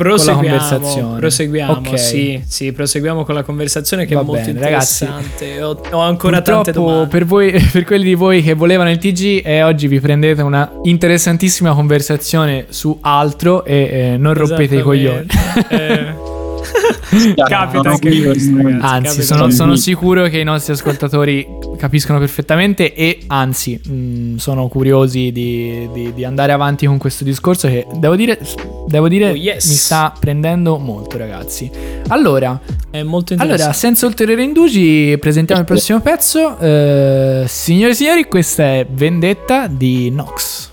Proseguiamo, 0.00 0.56
conversazione. 0.58 1.18
proseguiamo, 1.18 1.72
Ok. 1.72 1.98
sì, 1.98 2.42
sì, 2.46 2.72
proseguiamo 2.72 3.24
con 3.24 3.34
la 3.34 3.42
conversazione 3.42 4.06
che 4.06 4.14
Va 4.14 4.22
è 4.22 4.24
molto 4.24 4.44
bene, 4.44 4.60
ragazzi. 4.60 5.04
interessante. 5.04 5.62
Ho, 5.62 5.80
ho 5.90 5.98
ancora 6.00 6.40
tante 6.40 6.72
domande. 6.72 7.08
per 7.08 7.24
voi, 7.26 7.52
per 7.70 7.84
quelli 7.84 8.04
di 8.04 8.14
voi 8.14 8.42
che 8.42 8.54
volevano 8.54 8.90
il 8.90 8.96
TG, 8.98 9.42
e 9.44 9.62
oggi 9.62 9.88
vi 9.88 10.00
prendete 10.00 10.40
una 10.42 10.70
interessantissima 10.84 11.74
conversazione 11.74 12.66
su 12.70 12.96
altro 13.02 13.64
e 13.64 14.12
eh, 14.12 14.16
non 14.16 14.32
rompete 14.34 14.76
i 14.76 14.80
coglioni. 14.80 15.26
Eh, 15.68 16.14
capita 17.48 17.90
anche 17.90 18.22
questo, 18.22 18.56
ragazzi. 18.56 18.84
Anzi, 18.84 19.16
capita 19.16 19.22
sono, 19.24 19.50
sono 19.50 19.76
sicuro 19.76 20.26
che 20.28 20.38
i 20.38 20.44
nostri 20.44 20.72
ascoltatori 20.72 21.46
capiscono 21.76 22.18
perfettamente 22.18 22.94
e 22.94 23.20
anzi 23.26 23.80
mh, 23.82 24.36
sono 24.36 24.68
curiosi 24.68 25.32
di, 25.32 25.88
di- 25.92 26.12
di 26.14 26.24
andare 26.24 26.52
avanti 26.52 26.86
con 26.86 26.98
questo 26.98 27.24
discorso 27.24 27.68
che 27.68 27.86
devo 27.94 28.16
dire, 28.16 28.38
devo 28.86 29.08
dire 29.08 29.30
Oh, 29.30 29.34
yes. 29.34 29.66
mi 29.68 29.74
sta 29.74 30.12
prendendo 30.18 30.78
molto 30.78 31.16
ragazzi. 31.18 31.70
Allora, 32.08 32.58
È 32.90 33.02
molto 33.02 33.32
allora 33.34 33.48
interessante. 33.54 33.78
senza 33.78 34.06
ulteriori 34.06 34.42
indugi 34.44 35.16
presentiamo 35.20 35.60
il 35.60 35.66
prossimo 35.66 36.00
pezzo. 36.00 36.58
Eh, 36.58 37.44
signore 37.46 37.92
e 37.92 37.94
signori, 37.94 38.24
questa 38.26 38.64
è 38.64 38.86
Vendetta 38.90 39.66
di 39.66 40.10
Nox. 40.10 40.69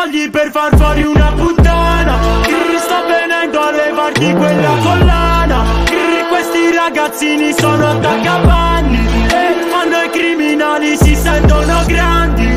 Fogli 0.00 0.30
per 0.30 0.50
far 0.50 0.74
fuori 0.76 1.02
una 1.02 1.32
puttana. 1.32 2.18
Grr, 2.42 2.78
Sto 2.78 3.06
venendo 3.06 3.60
a 3.60 3.70
levarti 3.70 4.32
quella 4.32 4.74
collana. 4.82 5.64
Grr, 5.84 6.28
Questi 6.28 6.72
ragazzini 6.74 7.52
sono 7.52 7.90
attaccapanni 7.90 9.26
E 9.28 9.68
quando 9.68 9.96
i 9.96 10.10
criminali 10.10 10.96
si 10.96 11.14
sentono 11.14 11.84
grandi 11.86 12.48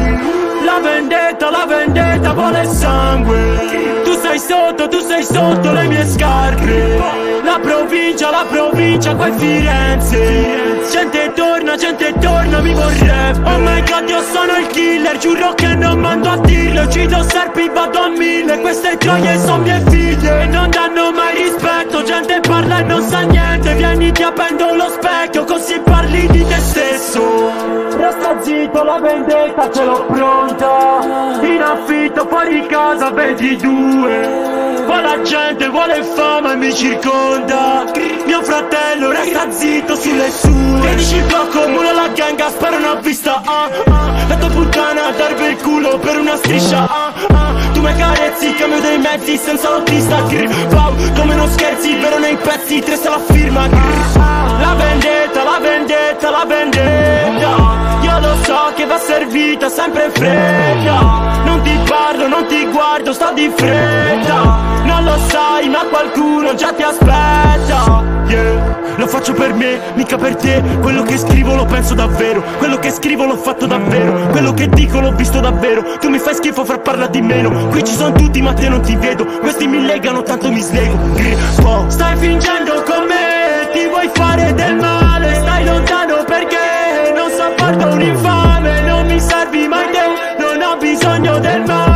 la 0.64 0.80
vendetta, 0.80 1.50
la 1.50 1.66
vendetta 1.68 2.34
vuole 2.34 2.66
sangue 2.66 4.03
sotto, 4.48 4.88
tu 4.88 5.00
sei 5.00 5.24
sotto 5.24 5.72
le 5.72 5.88
mie 5.88 6.06
scarpe. 6.08 7.02
La 7.44 7.60
provincia, 7.60 8.30
la 8.30 8.46
provincia, 8.50 9.16
qua 9.16 9.28
è 9.28 9.32
Firenze. 9.34 10.82
Gente 10.92 11.32
torna, 11.34 11.76
gente 11.76 12.14
torna, 12.20 12.60
mi 12.60 12.74
vorrebbe 12.74 13.40
Oh 13.46 13.58
my 13.58 13.84
god, 13.84 14.10
io 14.10 14.22
sono 14.22 14.58
il 14.58 14.68
killer 14.68 15.18
Giuro 15.18 15.54
che 15.54 15.76
non 15.76 16.00
mando 16.00 16.30
a 16.30 16.38
dirlo. 16.38 16.84
Uccido 16.84 17.24
serpi, 17.24 17.70
vado 17.74 18.00
a 18.00 18.10
mille. 18.10 18.60
Queste 18.60 18.98
gioie 18.98 19.38
sono 19.38 19.64
mie 19.64 19.82
figlie 19.90 20.42
E 20.42 20.46
non 20.48 20.70
danno 20.70 21.12
mai 21.12 21.36
rispetto. 21.36 22.04
Gente 22.04 22.40
parla 22.42 22.80
e 22.80 22.84
non 22.84 23.02
sa 23.02 23.22
niente. 23.22 23.74
Vieni 23.76 24.12
ti 24.12 24.24
appendo 24.24 24.74
lo 24.74 24.90
specchio 24.90 25.44
Così 25.46 25.80
parli 25.80 26.28
di 26.28 26.46
te 26.46 26.60
stesso. 26.60 27.52
Resta 27.98 28.42
zitto, 28.42 28.84
la 28.84 29.00
vendetta 29.00 29.72
ce 29.72 29.84
l'ho 29.84 30.06
pronta. 30.06 31.40
In 31.42 31.62
affitto 31.62 32.28
fuori 32.28 32.66
casa 32.68 33.10
vedi 33.12 33.56
due 33.58 34.33
Qua 34.86 35.02
la 35.02 35.22
gente 35.22 35.68
vuole 35.70 36.04
fama 36.04 36.54
e 36.54 36.56
mi 36.56 36.74
circonda. 36.74 37.86
Mio 38.26 38.42
fratello 38.44 39.12
resta 39.12 39.52
zitto 39.52 39.96
sulle 39.96 40.30
sue. 40.32 40.80
13 40.82 41.16
il 41.16 41.24
blocco, 41.24 41.68
mulo 41.68 41.92
la 41.92 42.08
ganga, 42.10 42.50
sparo 42.50 42.78
una 42.78 42.96
vista 42.96 43.42
ah, 43.46 43.70
ah. 43.86 44.14
La 44.28 44.36
tua 44.36 44.50
puttana 44.50 45.12
darve 45.12 45.50
il 45.50 45.58
culo 45.58 45.98
per 45.98 46.20
una 46.20 46.36
striscia. 46.36 46.88
Ah, 46.90 47.14
ah. 47.30 47.72
Tu 47.74 47.82
mi 47.82 47.96
carezzi, 47.96 48.54
cambio 48.54 48.80
dei 48.82 48.98
mezzi 48.98 49.38
senza 49.38 49.70
lottista 49.70 50.22
grr, 50.22 50.74
Wow, 50.74 50.96
come 51.16 51.36
non 51.36 51.50
scherzi, 51.50 51.96
vero 51.96 52.20
nei 52.20 52.36
pezzi, 52.38 52.80
tre 52.82 53.00
la 53.04 53.20
firma. 53.20 53.68
Grr, 53.68 54.20
ah. 54.20 54.43
Va 58.94 59.00
servita 59.00 59.70
sempre 59.70 60.06
in 60.06 60.12
fretta 60.12 61.42
Non 61.46 61.62
ti 61.64 61.78
parlo, 61.88 62.28
non 62.28 62.46
ti 62.48 62.66
guardo, 62.68 63.12
sto 63.14 63.32
di 63.34 63.52
fretta. 63.56 64.42
Non 64.84 65.04
lo 65.04 65.18
sai, 65.28 65.70
ma 65.70 65.86
qualcuno 65.86 66.54
già 66.56 66.74
ti 66.74 66.84
aspetta. 66.84 68.12
Lo 68.96 69.08
faccio 69.08 69.34
per 69.34 69.54
me, 69.54 69.80
mica 69.96 70.18
per 70.18 70.36
te. 70.36 70.62
Quello 70.82 71.04
che 71.04 71.18
scrivo 71.18 71.56
lo 71.56 71.66
penso 71.66 71.94
davvero. 71.96 72.44
Quello 72.58 72.78
che 72.78 72.92
scrivo 72.92 73.26
l'ho 73.26 73.38
fatto 73.38 73.66
davvero. 73.66 74.28
Quello 74.30 74.54
che 74.54 74.70
dico 74.70 75.00
l'ho 75.00 75.14
visto 75.14 75.40
davvero. 75.40 75.98
Tu 76.00 76.10
mi 76.10 76.20
fai 76.20 76.36
schifo, 76.36 76.64
fra 76.64 76.78
parla 76.78 77.08
di 77.08 77.22
meno. 77.22 77.68
Qui 77.70 77.84
ci 77.84 77.94
sono 77.94 78.12
tutti 78.12 78.42
ma 78.42 78.54
te 78.54 78.70
non 78.70 78.82
ti 78.82 78.96
vedo. 78.96 79.26
Questi 79.26 79.68
mi 79.68 79.84
legano, 79.84 80.22
tanto 80.22 80.52
mi 80.52 80.62
slego. 80.62 80.96
Grr, 81.14 81.62
po'. 81.62 81.86
Stai 81.88 82.16
fingendo 82.18 82.84
con 82.84 83.06
me 83.08 83.70
Ti 83.74 83.88
vuoi 83.88 84.10
fare 84.14 84.54
del 84.54 84.76
male. 84.76 85.34
Stai 85.36 85.66
lontano 85.66 86.24
perché 86.26 87.14
Non 87.16 87.30
sopporto 87.32 87.88
un 87.88 88.02
infame 88.02 88.53
Non 89.24 89.30
mi 89.30 89.30
servi 89.30 89.68
mai 89.68 89.90
te 89.92 90.44
Non 90.44 90.62
ho 90.62 90.78
bisogno 90.78 91.40
del 91.40 91.64
mare 91.66 91.93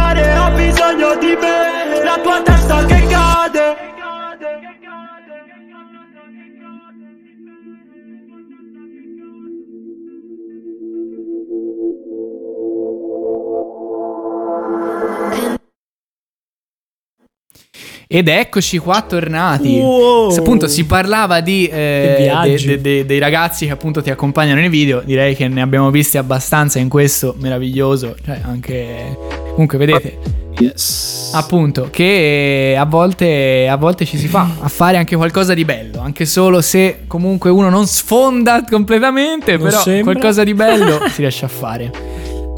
Ed 18.09 18.29
eccoci 18.29 18.77
qua 18.77 19.01
tornati. 19.01 19.77
Wow. 19.79 20.33
Appunto 20.33 20.67
si 20.69 20.85
parlava 20.85 21.41
di, 21.41 21.67
eh, 21.67 22.31
de- 22.43 22.57
de- 22.65 22.81
de- 22.81 23.05
dei 23.05 23.19
ragazzi 23.19 23.65
che 23.65 23.71
appunto 23.73 24.01
ti 24.01 24.09
accompagnano 24.09 24.61
nei 24.61 24.69
video, 24.69 25.01
direi 25.03 25.35
che 25.35 25.47
ne 25.49 25.61
abbiamo 25.61 25.91
visti 25.91 26.17
abbastanza 26.17 26.79
in 26.79 26.87
questo 26.87 27.35
meraviglioso, 27.39 28.15
cioè 28.23 28.39
anche 28.43 29.17
comunque 29.51 29.77
vedete 29.77 30.17
Yes. 30.59 31.31
appunto 31.35 31.89
che 31.91 32.75
a 32.79 32.85
volte, 32.85 33.67
a 33.69 33.75
volte 33.75 34.05
ci 34.05 34.17
si 34.17 34.27
fa 34.27 34.47
a 34.61 34.67
fare 34.69 34.95
anche 34.97 35.15
qualcosa 35.17 35.53
di 35.53 35.65
bello, 35.65 35.99
anche 35.99 36.25
solo 36.25 36.61
se 36.61 36.99
comunque 37.07 37.49
uno 37.49 37.69
non 37.69 37.85
sfonda 37.87 38.63
completamente, 38.63 39.57
Non 39.57 39.67
però 39.67 39.81
sembra. 39.81 40.03
qualcosa 40.13 40.43
di 40.45 40.53
bello 40.53 41.01
si 41.11 41.21
riesce 41.21 41.43
a 41.45 41.49
fare. 41.49 41.91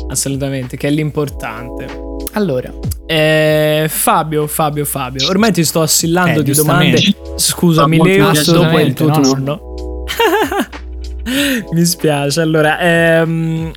assolutamente, 0.10 0.78
che 0.78 0.88
è 0.88 0.92
l'importante. 0.92 1.86
Allora, 2.34 2.72
Eh, 3.12 3.88
Fabio, 3.90 4.46
Fabio, 4.46 4.86
Fabio, 4.86 5.28
ormai 5.30 5.52
ti 5.52 5.64
sto 5.64 5.82
assillando 5.82 6.42
Eh, 6.42 6.44
di 6.44 6.54
domande. 6.54 7.02
Scusami, 7.38 7.98
Leo, 8.00 8.32
dopo 8.46 8.78
è 8.78 8.84
il 8.84 8.94
tuo 8.94 9.08
no, 9.08 9.16
no. 9.16 9.22
turno. 9.22 9.62
Mi 11.74 11.86
spiace. 11.86 12.40
Allora, 12.40 12.78
ehm, 12.80 13.72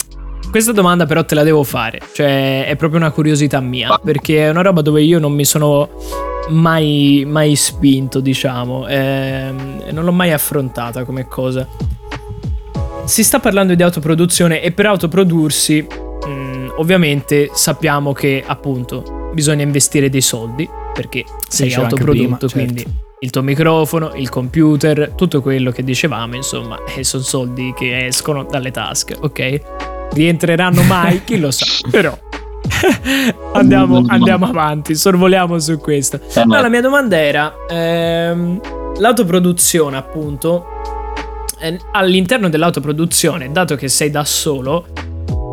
questa 0.50 0.72
domanda 0.72 1.06
però 1.06 1.24
te 1.24 1.34
la 1.34 1.44
devo 1.44 1.62
fare. 1.62 1.98
Cioè, 2.12 2.66
è 2.66 2.76
proprio 2.76 3.00
una 3.00 3.10
curiosità 3.10 3.58
mia. 3.60 3.98
Perché 4.04 4.44
è 4.44 4.50
una 4.50 4.60
roba 4.60 4.82
dove 4.82 5.00
io 5.00 5.18
non 5.18 5.32
mi 5.32 5.46
sono 5.46 5.88
mai, 6.50 7.24
mai 7.26 7.56
spinto, 7.56 8.20
diciamo. 8.20 8.86
ehm, 8.86 9.84
non 9.92 10.04
l'ho 10.04 10.12
mai 10.12 10.32
affrontata 10.32 11.04
come 11.04 11.26
cosa. 11.26 11.66
Si 13.04 13.24
sta 13.24 13.38
parlando 13.40 13.74
di 13.74 13.82
autoproduzione 13.82 14.60
e 14.60 14.72
per 14.72 14.84
autoprodursi, 14.84 15.86
mm, 16.28 16.68
ovviamente 16.76 17.48
sappiamo 17.54 18.12
che 18.12 18.44
appunto 18.46 19.20
bisogna 19.32 19.62
investire 19.62 20.08
dei 20.08 20.20
soldi 20.20 20.68
perché 20.92 21.24
sei 21.48 21.66
diceva 21.66 21.84
anche 21.84 21.94
autoprodotto, 21.94 22.26
prima, 22.26 22.38
certo. 22.38 22.54
quindi 22.54 23.10
il 23.20 23.30
tuo 23.30 23.42
microfono, 23.42 24.12
il 24.14 24.28
computer, 24.28 25.12
tutto 25.14 25.40
quello 25.40 25.70
che 25.70 25.84
dicevamo, 25.84 26.34
insomma, 26.34 26.78
e 26.84 27.04
sono 27.04 27.22
soldi 27.22 27.72
che 27.76 28.06
escono 28.06 28.42
dalle 28.42 28.72
tasche, 28.72 29.16
ok? 29.18 29.60
Rientreranno 30.12 30.82
mai, 30.82 31.22
chi 31.22 31.38
lo 31.38 31.52
sa, 31.52 31.64
però 31.88 32.18
andiamo, 33.52 34.04
andiamo 34.08 34.46
avanti, 34.46 34.94
sorvoliamo 34.94 35.58
su 35.58 35.78
questo. 35.78 36.16
Eh, 36.16 36.44
No, 36.44 36.60
la 36.60 36.68
mia 36.68 36.80
domanda 36.80 37.16
era: 37.16 37.54
ehm, 37.68 38.60
l'autoproduzione, 38.98 39.96
appunto, 39.96 40.66
eh, 41.60 41.78
all'interno 41.92 42.48
dell'autoproduzione, 42.48 43.52
dato 43.52 43.76
che 43.76 43.88
sei 43.88 44.10
da 44.10 44.24
solo, 44.24 44.86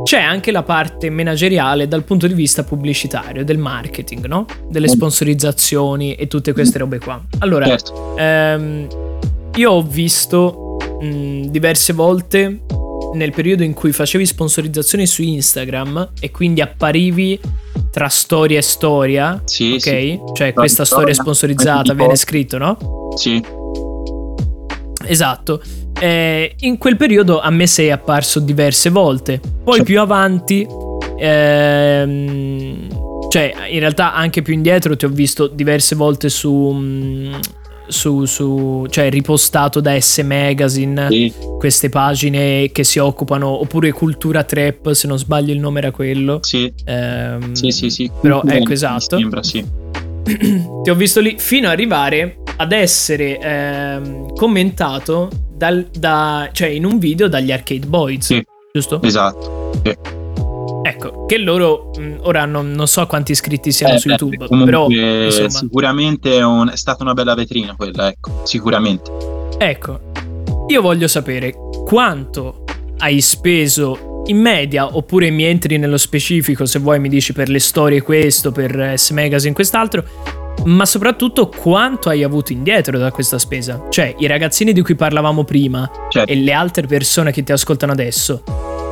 c'è 0.10 0.20
anche 0.20 0.52
la 0.52 0.64
parte 0.64 1.12
manageriale 1.12 1.88
dal 1.88 2.04
punto 2.04 2.26
di 2.26 2.34
vista 2.34 2.64
pubblicitario, 2.64 3.46
del 3.46 3.60
marketing, 3.60 4.26
no? 4.26 4.48
Delle 4.68 4.88
sponsorizzazioni 4.88 6.16
e 6.16 6.26
tutte 6.26 6.52
queste 6.52 6.80
robe 6.80 6.98
qua. 6.98 7.24
Allora, 7.38 7.68
certo. 7.68 8.18
Ehm, 8.18 8.88
io 9.54 9.72
ho 9.72 9.84
visto 9.84 10.78
mh, 11.00 11.50
diverse 11.50 11.94
volte 11.94 12.62
nel 13.14 13.32
periodo 13.32 13.62
in 13.62 13.76
cui 13.76 13.92
facevi 13.92 14.26
sponsorizzazioni 14.26 15.06
su 15.06 15.22
Instagram 15.22 16.14
e 16.20 16.32
quindi 16.32 16.62
apparivi 16.62 17.40
tra 17.92 18.08
storia 18.08 18.58
e 18.58 18.64
storia. 18.64 19.40
Sì, 19.46 19.74
ok? 19.74 19.80
sì. 19.80 20.20
Cioè 20.34 20.54
questa 20.54 20.86
storia 20.86 21.14
sponsorizzata 21.14 21.94
viene 21.94 22.16
scritto, 22.16 22.58
no? 22.58 23.12
Sì. 23.16 23.40
Esatto. 25.06 25.62
Eh, 26.00 26.56
in 26.62 26.78
quel 26.78 26.96
periodo 26.98 27.40
a 27.40 27.50
me 27.50 27.68
sei 27.68 27.92
apparso 27.92 28.40
diverse 28.40 28.90
volte. 28.90 29.40
Poi 29.64 29.78
Sì. 29.78 29.84
più 29.84 30.00
avanti, 30.00 30.66
ehm, 31.18 32.88
cioè 33.30 33.54
in 33.70 33.80
realtà 33.80 34.14
anche 34.14 34.42
più 34.42 34.54
indietro 34.54 34.96
ti 34.96 35.06
ho 35.06 35.10
visto 35.10 35.48
diverse 35.48 35.96
volte 35.96 36.30
su... 36.30 36.72
mm, 36.74 37.34
Su, 37.90 38.26
su, 38.26 38.86
cioè 38.88 39.10
ripostato 39.10 39.80
da 39.80 40.00
S 40.00 40.20
Magazine 40.20 41.08
Sì. 41.10 41.34
queste 41.58 41.90
pagine 41.90 42.70
che 42.72 42.84
si 42.84 43.00
occupano 43.00 43.48
oppure 43.62 43.92
Cultura 43.92 44.44
Trap 44.44 44.92
se 44.92 45.08
non 45.08 45.18
sbaglio 45.18 45.52
il 45.54 45.60
nome 45.60 45.80
era 45.80 45.90
quello 45.90 46.38
Sì, 46.44 46.72
Ehm, 46.86 47.54
sì, 47.54 47.72
sì, 47.72 47.90
sì. 47.90 48.08
però 48.22 48.44
ecco 48.46 48.74
esatto 48.74 49.18
sembra, 49.18 49.42
sì. 49.42 49.66
ti 50.84 50.90
ho 50.90 50.96
visto 50.96 51.20
lì 51.20 51.36
fino 51.38 51.68
ad 51.68 51.74
arrivare 51.74 52.40
ad 52.58 52.72
essere 52.72 53.40
ehm, 53.40 54.34
commentato 54.36 55.30
dal, 55.50 55.88
da, 55.98 56.50
cioè 56.52 56.68
in 56.68 56.86
un 56.86 57.00
video 57.00 57.28
dagli 57.28 57.52
Arcade 57.52 57.86
Boys, 57.88 58.26
Sì. 58.26 58.46
giusto? 58.72 59.02
Esatto. 59.02 59.72
Ecco, 60.82 61.26
che 61.26 61.38
loro 61.38 61.92
ora 62.22 62.46
non, 62.46 62.72
non 62.72 62.88
so 62.88 63.06
quanti 63.06 63.32
iscritti 63.34 63.72
siano 63.72 63.94
Eh, 63.96 64.00
su 64.00 64.08
beh, 64.08 64.16
YouTube, 64.18 64.48
comunque, 64.48 64.72
però 64.72 64.88
insomma, 64.90 65.50
sicuramente 65.50 66.38
è, 66.38 66.44
un- 66.44 66.70
è 66.70 66.76
stata 66.76 67.04
una 67.04 67.14
bella 67.14 67.34
vetrina 67.36 67.76
quella, 67.76 68.08
ecco, 68.08 68.42
sicuramente. 68.44 69.12
ecco, 69.58 70.00
io 70.68 70.82
voglio 70.82 71.08
sapere 71.08 71.54
quanto 71.86 72.64
hai 73.00 73.22
speso 73.22 74.09
in 74.30 74.40
media, 74.40 74.96
oppure 74.96 75.30
mi 75.30 75.44
entri 75.44 75.78
nello 75.78 75.98
specifico 75.98 76.66
se 76.66 76.80
vuoi 76.80 77.00
mi 77.00 77.10
dici 77.10 77.34
per 77.34 77.50
le 77.50 77.60
storie 77.60 78.02
questo, 78.02 78.52
per 78.52 78.94
S 78.96 79.12
Magazine 79.12 79.54
quest'altro, 79.54 80.04
ma 80.66 80.86
soprattutto 80.86 81.50
quanto 81.50 82.10
hai 82.10 82.24
avuto 82.24 82.52
indietro 82.52 82.98
da 82.98 83.12
questa 83.12 83.38
spesa. 83.40 83.86
Cioè, 83.90 84.16
i 84.18 84.28
ragazzini 84.28 84.74
di 84.74 84.82
cui 84.82 84.96
parlavamo 84.96 85.44
prima 85.44 85.90
Cioè, 86.10 86.24
e 86.28 86.36
le 86.36 86.54
altre 86.54 86.86
persone 86.86 87.32
che 87.32 87.44
ti 87.44 87.52
ascoltano 87.52 87.92
adesso 87.92 88.44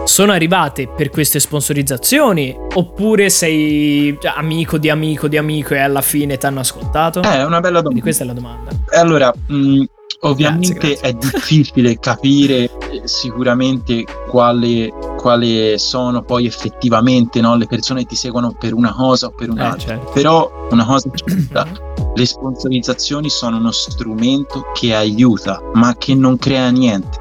sono 0.06 0.32
arrivate 0.32 0.88
per 0.88 1.10
queste 1.10 1.40
sponsorizzazioni 1.40 2.58
oppure 2.76 3.30
sei 3.30 4.18
già 4.20 4.36
amico 4.36 4.78
di 4.78 4.90
amico 4.90 5.28
di 5.28 5.36
amico 5.36 5.74
e 5.74 5.80
alla 5.80 6.02
fine 6.02 6.38
ti 6.38 6.46
hanno 6.46 6.62
ascoltato? 6.62 7.22
eh, 7.22 7.40
è 7.40 7.44
una 7.44 7.60
bella 7.60 7.82
domanda. 7.82 8.02
questa 8.02 8.24
è 8.24 8.28
la 8.28 8.34
domanda. 8.34 8.72
Allora, 8.92 9.34
mh, 9.48 9.84
ovviamente 10.22 10.74
Grazie, 10.74 10.98
grazie. 11.02 11.10
è 11.10 11.14
difficile 11.14 12.00
capire 12.00 12.56
eh, 12.64 13.02
sicuramente 13.04 14.06
quale, 14.30 14.90
quale 15.28 15.78
sono 15.78 16.22
poi 16.22 16.46
effettivamente 16.46 17.42
no, 17.42 17.58
le 17.58 17.66
persone 17.66 18.06
ti 18.06 18.16
seguono 18.16 18.54
per 18.58 18.74
una 18.74 18.94
cosa 18.94 19.28
o 19.28 19.32
per 19.32 19.50
Eh, 19.50 19.52
un'altra. 19.52 19.80
certo. 19.80 20.12
Però 20.14 20.50
una 20.72 20.86
cosa 20.86 21.10
certa, 21.14 21.68
le 22.16 22.26
sponsorizzazioni 22.26 23.30
sono 23.30 23.58
uno 23.58 23.72
strumento 23.72 24.64
che 24.74 24.96
aiuta, 24.96 25.62
ma 25.74 25.94
che 25.98 26.16
non 26.16 26.38
crea 26.38 26.70
niente. 26.70 27.20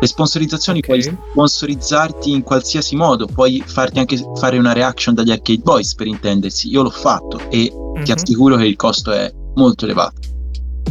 Le 0.00 0.06
sponsorizzazioni 0.06 0.78
Ok. 0.78 0.86
puoi 0.86 1.02
sponsorizzarti 1.02 2.30
in 2.30 2.42
qualsiasi 2.44 2.94
modo, 2.94 3.26
puoi 3.26 3.60
farti 3.66 3.98
anche 3.98 4.16
fare 4.36 4.56
una 4.56 4.72
reaction 4.72 5.12
dagli 5.14 5.32
Arcade 5.32 5.62
Boys 5.62 5.94
per 5.96 6.06
intendersi. 6.06 6.70
Io 6.70 6.82
l'ho 6.82 6.90
fatto 6.90 7.38
e 7.50 7.72
ti 8.04 8.10
Mhm. 8.12 8.16
assicuro 8.16 8.56
che 8.56 8.66
il 8.66 8.76
costo 8.76 9.10
è 9.10 9.30
molto 9.56 9.84
elevato. 9.84 10.20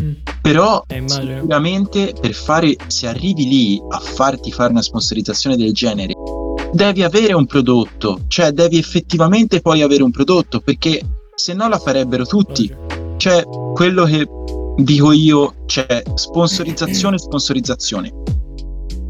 Mm. 0.02 0.12
Però 0.52 0.84
Eh, 0.88 1.04
sicuramente 1.06 2.14
per 2.20 2.34
fare, 2.34 2.76
se 2.88 3.08
arrivi 3.08 3.48
lì 3.48 3.82
a 3.88 4.00
farti 4.00 4.52
fare 4.52 4.72
una 4.72 4.82
sponsorizzazione 4.82 5.56
del 5.56 5.74
genere, 5.74 6.14
devi 6.74 7.04
avere 7.04 7.34
un 7.34 7.46
prodotto, 7.46 8.22
cioè 8.28 8.52
devi 8.52 8.78
effettivamente 8.78 9.62
poi 9.62 9.82
avere 9.84 10.02
un 10.02 10.12
prodotto, 10.12 10.60
perché 10.60 11.02
se 11.36 11.54
no 11.54 11.70
la 11.70 11.78
farebbero 11.78 12.26
tutti. 12.26 12.74
Cioè, 13.18 13.44
quello 13.74 14.06
che 14.06 14.28
dico 14.78 15.12
io, 15.12 15.56
cioè 15.68 16.02
sponsorizzazione, 16.16 17.20
sponsorizzazione. 17.20 18.12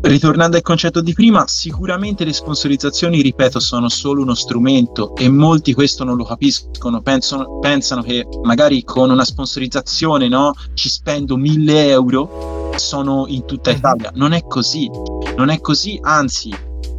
Ritornando 0.01 0.55
al 0.55 0.61
concetto 0.63 1.01
di 1.01 1.13
prima, 1.13 1.45
sicuramente 1.47 2.23
le 2.23 2.31
sponsorizzazioni, 2.31 3.21
ripeto, 3.21 3.59
sono 3.59 3.89
solo 3.89 4.21
uno 4.21 4.33
strumento 4.33 5.13
e 5.15 5.29
molti 5.29 5.73
questo 5.73 6.05
non 6.05 6.15
lo 6.15 6.23
capiscono, 6.23 7.01
pensano, 7.01 7.59
pensano 7.59 8.01
che 8.01 8.25
magari 8.43 8.83
con 8.85 9.09
una 9.11 9.25
sponsorizzazione 9.25 10.29
no, 10.29 10.53
ci 10.73 10.87
spendo 10.89 11.35
1000 11.35 11.89
euro, 11.89 12.71
sono 12.77 13.25
in 13.27 13.45
tutta 13.45 13.71
Mhm. 13.71 13.77
Italia. 13.77 14.11
Non 14.15 14.31
è 14.31 14.43
così, 14.47 14.89
non 15.35 15.49
è 15.49 15.59
così, 15.59 15.99
anzi, 16.01 16.49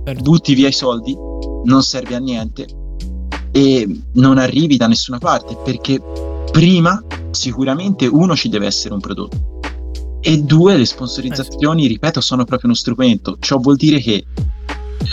Certo. 0.04 0.22
butti 0.22 0.54
via 0.54 0.68
i 0.68 0.72
soldi, 0.72 1.16
non 1.64 1.82
serve 1.82 2.14
a 2.16 2.18
niente 2.18 2.66
e 3.50 4.02
non 4.14 4.36
arrivi 4.38 4.76
da 4.76 4.86
nessuna 4.86 5.18
parte 5.18 5.56
perché 5.64 6.00
prima 6.52 7.02
sicuramente 7.30 8.06
uno 8.06 8.36
ci 8.36 8.48
deve 8.48 8.66
essere 8.66 8.92
un 8.94 9.00
prodotto 9.00 9.59
e 10.20 10.38
due 10.42 10.76
le 10.76 10.84
sponsorizzazioni 10.84 11.86
ripeto 11.86 12.20
sono 12.20 12.44
proprio 12.44 12.68
uno 12.70 12.78
strumento 12.78 13.36
ciò 13.40 13.58
vuol 13.58 13.76
dire 13.76 14.00
che 14.00 14.24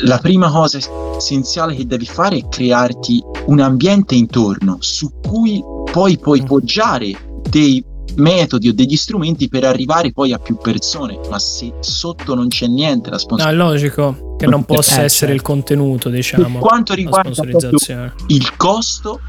la 0.01 0.18
prima 0.20 0.51
cosa 0.51 0.78
essenziale 1.16 1.76
che 1.76 1.86
devi 1.88 2.05
fare 2.05 2.38
è 2.38 2.47
crearti 2.49 3.24
un 3.47 3.60
ambiente 3.62 4.16
intorno 4.16 4.78
su 4.82 5.12
cui 5.26 5.64
poi 5.91 6.18
puoi 6.20 6.41
Mm. 6.41 6.45
poggiare 6.45 7.41
dei 7.49 7.84
metodi 8.16 8.68
o 8.70 8.74
degli 8.74 8.95
strumenti 8.95 9.47
per 9.47 9.64
arrivare 9.64 10.12
poi 10.12 10.34
a 10.34 10.39
più 10.39 10.58
persone 10.58 11.20
ma 11.30 11.39
se 11.39 11.72
sotto 11.80 12.36
non 12.36 12.47
c'è 12.49 12.68
niente 12.68 13.10
la 13.10 13.16
No, 13.16 13.20
sponsorizzazione 13.22 13.51
è 13.51 13.72
logico 13.72 14.36
che 14.38 14.45
non 14.47 14.64
possa 14.66 15.01
Eh, 15.01 15.05
essere 15.05 15.32
il 15.34 15.38
certo. 15.39 15.53
contenuto, 15.53 16.10
per 16.10 16.18
diciamo, 16.20 16.60
quanto 16.60 16.91
la 16.93 16.97
riguarda 16.97 17.30
proprio 17.32 17.60
sponsorizzazione. 17.60 18.14
il 18.28 18.55
costo, 18.58 19.20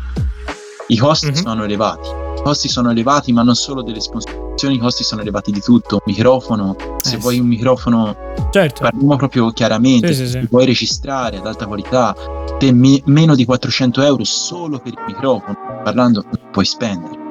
i 0.89 0.97
costi 0.97 1.27
Mhm. 1.29 1.35
sono 1.35 1.65
elevati. 1.65 2.09
I 2.09 2.43
costi 2.43 2.69
sono 2.69 2.91
elevati, 2.91 3.33
ma 3.33 3.43
non 3.43 3.55
solo 3.55 3.83
delle 3.83 4.01
sponsorizzazioni, 4.01 4.77
i 4.77 4.79
costi 4.79 5.05
sono 5.05 5.21
elevati 5.21 5.51
di 5.53 5.61
tutto. 5.61 6.01
Microfono, 6.07 6.77
se 6.99 7.17
Eh, 7.17 7.19
vuoi 7.19 7.35
sì. 7.35 7.41
un 7.41 7.47
microfono, 7.49 8.17
Certo. 8.51 8.83
parliamo 8.83 9.17
proprio 9.17 9.51
chiaramente, 9.51 10.15
Sì, 10.15 10.27
sì, 10.29 10.47
vuoi 10.51 10.65
registrare 10.67 11.39
ad 11.39 11.47
alta 11.47 11.67
qualità, 11.67 12.15
te 12.59 12.73
me- 12.73 13.03
meno 13.07 13.35
di 13.35 13.45
400 13.45 14.03
euro 14.03 14.25
solo 14.25 14.79
per 14.79 14.93
il 14.93 14.99
microfono, 15.07 15.57
parlando, 15.85 16.25
puoi 16.51 16.65
spendere. 16.65 17.27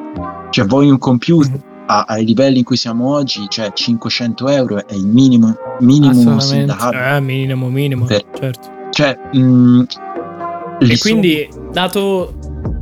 Cioè, 0.51 0.65
vuoi 0.65 0.89
un 0.89 0.97
computer 0.99 1.51
Mhm. 1.51 1.61
a- 1.87 2.05
ai 2.07 2.25
livelli 2.25 2.59
in 2.59 2.63
cui 2.65 2.77
siamo 2.77 3.13
oggi, 3.13 3.45
cioè 3.47 3.71
500 3.73 4.47
euro 4.49 4.85
è 4.85 4.93
il 4.93 5.05
minimo, 5.07 5.55
minimo 5.79 6.39
sindacabile. 6.39 7.15
Eh, 7.15 7.19
minimo, 7.21 7.69
minimo, 7.69 8.05
Per- 8.05 8.25
certo. 8.37 8.69
Cioè, 8.91 9.17
mh, 9.33 9.83
E 10.79 10.85
li 10.85 10.97
quindi, 10.99 11.49
dato, 11.71 12.33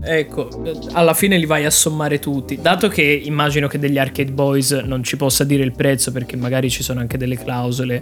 ecco, 0.05 0.49
alla 0.93 1.13
fine 1.13 1.37
li 1.37 1.45
vai 1.45 1.65
a 1.65 1.69
sommare 1.69 2.19
tutti. 2.19 2.59
Dato 2.61 2.87
che 2.87 3.01
immagino 3.01 3.67
che 3.67 3.79
degli 3.79 3.97
Arcade 3.97 4.31
Boys 4.31 4.71
non 4.71 5.03
ci 5.03 5.17
possa 5.17 5.43
dire 5.43 5.63
il 5.63 5.73
prezzo 5.73 6.11
perché 6.11 6.35
magari 6.35 6.69
ci 6.69 6.83
sono 6.83 6.99
anche 6.99 7.17
delle 7.17 7.37
clausole 7.37 8.01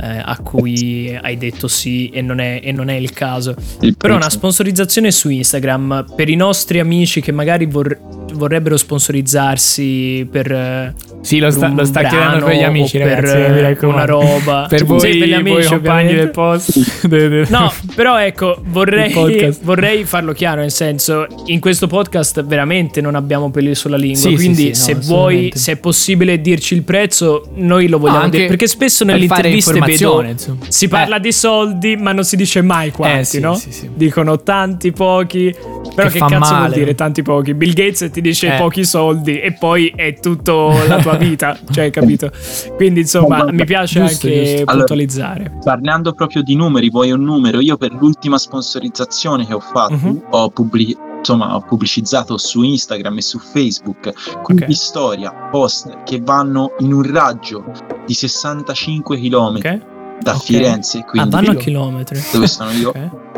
eh, 0.00 0.22
a 0.24 0.38
cui 0.42 1.16
hai 1.20 1.36
detto 1.36 1.68
sì 1.68 2.08
e 2.08 2.22
non 2.22 2.40
è, 2.40 2.60
e 2.62 2.72
non 2.72 2.88
è 2.88 2.94
il 2.94 3.12
caso. 3.12 3.54
Il 3.80 3.96
Però 3.96 4.16
una 4.16 4.30
sponsorizzazione 4.30 5.10
su 5.10 5.28
Instagram 5.28 6.06
per 6.16 6.28
i 6.28 6.36
nostri 6.36 6.80
amici 6.80 7.20
che 7.20 7.32
magari 7.32 7.66
vor- 7.66 7.98
vorrebbero 8.32 8.76
sponsorizzarsi 8.76 10.26
per, 10.30 10.50
eh, 10.50 10.94
Sì, 11.22 11.38
lo 11.38 11.50
sta, 11.50 11.68
lo 11.68 11.84
sta 11.84 12.02
chiedendo 12.02 12.44
per 12.44 12.56
gli 12.56 12.62
amici, 12.62 12.98
per 12.98 13.24
eh, 13.24 13.76
una 13.86 14.04
roba. 14.04 14.66
Per 14.72 14.78
Sì, 14.80 14.84
voi, 14.84 15.18
per 15.18 15.28
gli 15.28 15.32
amici, 15.32 15.54
voi 15.56 15.66
compagni 15.66 16.14
del 16.14 16.30
post. 16.30 17.06
No, 17.48 17.72
però 17.94 18.18
ecco, 18.20 18.58
vorrei, 18.66 19.54
vorrei 19.62 20.04
farlo 20.04 20.32
chiaro, 20.32 20.60
nel 20.62 20.70
senso, 20.72 21.26
in 21.46 21.60
questo 21.60 21.86
podcast 21.86 22.44
veramente 22.44 23.00
non 23.00 23.14
abbiamo 23.14 23.50
peli 23.50 23.74
sulla 23.74 23.96
lingua, 23.96 24.20
Sì, 24.20 24.28
sì, 24.30 24.34
quindi 24.34 24.62
sì, 24.62 24.68
no, 24.68 24.74
se 24.74 24.94
vuoi, 24.94 25.04
assolutamente. 25.34 25.58
se 25.58 25.72
è 25.72 25.76
possibile 25.76 26.40
dirci 26.40 26.74
il 26.74 26.82
prezzo, 26.82 27.48
noi 27.54 27.86
lo 27.88 27.96
No, 27.96 28.02
vogliamo 28.02 28.24
anche 28.24 28.36
dire, 28.36 28.48
perché 28.48 28.66
spesso 28.66 29.04
per 29.04 29.14
nelle 29.14 29.26
interviste 29.26 29.78
vedo, 29.78 30.24
si 30.68 30.88
parla 30.88 31.16
Eh. 31.16 31.20
di 31.20 31.32
soldi, 31.32 31.96
ma 31.96 32.12
non 32.12 32.24
si 32.24 32.36
dice 32.36 32.62
mai 32.62 32.90
quanti, 32.90 33.18
Eh, 33.20 33.24
sì, 33.24 33.40
no? 33.40 33.54
sì, 33.54 33.70
sì. 33.72 33.90
Dicono 33.94 34.40
tanti, 34.42 34.90
pochi, 34.92 35.54
però 35.94 36.08
Che 36.08 36.14
che, 36.14 36.18
cazzo 36.20 36.36
vuol 36.38 36.50
male. 36.60 36.74
dire 36.74 36.94
tanti, 36.94 37.22
pochi? 37.22 37.54
Bill 37.54 37.72
Gates 37.72 38.10
ti 38.12 38.20
dice 38.20 38.54
Eh. 38.54 38.58
pochi 38.58 38.84
soldi 38.84 39.38
e 39.40 39.52
poi 39.52 39.92
è 39.94 40.14
tutta 40.20 40.52
la 40.86 40.98
tua 41.00 41.11
vita, 41.16 41.58
cioè, 41.70 41.90
capito? 41.90 42.30
Quindi, 42.76 43.00
insomma, 43.00 43.44
mi 43.50 43.64
piace 43.64 44.00
Giusto, 44.00 44.26
anche 44.26 44.38
giusto. 44.38 44.56
Allora- 44.60 44.76
puntualizzare. 44.76 45.58
Parlando 45.64 46.12
proprio 46.12 46.42
di 46.42 46.54
numeri, 46.54 46.90
vuoi 46.90 47.10
un 47.12 47.22
numero? 47.22 47.60
Io 47.60 47.76
per 47.76 47.92
l'ultima 47.92 48.38
sponsorizzazione 48.38 49.46
che 49.46 49.54
ho 49.54 49.60
fatto 49.60 49.94
Mhm. 49.94 50.22
ho, 50.30 50.48
pubblic- 50.50 50.98
insomma, 51.18 51.54
ho 51.54 51.60
pubblicizzato 51.60 52.36
su 52.38 52.62
Instagram 52.62 53.16
e 53.18 53.22
su 53.22 53.38
Facebook 53.38 54.40
qui 54.42 54.54
Ok. 54.56 54.64
di 54.64 54.74
storia 54.74 55.32
post 55.50 56.02
che 56.04 56.20
vanno 56.20 56.72
in 56.80 56.92
un 56.92 57.02
raggio 57.12 57.64
di 58.06 58.14
65 58.14 59.18
km 59.18 59.56
Ok? 59.56 59.80
da 60.20 60.34
Ok. 60.34 60.42
Firenze, 60.42 60.98
Ah, 60.98 61.04
quindi 61.04 61.30
vanno 61.30 61.50
a 61.50 61.54
chilometri. 61.54 62.20
dove 62.32 62.46
sono 62.48 62.70
io. 62.70 62.92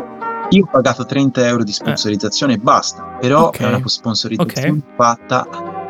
Io 0.51 0.63
ho 0.63 0.69
pagato 0.71 1.05
30 1.05 1.43
euro 1.47 1.63
di 1.63 1.71
sponsorizzazione 1.71 2.53
e 2.53 2.57
basta, 2.59 3.01
però 3.19 3.49
è 3.51 3.65
una 3.65 3.81
sponsorizzazione 3.83 4.79
fatta 4.95 5.47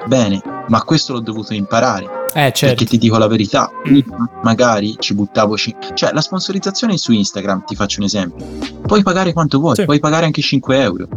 bene, 0.08 0.42
ma 0.68 0.82
questo 0.84 1.14
l'ho 1.14 1.20
dovuto 1.20 1.54
imparare. 1.54 2.24
Eh, 2.36 2.52
certo. 2.52 2.66
Perché 2.66 2.86
ti 2.86 2.98
dico 2.98 3.18
la 3.18 3.28
verità, 3.28 3.70
Mm. 3.90 4.00
magari 4.44 4.96
ci 5.00 5.14
buttavo. 5.14 5.56
ci- 5.56 5.74
Cioè, 5.94 6.12
la 6.12 6.20
sponsorizzazione 6.22 6.98
su 6.98 7.14
Instagram, 7.14 7.64
ti 7.66 7.76
faccio 7.76 8.00
un 8.00 8.06
esempio. 8.08 8.46
Puoi 8.86 9.04
pagare 9.04 9.32
quanto 9.32 9.60
vuoi, 9.60 9.76
Sì. 9.76 9.86
puoi 9.86 10.00
pagare 10.00 10.26
anche 10.26 10.42
5 10.42 10.82
euro. 10.82 11.08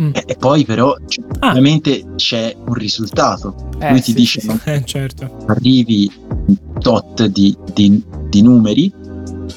Mm. 0.00 0.10
E, 0.14 0.22
e 0.26 0.36
poi, 0.36 0.64
però, 0.64 0.96
cioè, 1.06 1.24
Ah. 1.40 1.48
ovviamente 1.50 2.14
c'è 2.16 2.56
un 2.64 2.72
risultato. 2.74 3.54
Eh, 3.78 3.90
Lui 3.90 3.98
ti 4.00 4.12
sì, 4.12 4.14
dice: 4.14 4.40
sì, 4.40 4.46
no, 4.46 4.58
Eh, 4.64 4.82
certo. 4.86 5.44
arrivi 5.48 6.10
tot 6.80 7.26
di, 7.26 7.54
di- 7.74 8.02
di 8.30 8.40
numeri 8.42 8.90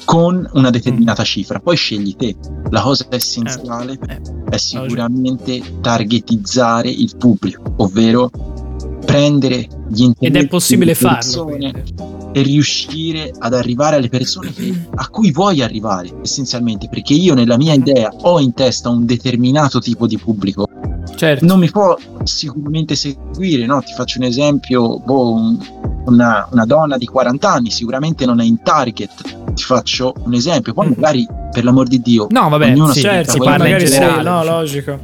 con 0.04 0.46
una 0.52 0.68
determinata 0.70 1.24
cifra, 1.24 1.58
poi 1.60 1.76
scegli 1.76 2.14
te. 2.14 2.36
La 2.70 2.82
cosa 2.82 3.06
essenziale 3.08 3.98
Mm. 3.98 4.10
Eh, 4.10 4.20
è 4.50 4.56
sicuramente 4.58 5.62
targetizzare 5.80 6.90
il 6.90 7.16
pubblico, 7.16 7.62
ovvero 7.78 8.30
prendere 9.06 9.66
gli 9.88 10.02
interessi 10.02 10.26
Ed 10.26 10.36
è 10.36 10.46
possibile 10.48 10.94
farlo. 10.94 11.48
e 12.32 12.42
riuscire 12.42 13.32
ad 13.38 13.54
arrivare 13.54 13.96
alle 13.96 14.10
persone 14.10 14.52
che- 14.52 14.74
a 14.94 15.08
cui 15.08 15.30
vuoi 15.32 15.62
arrivare 15.62 16.10
essenzialmente 16.22 16.88
perché 16.90 17.14
io 17.14 17.32
nella 17.32 17.56
mia 17.56 17.72
idea 17.72 18.12
ho 18.22 18.38
in 18.40 18.52
testa 18.52 18.90
un 18.90 19.06
determinato 19.06 19.78
tipo 19.78 20.06
di 20.06 20.18
pubblico 20.18 20.66
Certo. 21.14 21.46
non 21.46 21.58
mi 21.60 21.70
può 21.70 21.96
sicuramente 22.24 22.94
seguire 22.94 23.64
no? 23.64 23.80
ti 23.80 23.92
faccio 23.94 24.18
un 24.18 24.24
esempio 24.24 24.98
boh, 24.98 25.32
un- 25.32 25.58
una, 26.06 26.46
una 26.52 26.66
donna 26.66 26.98
di 26.98 27.06
40 27.06 27.50
anni 27.50 27.70
sicuramente 27.70 28.26
non 28.26 28.40
è 28.40 28.44
in 28.44 28.60
target 28.62 29.12
ti 29.54 29.62
faccio 29.62 30.12
un 30.24 30.34
esempio 30.34 30.74
poi 30.74 30.88
Mm. 30.88 30.92
magari 30.96 31.26
per 31.50 31.64
l'amor 31.64 31.86
di 31.88 32.02
Dio 32.02 32.26
No, 32.28 32.48
vabbè, 32.50 32.66
Ognuno 32.72 32.88
sì, 32.88 32.94
si- 32.94 33.00
Certo, 33.00 33.30
si 33.30 33.38
parla 33.38 33.54
in 33.66 33.72
magari 33.72 33.86
sì, 33.86 33.92
generale. 33.92 34.22
no, 34.28 34.44
logico. 34.44 34.98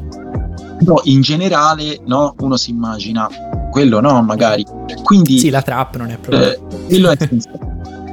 però 0.85 1.01
in 1.05 1.21
generale 1.23 1.99
no? 2.07 2.35
uno 2.41 2.57
si 2.57 2.71
immagina 2.71 3.27
quello 3.73 4.01
no 4.01 4.23
magari 4.23 4.65
quindi 5.03 5.39
Sì, 5.39 5.49
la 5.51 5.63
trap 5.63 5.97
non 5.97 6.11
è 6.11 6.19
proprio... 6.19 6.51
Eh, 6.53 6.61
quello 6.87 7.11
è. 7.11 7.17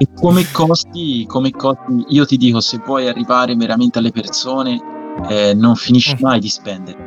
E 0.01 0.07
come 0.15 0.45
costi, 0.51 1.25
come 1.27 1.51
costi, 1.51 2.05
io 2.07 2.25
ti 2.25 2.37
dico, 2.37 2.61
se 2.61 2.79
vuoi 2.85 3.07
arrivare 3.09 3.53
veramente 3.57 3.99
alle 3.99 4.11
persone, 4.11 4.79
eh, 5.27 5.53
non 5.53 5.75
finisci 5.75 6.13
Mm. 6.15 6.21
mai 6.21 6.39
di 6.39 6.47
spendere. 6.47 6.97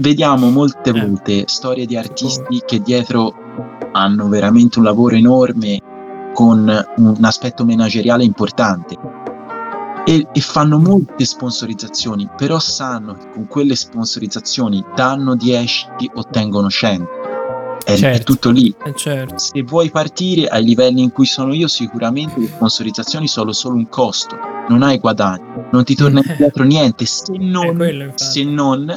Vediamo 0.00 0.50
molte 0.50 0.90
Eh. 0.90 1.00
volte 1.00 1.44
storie 1.46 1.86
di 1.86 1.96
artisti 1.96 2.60
che 2.66 2.80
dietro 2.80 3.32
hanno 3.92 4.28
veramente 4.28 4.78
un 4.78 4.84
lavoro 4.84 5.14
enorme 5.14 5.80
con 6.34 6.68
un 6.96 7.16
aspetto 7.24 7.64
manageriale 7.64 8.24
importante 8.24 8.96
e, 10.04 10.26
e 10.32 10.40
fanno 10.40 10.78
molte 10.78 11.24
sponsorizzazioni, 11.24 12.28
però 12.36 12.58
sanno 12.58 13.14
che 13.14 13.26
con 13.32 13.46
quelle 13.46 13.76
sponsorizzazioni 13.76 14.84
danno 14.96 15.36
10, 15.36 15.86
ottengono 16.14 16.68
100. 16.68 17.15
È, 17.86 17.92
è 17.92 17.96
Certo. 17.96 18.32
tutto 18.32 18.50
lì 18.50 18.74
Eh, 18.84 18.94
certo. 18.96 19.38
se 19.38 19.62
vuoi 19.62 19.90
partire 19.90 20.48
ai 20.48 20.64
livelli 20.64 21.02
in 21.02 21.12
cui 21.12 21.24
sono 21.24 21.54
io, 21.54 21.68
sicuramente 21.68 22.40
le 22.40 22.48
sponsorizzazioni 22.48 23.28
sono 23.28 23.52
solo 23.52 23.76
un 23.76 23.88
costo, 23.88 24.36
non 24.68 24.82
hai 24.82 24.98
guadagni, 24.98 25.44
non 25.70 25.84
ti 25.84 25.94
torna 25.94 26.20
indietro 26.26 26.64
niente, 26.64 27.06
se 27.06 27.32
È 27.32 27.36
non, 27.38 27.76
quello, 27.76 28.10
se 28.16 28.42
non 28.42 28.92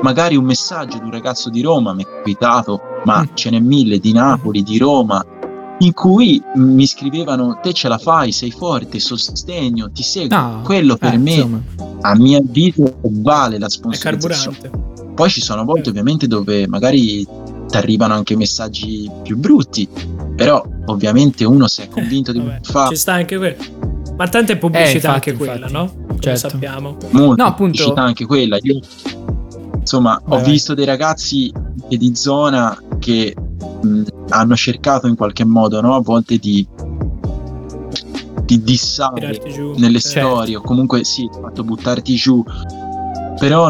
magari 0.00 0.36
un 0.36 0.44
messaggio 0.46 0.96
di 0.96 1.04
un 1.04 1.10
ragazzo 1.10 1.50
di 1.50 1.60
Roma, 1.60 1.92
mi 1.92 2.02
è 2.02 2.06
capitato, 2.06 2.80
ma 3.04 3.20
Mm. 3.20 3.26
ce 3.34 3.50
n'è 3.50 3.60
mille 3.60 3.98
di 3.98 4.12
Napoli, 4.12 4.62
di 4.62 4.78
Roma, 4.78 5.22
in 5.80 5.92
cui 5.92 6.42
mi 6.54 6.86
scrivevano 6.86 7.58
te 7.62 7.74
ce 7.74 7.88
la 7.88 7.98
fai, 7.98 8.32
sei 8.32 8.50
forte, 8.50 8.98
sostegno, 9.00 9.90
ti 9.92 10.02
seguo. 10.02 10.34
No, 10.36 10.60
Quello 10.64 10.96
per 10.96 11.12
eh, 11.14 11.18
me, 11.18 11.30
insomma. 11.32 11.60
a 12.00 12.14
mio 12.16 12.38
avviso, 12.38 12.94
vale 13.02 13.58
la 13.58 13.66
È 13.66 13.70
sponsorizzazione. 13.70 14.88
Poi 15.14 15.28
ci 15.28 15.42
sono 15.42 15.64
volte 15.64 15.88
Eh. 15.88 15.90
ovviamente 15.90 16.26
dove 16.26 16.66
magari 16.66 17.26
ti 17.70 17.76
arrivano 17.76 18.14
anche 18.14 18.36
messaggi 18.36 19.08
più 19.22 19.36
brutti, 19.38 19.88
però 20.36 20.62
ovviamente 20.86 21.44
uno 21.44 21.66
se 21.68 21.84
è 21.84 21.88
convinto 21.88 22.32
di 22.32 22.40
Vabbè, 22.40 22.58
fare 22.62 22.88
Ci 22.94 22.96
sta 23.00 23.12
anche 23.14 23.36
quello. 23.38 23.56
Ma 24.16 24.28
tanto 24.28 24.52
è 24.52 24.58
pubblicità 24.58 24.90
Eh, 24.90 24.94
infatti, 24.96 25.30
anche 25.30 25.34
quella, 25.34 25.66
infatti. 25.66 25.72
no? 25.72 26.06
Come 26.08 26.20
Certo. 26.20 26.48
sappiamo. 26.50 26.96
molto 27.10 27.42
No, 27.42 27.48
appunto- 27.48 27.54
pubblicità 27.54 28.02
anche 28.02 28.26
quella. 28.26 28.58
Io, 28.60 28.80
insomma, 29.78 30.20
Vai, 30.24 30.38
ho 30.38 30.42
vai. 30.42 30.50
visto 30.50 30.74
dei 30.74 30.84
ragazzi 30.84 31.50
di 31.88 32.14
zona 32.14 32.76
che 32.98 33.34
mh, 33.82 34.02
hanno 34.28 34.56
cercato 34.56 35.06
in 35.06 35.16
qualche 35.16 35.44
modo, 35.44 35.80
no? 35.80 35.94
A 35.94 36.00
volte 36.02 36.36
di, 36.36 36.66
di 38.44 38.62
dissare 38.62 39.40
nelle 39.76 40.00
Certo. 40.00 40.28
storie 40.28 40.56
o 40.56 40.60
comunque 40.60 41.04
sì, 41.04 41.28
ho 41.32 41.40
fatto 41.40 41.62
buttarti 41.64 42.14
giù. 42.16 42.44
Però 43.38 43.68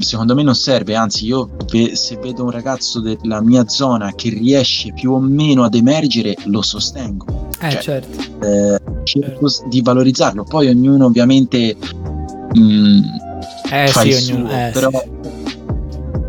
secondo 0.00 0.34
me 0.34 0.42
non 0.42 0.54
serve, 0.54 0.94
anzi 0.94 1.26
io 1.26 1.50
se 1.92 2.16
vedo 2.16 2.44
un 2.44 2.50
ragazzo 2.50 3.00
della 3.00 3.40
mia 3.40 3.66
zona 3.68 4.12
che 4.14 4.28
riesce 4.30 4.92
più 4.92 5.12
o 5.12 5.20
meno 5.20 5.64
ad 5.64 5.74
emergere, 5.74 6.34
lo 6.46 6.62
sostengo. 6.62 7.48
Eh, 7.60 7.70
cioè, 7.70 7.80
certo. 7.80 8.18
Eh, 8.46 8.78
cerco 9.04 9.48
s- 9.48 9.66
di 9.66 9.80
valorizzarlo. 9.82 10.44
Poi 10.44 10.68
ognuno 10.68 11.06
ovviamente 11.06 11.76
mh, 12.54 13.00
Eh 13.70 13.86
fa 13.88 14.00
sì, 14.02 14.08
il 14.08 14.16
ognuno... 14.34 14.48
suo, 14.48 14.56
eh, 14.58 14.70
però, 14.72 14.90
sì. 14.90 15.08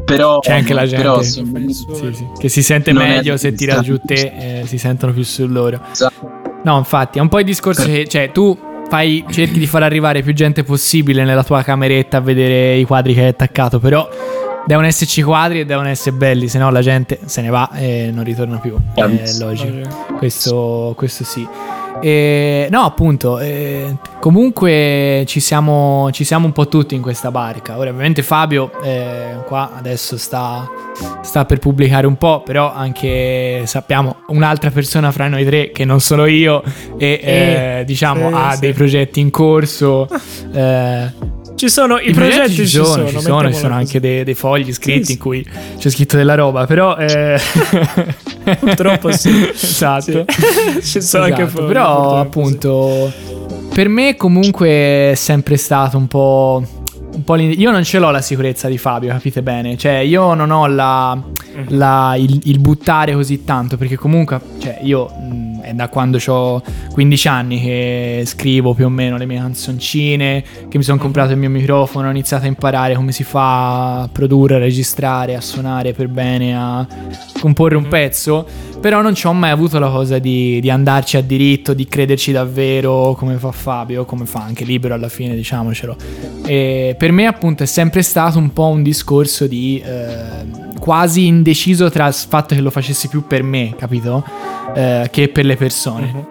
però 0.05 0.39
C'è 0.39 0.51
anche 0.53 0.73
la 0.73 0.85
però, 0.85 1.21
gente 1.21 1.49
me- 1.59 1.73
Sì, 1.73 1.85
sì, 2.13 2.25
che 2.37 2.49
si 2.49 2.61
sente 2.63 2.93
meglio 2.93 3.37
se 3.37 3.53
tira 3.53 3.79
giusto. 3.81 3.91
giù 3.93 4.13
te, 4.15 4.59
eh, 4.61 4.65
si 4.67 4.77
sentono 4.77 5.13
più 5.13 5.23
su 5.23 5.47
loro. 5.47 5.81
Esatto. 5.91 6.39
No, 6.63 6.77
infatti, 6.77 7.17
è 7.17 7.21
un 7.21 7.29
po' 7.29 7.39
il 7.39 7.45
discorso 7.45 7.83
che, 7.83 8.05
cioè, 8.07 8.31
tu 8.31 8.55
fai, 8.91 9.23
cerchi 9.29 9.57
di 9.57 9.67
far 9.67 9.83
arrivare 9.83 10.21
più 10.21 10.33
gente 10.33 10.65
possibile 10.65 11.23
nella 11.23 11.45
tua 11.45 11.63
cameretta 11.63 12.17
a 12.17 12.19
vedere 12.19 12.75
i 12.75 12.83
quadri 12.83 13.13
che 13.13 13.21
hai 13.21 13.27
attaccato, 13.27 13.79
però 13.79 14.05
devono 14.65 14.85
esserci 14.85 15.21
quadri 15.23 15.61
e 15.61 15.65
devono 15.65 15.87
essere 15.87 16.13
belli, 16.13 16.49
se 16.49 16.59
no 16.59 16.69
la 16.71 16.81
gente 16.81 17.17
se 17.23 17.41
ne 17.41 17.49
va 17.49 17.71
e 17.71 18.09
non 18.13 18.25
ritorna 18.25 18.57
più. 18.57 18.75
È 18.93 19.07
logico. 19.39 19.87
Questo, 20.17 20.93
questo 20.97 21.23
sì. 21.23 21.47
E, 21.99 22.67
no, 22.71 22.81
appunto, 22.81 23.39
eh, 23.39 23.95
comunque 24.19 25.23
ci 25.27 25.39
siamo, 25.39 26.09
ci 26.11 26.23
siamo 26.23 26.45
un 26.45 26.51
po' 26.51 26.67
tutti 26.67 26.95
in 26.95 27.01
questa 27.01 27.31
barca. 27.31 27.77
Ora, 27.77 27.89
ovviamente 27.89 28.23
Fabio 28.23 28.71
eh, 28.83 29.37
qua 29.45 29.71
adesso 29.75 30.17
sta, 30.17 30.67
sta 31.21 31.45
per 31.45 31.59
pubblicare 31.59 32.07
un 32.07 32.15
po', 32.15 32.41
però 32.43 32.73
anche 32.73 33.63
sappiamo 33.65 34.17
un'altra 34.27 34.71
persona 34.71 35.11
fra 35.11 35.27
noi 35.27 35.45
tre 35.45 35.71
che 35.71 35.85
non 35.85 35.99
sono 35.99 36.25
io 36.25 36.63
e 36.97 37.19
Eh, 37.23 37.79
eh, 37.79 37.83
diciamo 37.85 38.29
ha 38.33 38.53
sì. 38.53 38.59
dei 38.61 38.73
progetti 38.73 39.19
in 39.19 39.29
corso. 39.29 40.07
Ci 41.61 41.69
sono 41.69 41.99
i, 41.99 42.11
progetti, 42.11 42.53
ci 42.53 42.65
sono, 42.65 43.07
ci 43.07 43.19
sono, 43.19 43.53
ci 43.53 43.59
sono 43.59 43.75
anche 43.75 43.99
dei, 43.99 44.23
dei 44.23 44.33
fogli 44.33 44.73
scritti 44.73 45.05
sì. 45.05 45.11
in 45.11 45.17
cui 45.19 45.47
c'è 45.77 45.91
scritto 45.91 46.17
della 46.17 46.33
roba, 46.33 46.65
però 46.65 46.97
eh, 46.97 47.39
Purtroppo 48.59 49.11
sì. 49.11 49.29
esatto. 49.53 50.25
Sì. 50.79 50.81
Ci 50.81 51.01
sono 51.01 51.25
anche 51.25 51.43
Esatto, 51.43 51.59
fogli, 51.59 51.67
però 51.67 52.19
appunto 52.19 53.13
per 53.75 53.89
me 53.89 54.15
comunque 54.15 55.11
è 55.11 55.13
sempre 55.13 55.55
stato 55.57 55.97
un 55.97 56.07
po' 56.07 56.65
un 57.13 57.23
po' 57.23 57.35
l'in- 57.35 57.53
io 57.59 57.71
non 57.71 57.83
ce 57.83 57.99
l'ho 57.99 58.09
la 58.11 58.21
sicurezza 58.21 58.67
di 58.67 58.77
Fabio, 58.77 59.09
capite 59.09 59.41
bene? 59.41 59.77
Cioè, 59.77 59.95
io 59.97 60.33
non 60.33 60.49
ho 60.51 60.67
la, 60.67 61.15
Mm. 61.15 61.63
la- 61.69 62.15
il, 62.17 62.39
il 62.45 62.59
buttare 62.59 63.13
così 63.13 63.43
tanto 63.43 63.75
perché 63.75 63.97
comunque 63.97 64.39
cioè, 64.59 64.79
io 64.83 65.07
mh, 65.07 65.59
è 65.61 65.73
da 65.73 65.89
quando 65.89 66.17
ho 66.27 66.61
15 66.93 67.27
anni 67.27 67.61
che 67.61 68.23
scrivo 68.25 68.73
più 68.73 68.85
o 68.85 68.89
meno 68.89 69.17
le 69.17 69.25
mie 69.25 69.37
canzoncine, 69.39 70.43
che 70.69 70.77
mi 70.77 70.83
sono 70.83 70.97
comprato 70.97 71.33
il 71.33 71.37
mio 71.37 71.49
microfono, 71.49 72.07
ho 72.07 72.11
iniziato 72.11 72.45
a 72.45 72.47
imparare 72.47 72.95
come 72.95 73.11
si 73.11 73.23
fa 73.25 74.01
a 74.03 74.09
produrre, 74.09 74.55
a 74.55 74.59
registrare, 74.59 75.35
a 75.35 75.41
suonare 75.41 75.91
per 75.93 76.07
bene, 76.07 76.55
a 76.55 76.87
comporre 77.39 77.75
un 77.75 77.87
pezzo, 77.87 78.45
però 78.81 79.01
non 79.01 79.15
ci 79.15 79.27
ho 79.27 79.33
mai 79.33 79.51
avuto 79.51 79.79
la 79.79 79.89
cosa 79.89 80.19
di, 80.19 80.59
di 80.59 80.69
andarci 80.69 81.15
a 81.15 81.21
diritto, 81.21 81.73
di 81.73 81.87
crederci 81.87 82.31
davvero 82.31 83.15
come 83.17 83.37
fa 83.37 83.51
Fabio, 83.51 84.03
come 84.05 84.25
fa 84.25 84.41
anche 84.41 84.65
Libero 84.65 84.95
alla 84.95 85.09
fine, 85.09 85.35
diciamocelo. 85.35 85.95
E 86.45 86.95
per 86.97 87.11
me 87.11 87.27
appunto 87.27 87.63
è 87.63 87.67
sempre 87.67 88.01
stato 88.01 88.39
un 88.39 88.51
po' 88.51 88.67
un 88.67 88.83
discorso 88.83 89.47
di... 89.47 89.81
eh, 89.85 90.69
quasi 90.81 91.27
indeciso 91.27 91.91
tra 91.91 92.07
il 92.07 92.13
fatto 92.13 92.55
che 92.55 92.61
lo 92.61 92.71
facessi 92.71 93.07
più 93.07 93.27
per 93.27 93.43
me, 93.43 93.75
capito? 93.77 94.25
Eh, 94.73 95.09
che 95.11 95.29
per 95.29 95.45
le 95.45 95.55
persone. 95.55 96.27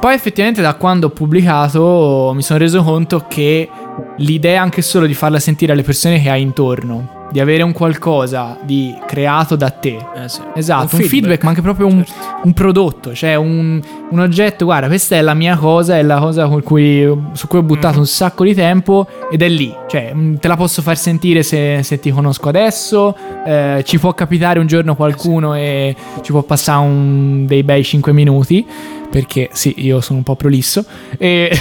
Poi 0.00 0.12
effettivamente 0.12 0.60
da 0.60 0.74
quando 0.74 1.06
ho 1.06 1.10
pubblicato 1.10 2.32
mi 2.34 2.42
sono 2.42 2.58
reso 2.58 2.82
conto 2.82 3.26
che 3.28 3.68
l'idea 4.16 4.60
anche 4.60 4.82
solo 4.82 5.06
di 5.06 5.14
farla 5.14 5.38
sentire 5.38 5.70
alle 5.70 5.84
persone 5.84 6.20
che 6.20 6.28
hai 6.28 6.42
intorno, 6.42 7.21
di 7.32 7.40
avere 7.40 7.62
un 7.62 7.72
qualcosa 7.72 8.58
di 8.62 8.94
creato 9.06 9.56
da 9.56 9.70
te. 9.70 9.96
Eh 10.14 10.28
sì. 10.28 10.40
Esatto, 10.54 10.96
un, 10.96 11.02
feedback, 11.02 11.42
ma 11.42 11.48
anche 11.48 11.62
proprio 11.62 11.86
un, 11.86 12.04
certo. 12.04 12.40
un 12.44 12.52
prodotto, 12.52 13.14
cioè 13.14 13.34
un, 13.36 13.80
un 14.10 14.18
oggetto, 14.20 14.66
guarda, 14.66 14.86
questa 14.86 15.16
è 15.16 15.22
la 15.22 15.34
mia 15.34 15.56
cosa, 15.56 15.96
è 15.96 16.02
la 16.02 16.18
cosa 16.18 16.46
con 16.46 16.62
cui, 16.62 17.02
su 17.32 17.46
cui 17.48 17.58
ho 17.58 17.62
buttato 17.62 17.94
Mhm. 17.94 18.00
un 18.00 18.06
sacco 18.06 18.44
di 18.44 18.54
tempo 18.54 19.06
ed 19.30 19.42
è 19.42 19.48
lì, 19.48 19.74
cioè 19.88 20.12
mm, 20.14 20.34
te 20.36 20.46
la 20.48 20.56
posso 20.56 20.82
far 20.82 20.96
sentire 20.98 21.42
se, 21.42 21.82
se 21.82 21.98
ti 21.98 22.10
conosco 22.10 22.48
adesso, 22.50 23.16
eh, 23.46 23.82
ci 23.84 23.98
può 23.98 24.12
capitare 24.12 24.58
un 24.60 24.66
giorno 24.66 24.94
qualcuno 24.94 25.54
e 25.54 25.96
ci 26.20 26.30
può 26.32 26.42
passare 26.42 26.80
un- 26.84 27.46
dei 27.46 27.62
bei 27.62 27.82
5 27.82 28.12
minuti, 28.12 28.66
perché 29.12 29.50
sì, 29.52 29.74
io 29.76 30.00
sono 30.00 30.16
un 30.18 30.24
po' 30.24 30.36
prolisso, 30.36 30.86
e 31.18 31.54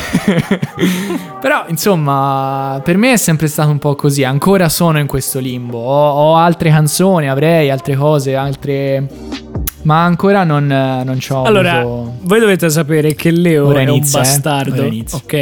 però 1.41 1.65
insomma 1.67 2.79
per 2.81 2.95
me 2.95 3.11
è 3.11 3.17
sempre 3.17 3.47
stato 3.47 3.69
un 3.69 3.77
po' 3.77 3.93
così, 3.93 4.23
ancora 4.23 4.69
sono 4.69 4.99
in 4.99 5.05
questo 5.05 5.39
limbo, 5.39 5.79
ho, 5.79 6.11
ho 6.11 6.35
altre 6.37 6.69
canzoni, 6.69 7.27
avrei 7.27 7.69
altre 7.69 7.97
cose, 7.97 8.35
altre... 8.35 9.49
Ma 9.83 10.03
ancora 10.03 10.43
non, 10.43 10.65
non 10.67 11.19
ci 11.19 11.31
ho 11.31 11.43
Allora, 11.43 11.79
avuto- 11.79 12.13
voi 12.21 12.39
dovete 12.39 12.69
sapere 12.69 13.15
che 13.15 13.31
Leo 13.31 13.67
Ora 13.67 13.79
è 13.79 13.83
inizia, 13.83 14.19
un 14.19 14.25
eh. 14.25 14.27
bastardo, 14.27 14.83
inizia. 14.83 15.17
ok? 15.17 15.33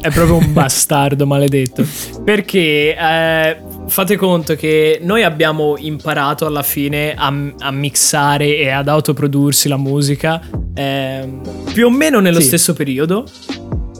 È 0.00 0.10
proprio 0.10 0.36
un 0.36 0.52
bastardo 0.54 1.26
maledetto. 1.26 1.84
Perché 2.24 2.96
eh, 2.96 3.56
fate 3.86 4.16
conto 4.16 4.54
che 4.54 5.00
noi 5.02 5.22
abbiamo 5.24 5.74
imparato 5.78 6.46
alla 6.46 6.62
fine 6.62 7.14
a, 7.14 7.32
a 7.58 7.70
mixare 7.70 8.56
e 8.58 8.68
ad 8.70 8.86
autoprodursi 8.88 9.68
la 9.68 9.76
musica 9.76 10.40
ehm, 10.74 11.40
più 11.72 11.86
o 11.86 11.90
meno 11.90 12.20
nello 12.20 12.40
Sì. 12.40 12.46
stesso 12.46 12.72
periodo. 12.74 13.24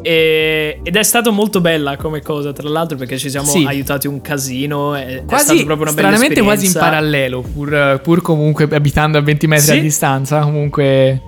E- 0.03 0.81
ed 0.83 0.97
è 0.97 1.03
stato 1.03 1.33
molto 1.33 1.61
bella 1.61 1.97
come 1.97 2.21
cosa, 2.23 2.53
tra 2.53 2.69
l'altro, 2.69 2.97
perché 2.97 3.19
ci 3.19 3.31
siamo 3.31 3.47
Sì. 3.49 3.65
aiutati 3.67 4.07
un 4.07 4.21
casino. 4.21 4.95
È, 4.95 5.05
è 5.05 5.11
stata 5.11 5.25
Quasi, 5.27 5.65
proprio 5.65 5.87
una 5.87 5.93
bella 5.93 6.09
stranamente 6.09 6.41
quasi 6.43 6.67
in 6.67 6.73
parallelo, 6.73 7.41
pur, 7.43 8.01
pur 8.03 8.23
comunque 8.23 8.69
abitando 8.71 9.19
a 9.19 9.21
20 9.23 9.47
metri 9.47 9.65
Sì. 9.65 9.79
a 9.79 9.81
distanza, 9.81 10.41
comunque... 10.41 11.23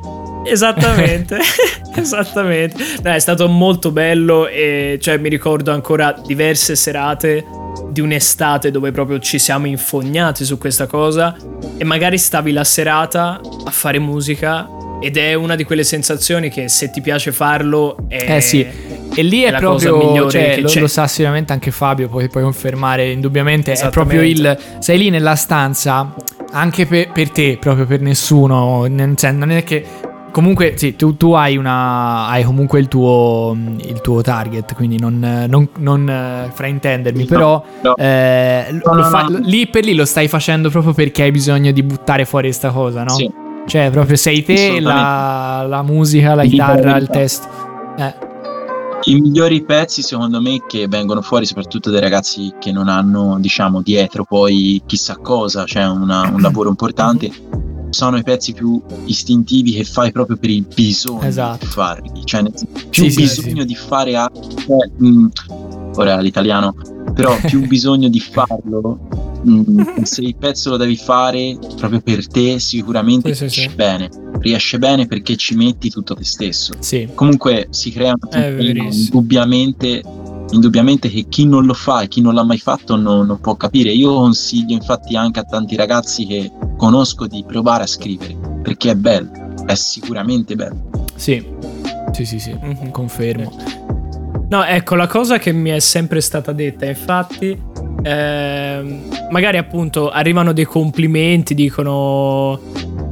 Esattamente, 0.44 1.38
esattamente. 1.96 2.76
No, 3.02 3.10
è 3.12 3.18
stato 3.18 3.46
molto 3.48 3.90
bello 3.90 4.46
e 4.48 4.98
cioè 5.00 5.18
mi 5.18 5.28
ricordo 5.28 5.70
ancora 5.70 6.14
diverse 6.26 6.76
serate 6.76 7.44
di 7.90 8.00
un'estate 8.00 8.70
dove 8.70 8.90
proprio 8.90 9.18
ci 9.18 9.38
siamo 9.38 9.66
infognati 9.66 10.44
su 10.44 10.56
questa 10.58 10.86
cosa 10.86 11.36
e 11.76 11.84
magari 11.84 12.16
stavi 12.18 12.52
la 12.52 12.64
serata 12.64 13.38
a 13.64 13.70
fare 13.70 13.98
musica 13.98 14.66
ed 15.00 15.16
è 15.16 15.34
una 15.34 15.56
di 15.56 15.64
quelle 15.64 15.82
sensazioni 15.82 16.50
che 16.50 16.68
se 16.68 16.90
ti 16.90 17.00
piace 17.00 17.32
farlo 17.32 17.96
è... 18.06 18.36
Eh 18.36 18.40
sì, 18.40 18.66
e 19.14 19.22
lì 19.22 19.42
è 19.42 19.48
è, 19.48 19.50
la 19.50 19.60
cosa 19.60 19.88
proprio, 19.88 20.08
migliore 20.08 20.30
cioè, 20.30 20.54
che 20.54 20.60
lo, 20.60 20.68
c'è. 20.68 20.80
lo 20.80 20.86
sa 20.86 21.06
sicuramente 21.06 21.52
anche 21.52 21.70
Fabio, 21.70 22.08
poi 22.08 22.28
puoi 22.28 22.42
confermare 22.42 23.10
indubbiamente, 23.10 23.72
è 23.72 23.88
proprio 23.88 24.22
il... 24.22 24.58
Sei 24.78 24.98
lì 24.98 25.10
nella 25.10 25.34
stanza, 25.34 26.14
anche 26.52 26.86
per, 26.86 27.10
per 27.12 27.30
te, 27.30 27.56
proprio 27.58 27.86
per 27.86 28.00
nessuno, 28.00 28.86
senso, 28.88 29.30
non 29.32 29.50
è 29.50 29.64
che... 29.64 29.84
Comunque, 30.30 30.74
sì, 30.76 30.94
tu, 30.94 31.16
tu 31.16 31.32
hai 31.32 31.56
una. 31.56 32.28
Hai 32.28 32.44
comunque 32.44 32.78
il 32.78 32.86
tuo, 32.86 33.56
il 33.78 34.00
tuo 34.00 34.22
target, 34.22 34.76
quindi 34.76 34.96
non, 34.96 35.18
non, 35.48 35.68
non, 35.78 36.08
eh, 36.08 36.50
fraintendermi. 36.52 37.22
No, 37.22 37.26
però 37.26 37.64
no. 37.82 37.96
eh, 37.96 38.66
No, 38.70 39.02
fa- 39.02 39.26
lì 39.42 39.66
per 39.66 39.84
lì 39.84 39.92
lo 39.92 40.04
stai 40.04 40.28
facendo 40.28 40.70
proprio 40.70 40.92
perché 40.92 41.24
hai 41.24 41.32
bisogno 41.32 41.72
di 41.72 41.82
buttare 41.82 42.24
fuori 42.24 42.46
questa 42.46 42.70
cosa, 42.70 43.02
no? 43.02 43.10
Sì. 43.10 43.28
Cioè, 43.66 43.90
proprio 43.90 44.16
sei 44.16 44.42
te, 44.42 44.80
la, 44.80 45.64
la 45.68 45.82
musica, 45.82 46.34
la 46.34 46.44
chitarra, 46.44 46.96
il 46.96 47.08
testo. 47.08 47.46
Eh, 47.96 48.14
I 49.04 49.20
migliori 49.20 49.62
pezzi, 49.64 50.02
secondo 50.02 50.40
me, 50.40 50.62
che 50.66 50.86
vengono 50.88 51.22
fuori 51.22 51.46
soprattutto 51.46 51.90
dai 51.90 52.00
ragazzi 52.00 52.52
che 52.58 52.72
non 52.72 52.88
hanno, 52.88 53.38
diciamo, 53.38 53.80
dietro 53.80 54.24
poi 54.24 54.82
chissà 54.86 55.16
cosa, 55.18 55.64
cioè 55.66 55.86
una- 55.86 56.28
un 56.32 56.40
lavoro 56.40 56.68
importante, 56.68 57.30
sono 57.90 58.16
i 58.18 58.22
pezzi 58.22 58.52
più 58.52 58.80
istintivi 59.06 59.72
che 59.72 59.84
fai 59.84 60.12
proprio 60.12 60.36
per 60.36 60.50
il 60.50 60.64
bisogno 60.74 61.22
Esatto. 61.22 61.64
di 61.64 61.66
farli. 61.70 62.10
Cioè, 62.24 62.42
nel 62.42 62.52
più 62.90 63.04
Sì, 63.04 63.10
sì, 63.10 63.20
bisogno 63.42 63.64
di 63.64 63.74
fare 63.74 64.16
altro. 64.16 64.42
cioè, 64.56 64.90
mh, 64.96 65.26
ora 65.96 66.20
l'italiano, 66.20 66.74
però 67.14 67.36
più 67.46 67.66
bisogno 67.66 68.08
di 68.08 68.20
farlo. 68.20 68.98
Mh, 69.42 70.02
se 70.02 70.20
il 70.22 70.36
pezzo 70.36 70.70
lo 70.70 70.76
devi 70.76 70.96
fare 70.96 71.56
proprio 71.76 72.00
per 72.00 72.26
te, 72.26 72.58
sicuramente 72.58 73.34
Sì, 73.34 73.48
sì, 73.48 73.48
sì. 73.48 73.60
riesce 73.60 73.76
bene. 73.76 74.08
Riesce 74.40 74.78
bene 74.78 75.06
perché 75.06 75.36
ci 75.36 75.54
metti 75.54 75.90
tutto 75.90 76.14
te 76.14 76.24
stesso 76.24 76.72
sì. 76.78 77.06
comunque 77.14 77.66
si 77.70 77.90
crea 77.92 78.12
un 78.12 78.28
È 78.28 78.32
terreno 78.32 78.84
verissimo. 78.84 79.04
indubbiamente 79.18 80.02
indubbiamente 80.52 81.08
che 81.10 81.26
chi 81.28 81.44
non 81.46 81.64
lo 81.66 81.74
fa 81.74 82.00
e 82.02 82.08
chi 82.08 82.20
non 82.22 82.34
l'ha 82.34 82.42
mai 82.42 82.58
fatto 82.58 82.96
non, 82.96 83.26
non 83.26 83.38
può 83.38 83.54
capire 83.56 83.90
io 83.92 84.14
consiglio 84.14 84.72
infatti 84.74 85.14
anche 85.14 85.40
a 85.40 85.44
tanti 85.44 85.76
ragazzi 85.76 86.24
che 86.26 86.50
conosco 86.76 87.26
di 87.26 87.44
provare 87.46 87.82
a 87.84 87.86
scrivere 87.86 88.36
perché 88.62 88.92
è 88.92 88.94
bello 88.96 89.30
è 89.66 89.74
sicuramente 89.74 90.56
bello 90.56 91.04
Sì, 91.14 91.44
sì, 92.12 92.24
sì, 92.24 92.38
sì, 92.38 92.52
Mhm. 92.60 92.90
confermo. 92.90 93.52
No, 94.48 94.64
ecco, 94.64 94.94
la 94.96 95.06
cosa 95.06 95.38
che 95.38 95.52
mi 95.52 95.70
è 95.70 95.78
sempre 95.78 96.20
stata 96.20 96.50
detta, 96.52 96.84
infatti, 96.86 97.56
ehm, 98.02 99.28
magari 99.30 99.56
appunto 99.56 100.10
arrivano 100.10 100.52
dei 100.52 100.64
complimenti, 100.64 101.54
dicono, 101.54 102.58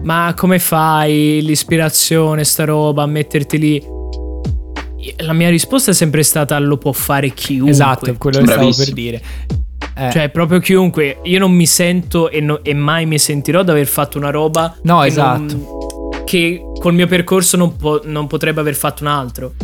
ma 0.02 0.32
come 0.36 0.58
fai 0.58 1.40
l'ispirazione, 1.42 2.44
sta 2.44 2.64
roba, 2.64 3.02
a 3.02 3.06
metterti 3.06 3.58
lì? 3.58 3.96
La 5.18 5.32
mia 5.32 5.48
risposta 5.48 5.90
è 5.90 5.94
sempre 5.94 6.22
stata, 6.22 6.58
lo 6.58 6.76
può 6.76 6.92
fare 6.92 7.30
chiunque. 7.30 7.70
Esatto, 7.70 8.14
quello 8.18 8.38
che 8.40 8.46
stavo 8.46 8.74
per 8.74 8.92
dire. 8.92 9.22
Eh, 9.96 10.10
Cioè, 10.12 10.28
proprio 10.28 10.60
chiunque. 10.60 11.18
Io 11.24 11.38
non 11.38 11.50
mi 11.52 11.66
sento 11.66 12.30
e, 12.30 12.40
no- 12.40 12.62
e 12.62 12.72
mai 12.74 13.04
mi 13.06 13.18
sentirò 13.18 13.62
di 13.62 13.70
aver 13.70 13.86
fatto 13.86 14.16
una 14.18 14.30
roba 14.30 14.76
No, 14.82 15.00
che 15.00 15.06
esatto. 15.06 15.40
non- 15.40 16.24
che 16.24 16.60
col 16.78 16.94
mio 16.94 17.06
percorso 17.06 17.56
non, 17.56 17.74
po- 17.76 18.02
non 18.04 18.26
potrebbe 18.26 18.60
aver 18.60 18.74
fatto 18.74 19.02
un 19.02 19.08
altro. 19.08 19.54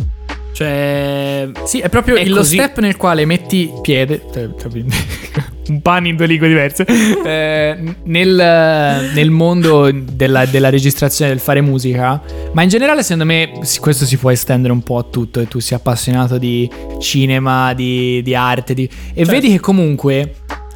Cioè, 0.55 1.49
sì, 1.65 1.79
è 1.79 1.89
proprio 1.89 2.15
è 2.15 2.23
lo 2.23 2.37
così. 2.37 2.55
step 2.55 2.79
nel 2.79 2.95
quale 2.95 3.25
metti 3.25 3.69
piede, 3.81 4.21
cioè, 4.33 4.47
proprio- 4.47 4.85
un 5.67 5.81
pan 5.81 6.05
in 6.05 6.15
due 6.15 6.27
lingue 6.27 6.47
diverse, 6.47 6.85
eh, 7.25 7.77
nel, 8.03 9.09
nel 9.13 9.29
mondo 9.31 9.91
della, 9.91 10.45
della 10.45 10.69
registrazione, 10.69 11.31
del 11.31 11.41
fare 11.41 11.59
musica, 11.59 12.21
ma 12.53 12.61
in 12.63 12.69
generale 12.69 13.03
secondo 13.03 13.25
me 13.25 13.51
questo 13.81 14.05
si 14.05 14.15
può 14.15 14.31
estendere 14.31 14.71
un 14.71 14.81
po' 14.81 14.97
a 14.99 15.03
tutto, 15.03 15.41
e 15.41 15.47
tu 15.49 15.59
sia 15.59 15.75
appassionato 15.75 16.37
di 16.37 16.69
cinema, 17.01 17.73
di, 17.73 18.21
di 18.21 18.33
arte, 18.33 18.73
di- 18.73 18.85
e 18.85 19.25
Certo. 19.25 19.31
vedi 19.31 19.49
che 19.49 19.59
comunque, 19.59 20.35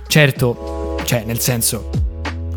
certo, 0.09 0.97
cioè 1.05 1.23
nel 1.25 1.39
senso, 1.39 1.89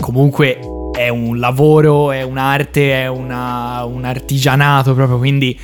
comunque 0.00 0.58
è 0.92 1.08
un 1.08 1.38
lavoro, 1.38 2.10
è 2.10 2.22
un'arte, 2.22 2.92
è 3.02 3.06
una- 3.06 3.84
un 3.84 4.04
artigianato 4.04 4.92
proprio, 4.94 5.18
quindi 5.18 5.56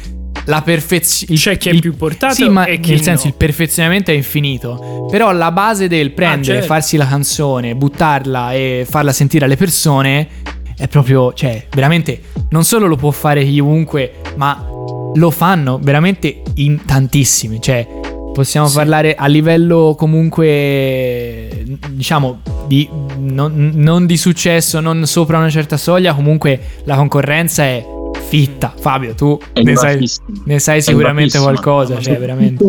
la 0.49 0.62
perfezione... 0.62 1.34
c'è 1.34 1.57
chi 1.59 1.68
è 1.68 1.78
più 1.78 1.94
portato 1.94 2.34
Sì, 2.34 2.49
ma 2.49 2.64
e 2.64 2.80
chi 2.80 2.90
nel 2.90 3.03
senso 3.03 3.24
no. 3.24 3.30
il 3.30 3.36
perfezionamento 3.36 4.11
è 4.11 4.14
infinito. 4.14 5.07
Però 5.11 5.30
la 5.32 5.53
base 5.53 5.88
del 5.88 6.12
prendere, 6.12 6.55
certo. 6.55 6.66
farsi 6.66 6.96
la 6.96 7.07
canzone, 7.07 7.74
buttarla 7.74 8.53
e 8.53 8.86
farla 8.88 9.12
sentire 9.12 9.44
alle 9.44 9.57
persone 9.57 10.28
è 10.76 10.86
proprio, 10.86 11.32
cioè, 11.34 11.66
veramente 11.70 12.20
non 12.51 12.64
solo 12.64 12.86
lo 12.86 12.96
può 12.96 13.11
fare 13.11 13.44
chiunque, 13.44 14.14
ma 14.36 14.66
lo 15.14 15.30
fanno 15.30 15.78
veramente 15.82 16.42
in 16.55 16.84
tantissimi. 16.84 17.61
Cioè, 17.61 17.86
possiamo 18.32 18.68
Sì. 18.68 18.76
parlare 18.76 19.16
a 19.16 19.26
livello 19.26 19.94
comunque, 19.99 21.64
diciamo, 21.90 22.40
di, 22.66 22.88
non, 23.18 23.72
non 23.74 24.07
di 24.07 24.16
successo, 24.16 24.80
non 24.80 25.07
sopra 25.07 25.38
una 25.38 25.51
certa 25.51 25.76
soglia, 25.76 26.14
comunque 26.14 26.61
la 26.84 26.96
concorrenza 26.96 27.64
è 27.64 27.84
fitta. 28.29 28.72
Fabio, 28.76 29.14
tu 29.14 29.39
ne 29.62 29.74
sai, 29.76 30.09
ne 30.45 30.59
sai 30.59 30.83
sicuramente 30.83 31.39
qualcosa, 31.39 31.99
cioè 32.01 32.18
veramente. 32.18 32.62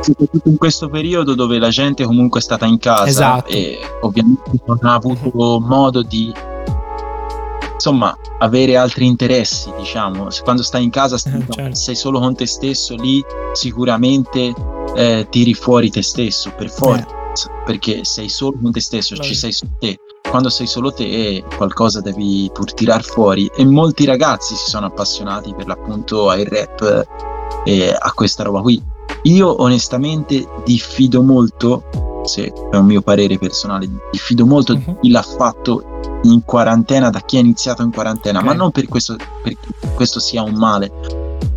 soprattutto 0.00 0.48
in 0.48 0.56
questo 0.56 0.88
periodo 0.88 1.34
dove 1.34 1.58
la 1.58 1.68
gente 1.68 2.04
comunque 2.04 2.40
è 2.40 2.42
stata 2.42 2.66
in 2.66 2.78
casa 2.78 3.04
Esatto. 3.06 3.52
e 3.52 3.78
ovviamente 4.00 4.50
non 4.66 4.78
ha 4.82 4.94
avuto 4.94 5.60
modo 5.60 6.02
di 6.02 6.32
insomma 7.74 8.16
avere 8.38 8.76
altri 8.76 9.06
interessi, 9.06 9.70
diciamo. 9.78 10.28
Quando 10.44 10.62
stai 10.62 10.84
in 10.84 10.90
casa 10.90 11.18
stai, 11.18 11.40
Eh, 11.40 11.44
certo. 11.52 11.74
sei 11.74 11.94
solo 11.96 12.18
con 12.20 12.34
te 12.34 12.46
stesso, 12.46 12.94
lì 12.94 13.22
sicuramente 13.52 14.54
eh, 14.96 15.26
tiri 15.30 15.52
fuori 15.54 15.90
te 15.90 16.02
stesso 16.02 16.52
per 16.56 16.70
forza, 16.70 17.06
perché 17.64 18.04
sei 18.04 18.28
solo 18.28 18.56
con 18.62 18.72
te 18.72 18.80
stesso, 18.80 19.14
Vabbè. 19.16 19.26
ci 19.26 19.34
sei 19.34 19.52
su 19.52 19.66
te. 19.78 19.96
Quando 20.32 20.48
sei 20.48 20.66
solo 20.66 20.90
te 20.94 21.44
qualcosa 21.58 22.00
devi 22.00 22.50
pur 22.54 22.72
tirar 22.72 23.02
fuori 23.04 23.50
e 23.54 23.66
molti 23.66 24.06
ragazzi 24.06 24.54
si 24.54 24.70
sono 24.70 24.86
appassionati 24.86 25.52
per 25.54 25.66
l'appunto 25.66 26.30
ai 26.30 26.44
rap 26.44 27.06
e 27.66 27.94
a 27.94 28.12
questa 28.12 28.42
roba 28.42 28.62
qui. 28.62 28.82
Io 29.24 29.60
onestamente 29.60 30.48
diffido 30.64 31.22
molto, 31.22 31.84
se 32.24 32.50
è 32.70 32.76
un 32.76 32.86
mio 32.86 33.02
parere 33.02 33.36
personale, 33.36 33.86
diffido 34.10 34.46
molto 34.46 34.72
Mhm. 34.72 34.84
di 34.86 34.96
chi 35.02 35.10
l'ha 35.10 35.20
fatto 35.20 35.84
in 36.22 36.42
quarantena, 36.46 37.10
da 37.10 37.20
chi 37.20 37.36
ha 37.36 37.40
iniziato 37.40 37.82
in 37.82 37.92
quarantena, 37.92 38.38
Ok. 38.38 38.44
ma 38.46 38.54
non 38.54 38.70
per 38.70 38.88
questo, 38.88 39.16
perché 39.42 39.68
questo 39.94 40.18
sia 40.18 40.42
un 40.42 40.54
male, 40.54 40.90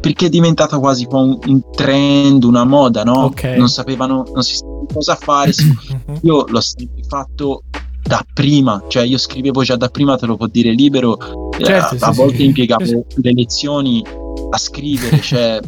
perché 0.01 0.25
è 0.25 0.29
diventato 0.29 0.81
quasi 0.81 1.07
un, 1.09 1.39
un- 1.47 1.61
trend, 1.71 2.43
una 2.43 2.65
moda, 2.65 3.03
no? 3.05 3.23
Ok. 3.23 3.43
Non 3.57 3.69
sapevano, 3.69 4.25
non 4.33 4.43
si 4.43 4.55
sapeva 4.55 4.73
cosa 4.93 5.15
fare. 5.15 5.53
Io 6.23 6.43
l'ho 6.45 6.61
sempre 6.61 7.03
fatto 7.07 7.63
da 8.07 8.23
prima, 8.33 8.83
cioè 8.87 9.03
io 9.03 9.17
scrivevo 9.17 9.63
già 9.63 9.75
da 9.75 9.87
prima, 9.89 10.15
te 10.15 10.25
lo 10.27 10.37
può 10.37 10.47
dire 10.47 10.71
libero, 10.71 11.17
eh, 11.57 11.63
Certo, 11.63 11.95
a, 11.95 11.97
sì, 11.97 12.03
a 12.03 12.11
sì. 12.13 12.19
volte 12.21 12.43
impiegavo 12.43 12.85
Sì, 12.85 12.93
le 13.21 13.31
lezioni 13.33 14.03
a 14.51 14.57
scrivere, 14.57 15.19
cioè 15.21 15.59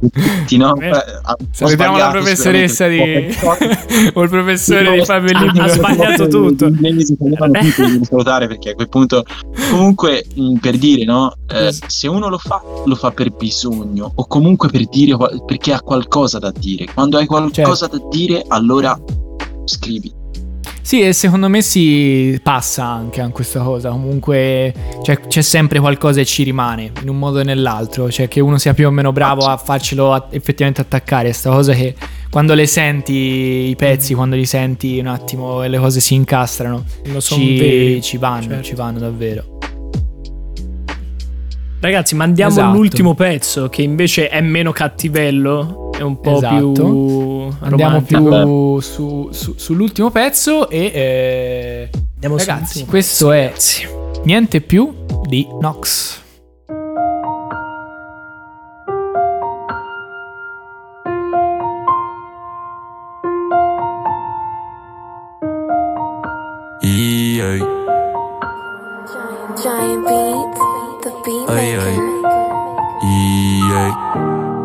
tutti, 0.00 0.56
no? 0.56 0.74
Eh, 0.80 0.88
Eh, 0.88 0.94
Salutiamo 1.52 1.96
la 1.96 2.10
professoressa 2.10 2.88
di... 2.88 2.98
o 4.14 4.22
il 4.22 4.28
professore 4.28 4.98
di 4.98 5.04
Fabio 5.04 5.38
Libero. 5.38 5.64
ha 5.64 5.68
sbagliato 5.68 6.26
tutto. 6.28 6.70
Salutare 8.02 8.48
perché 8.48 8.70
a 8.70 8.74
quel 8.74 8.88
punto 8.88 9.22
comunque 9.70 10.24
per 10.60 10.76
dire 10.78 11.04
no 11.04 11.32
eh, 11.48 11.72
se 11.86 12.08
uno 12.08 12.28
lo 12.28 12.38
fa 12.38 12.60
lo 12.84 12.94
fa 12.96 13.10
per 13.12 13.30
bisogno 13.30 14.10
o 14.14 14.26
comunque 14.26 14.68
per 14.70 14.88
dire 14.88 15.16
perché 15.46 15.72
ha 15.72 15.80
qualcosa 15.80 16.38
da 16.38 16.50
dire 16.56 16.86
quando 16.92 17.18
hai 17.18 17.26
qualcosa 17.26 17.88
Certo. 17.88 17.98
da 17.98 18.04
dire 18.10 18.42
allora 18.48 18.98
scrivi 19.64 20.12
Sì, 20.82 21.00
e 21.00 21.12
secondo 21.12 21.48
me 21.48 21.62
si 21.62 22.38
passa 22.42 22.84
anche 22.84 23.20
a 23.20 23.28
questa 23.28 23.60
cosa. 23.60 23.90
Comunque 23.90 24.74
cioè, 25.02 25.20
c'è 25.20 25.40
sempre 25.40 25.78
qualcosa 25.78 26.18
che 26.18 26.26
ci 26.26 26.42
rimane 26.42 26.90
in 27.02 27.08
un 27.08 27.18
modo 27.18 27.38
o 27.38 27.42
nell'altro. 27.42 28.10
Cioè, 28.10 28.28
che 28.28 28.40
uno 28.40 28.58
sia 28.58 28.74
più 28.74 28.88
o 28.88 28.90
meno 28.90 29.12
bravo 29.12 29.46
a 29.46 29.56
farcelo 29.56 30.12
a- 30.12 30.26
effettivamente 30.30 30.80
attaccare. 30.80 31.32
Sta 31.32 31.50
cosa 31.50 31.72
che 31.72 31.94
quando 32.28 32.54
le 32.54 32.66
senti 32.66 33.12
i 33.12 33.76
pezzi, 33.76 34.14
quando 34.14 34.34
li 34.36 34.44
senti 34.44 34.98
un 34.98 35.06
attimo 35.06 35.62
e 35.62 35.68
le 35.68 35.78
cose 35.78 36.00
si 36.00 36.14
incastrano, 36.14 36.84
ci, 37.20 38.00
ci 38.02 38.16
vanno, 38.16 38.42
certo. 38.42 38.62
ci 38.62 38.74
vanno 38.74 38.98
davvero. 38.98 39.58
Ragazzi, 41.80 42.14
mandiamo 42.14 42.52
Esatto. 42.52 42.76
l'ultimo 42.76 43.14
pezzo 43.14 43.68
che 43.68 43.82
invece 43.82 44.28
è 44.28 44.40
meno 44.40 44.70
cattivello, 44.70 45.81
è 45.96 46.02
un 46.02 46.20
po' 46.20 46.36
Esatto. 46.36 46.72
più 46.72 47.48
Andiamo 47.60 48.00
più 48.02 48.80
su- 48.80 49.28
su- 49.32 49.54
sull'ultimo 49.56 50.10
pezzo 50.10 50.68
e 50.68 50.90
eh, 50.94 51.90
Andiamo 52.14 52.36
ragazzi, 52.36 52.84
questo 52.86 53.28
pezzo, 53.28 53.80
è 53.80 54.22
niente 54.24 54.60
più 54.60 54.92
di 55.26 55.46
Nox. 55.60 56.20
Yeah. 66.82 67.58
Giant 69.62 70.04
beats, 70.04 70.61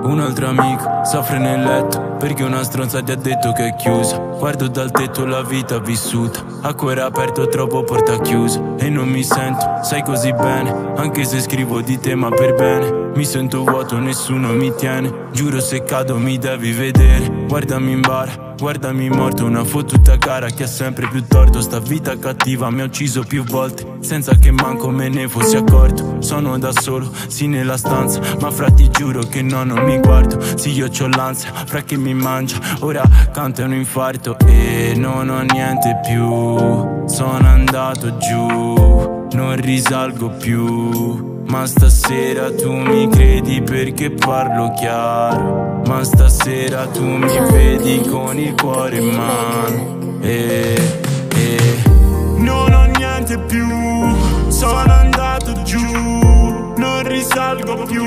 Un 0.07 0.21
altro 0.21 0.47
amico 0.47 1.01
soffre 1.03 1.37
nel 1.37 1.61
letto 1.61 2.15
perché 2.17 2.41
una 2.41 2.63
stronza 2.63 3.01
gli 3.01 3.11
ha 3.11 3.15
detto 3.15 3.51
che 3.51 3.67
è 3.67 3.75
chiusa. 3.75 4.15
Guardo 4.15 4.69
dal 4.69 4.89
tetto 4.89 5.25
la 5.25 5.43
vita 5.43 5.79
vissuta, 5.79 6.45
a 6.61 6.73
cuore 6.73 7.01
aperto 7.01 7.45
troppo 7.47 7.83
porta 7.83 8.17
chiusa. 8.21 8.77
E 8.77 8.89
non 8.89 9.09
mi 9.09 9.21
sento, 9.21 9.83
sai 9.83 10.03
così 10.03 10.31
bene, 10.31 10.93
anche 10.95 11.25
se 11.25 11.41
scrivo 11.41 11.81
di 11.81 11.99
te 11.99 12.15
ma 12.15 12.29
per 12.29 12.55
bene. 12.55 13.06
Mi 13.17 13.25
sento 13.25 13.63
vuoto, 13.63 13.97
nessuno 13.97 14.53
mi 14.53 14.71
tiene. 14.75 15.11
Giuro 15.31 15.59
se 15.59 15.83
cado 15.83 16.19
mi 16.19 16.37
devi 16.37 16.71
vedere. 16.71 17.45
Guardami 17.47 17.93
in 17.93 18.01
bara, 18.01 18.53
guardami 18.55 19.09
morto, 19.09 19.43
una 19.43 19.63
fottuta 19.63 20.19
cara 20.19 20.51
che 20.51 20.65
ha 20.65 20.67
sempre 20.67 21.07
più 21.07 21.25
torto. 21.25 21.59
Sta 21.59 21.79
vita 21.79 22.15
cattiva 22.19 22.69
mi 22.69 22.81
ha 22.81 22.83
ucciso 22.83 23.23
più 23.23 23.43
volte, 23.43 23.97
senza 24.01 24.35
che 24.35 24.51
manco 24.51 24.91
me 24.91 25.09
ne 25.09 25.27
fossi 25.27 25.55
accorto. 25.55 26.21
Sono 26.21 26.59
da 26.59 26.71
solo, 26.71 27.11
sì 27.25 27.47
nella 27.47 27.75
stanza, 27.75 28.21
ma 28.39 28.51
fra 28.51 28.69
ti 28.69 28.87
giuro 28.91 29.21
che 29.23 29.41
no, 29.41 29.63
non 29.63 29.83
mi 29.83 29.97
guardo. 29.97 30.39
Sì, 30.55 30.73
io 30.73 30.87
c'ho 30.87 31.07
l'ansia, 31.07 31.51
fra 31.65 31.81
che 31.81 31.97
mi 31.97 32.13
mangia, 32.13 32.59
ora 32.81 33.01
canta 33.33 33.63
un 33.63 33.73
infarto 33.73 34.37
e 34.45 34.93
non 34.95 35.27
ho 35.29 35.41
niente 35.41 36.01
più. 36.05 37.07
Sono 37.07 37.47
andato 37.47 38.15
giù, 38.19 39.25
non 39.31 39.55
risalgo 39.55 40.29
più. 40.29 41.36
Ma 41.47 41.65
stasera 41.65 42.51
tu 42.53 42.73
mi 42.73 43.07
credi 43.07 43.61
perché 43.61 44.11
parlo 44.11 44.73
chiaro. 44.73 45.81
Ma 45.87 46.03
stasera 46.03 46.87
tu 46.87 47.05
mi 47.05 47.39
vedi 47.51 48.01
con 48.01 48.37
il 48.37 48.53
cuore 48.53 48.97
in 48.97 49.15
mano. 49.15 50.19
E, 50.21 50.75
e 51.33 51.57
non 52.39 52.73
ho 52.73 52.85
niente 52.97 53.39
più, 53.39 53.65
sono 54.49 54.91
andato 54.91 55.53
giù, 55.63 55.79
non 55.79 57.07
risalgo 57.07 57.83
più. 57.85 58.03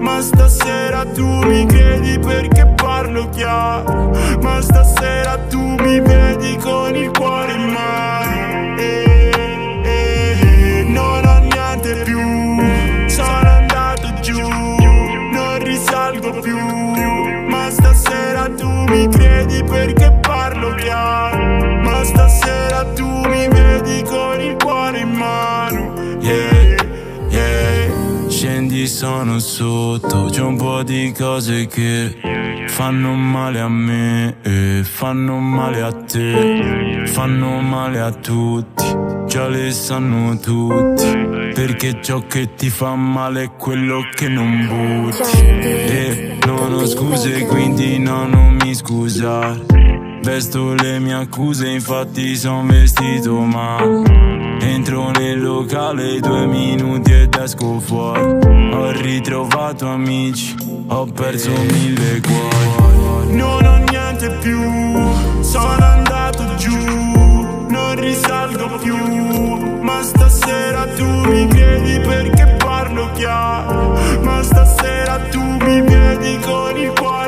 Ma 0.00 0.20
stasera 0.20 1.04
tu 1.04 1.26
mi 1.26 1.64
credi 1.64 2.18
perché 2.18 2.66
parlo 2.66 3.28
chiaro. 3.28 4.10
Ma 4.42 4.60
stasera 4.60 5.38
tu 5.48 5.60
mi 5.60 6.00
vedi 6.00 6.56
con 6.56 6.96
il 6.96 7.10
cuore 7.12 7.52
in 7.52 7.68
mano. 7.68 8.17
Risalgo 16.28 16.40
più. 16.40 16.56
Ma 17.48 17.70
stasera 17.70 18.48
tu 18.50 18.68
mi 18.68 19.08
credi 19.08 19.62
perché 19.64 20.18
parlo 20.20 20.74
chiaro. 20.74 21.80
Ma 21.82 22.04
stasera 22.04 22.84
tu 22.94 23.06
mi 23.06 23.48
vedi 23.48 24.02
con 24.02 24.40
il 24.40 24.56
cuore 24.62 25.00
in 25.00 25.10
mano. 25.10 25.94
Yeah, 26.20 26.86
yeah. 27.30 28.28
Scendi, 28.28 28.86
sono 28.86 29.38
sotto. 29.38 30.28
C'è 30.30 30.42
un 30.42 30.56
po' 30.56 30.82
di 30.82 31.12
cose 31.16 31.66
che 31.66 32.66
fanno 32.66 33.14
male 33.14 33.60
a 33.60 33.68
me 33.68 34.36
e 34.42 34.82
fanno 34.84 35.38
male 35.38 35.82
a 35.82 35.92
te. 35.92 37.04
Fanno 37.06 37.60
male 37.60 38.00
a 38.00 38.10
tutti. 38.12 38.84
Già 39.26 39.48
le 39.48 39.70
sanno 39.70 40.38
tutti. 40.38 41.37
Perché 41.58 42.00
ciò 42.00 42.22
che 42.28 42.54
ti 42.54 42.70
fa 42.70 42.94
male 42.94 43.42
è 43.42 43.50
quello 43.56 44.00
che 44.14 44.28
non 44.28 44.64
butti. 44.68 45.38
E 45.40 46.38
non 46.46 46.72
ho 46.74 46.86
scuse, 46.86 47.46
quindi 47.46 47.98
no, 47.98 48.28
non 48.28 48.58
mi 48.62 48.72
scusare. 48.76 49.66
Vesto 50.22 50.72
le 50.74 51.00
mie 51.00 51.14
accuse, 51.14 51.68
infatti 51.68 52.36
son 52.36 52.68
vestito 52.68 53.40
male. 53.40 54.04
Entro 54.60 55.10
nel 55.10 55.42
locale 55.42 56.20
due 56.20 56.46
minuti 56.46 57.10
ed 57.10 57.34
esco 57.34 57.80
fuori. 57.80 58.20
Ho 58.20 58.92
ritrovato 58.92 59.88
amici, 59.88 60.54
ho 60.86 61.06
perso 61.06 61.50
mille 61.50 62.20
cuori. 62.20 63.34
Non 63.34 63.64
ho 63.64 63.78
niente 63.90 64.30
più, 64.40 64.62
sono 65.42 65.84
andato 65.84 66.54
giù, 66.54 66.76
non 67.68 67.96
risalgo 67.96 68.78
più. 68.80 69.67
Ma 69.88 70.02
stasera 70.02 70.84
tu 70.96 71.06
mi 71.06 71.46
credi 71.48 71.98
perché 72.00 72.44
parlo 72.58 73.10
chiaro. 73.14 73.98
Ma 74.20 74.42
stasera 74.42 75.16
tu 75.30 75.42
mi 75.42 75.80
vedi 75.80 76.38
con 76.40 76.76
il 76.76 76.92
cuore 76.92 77.27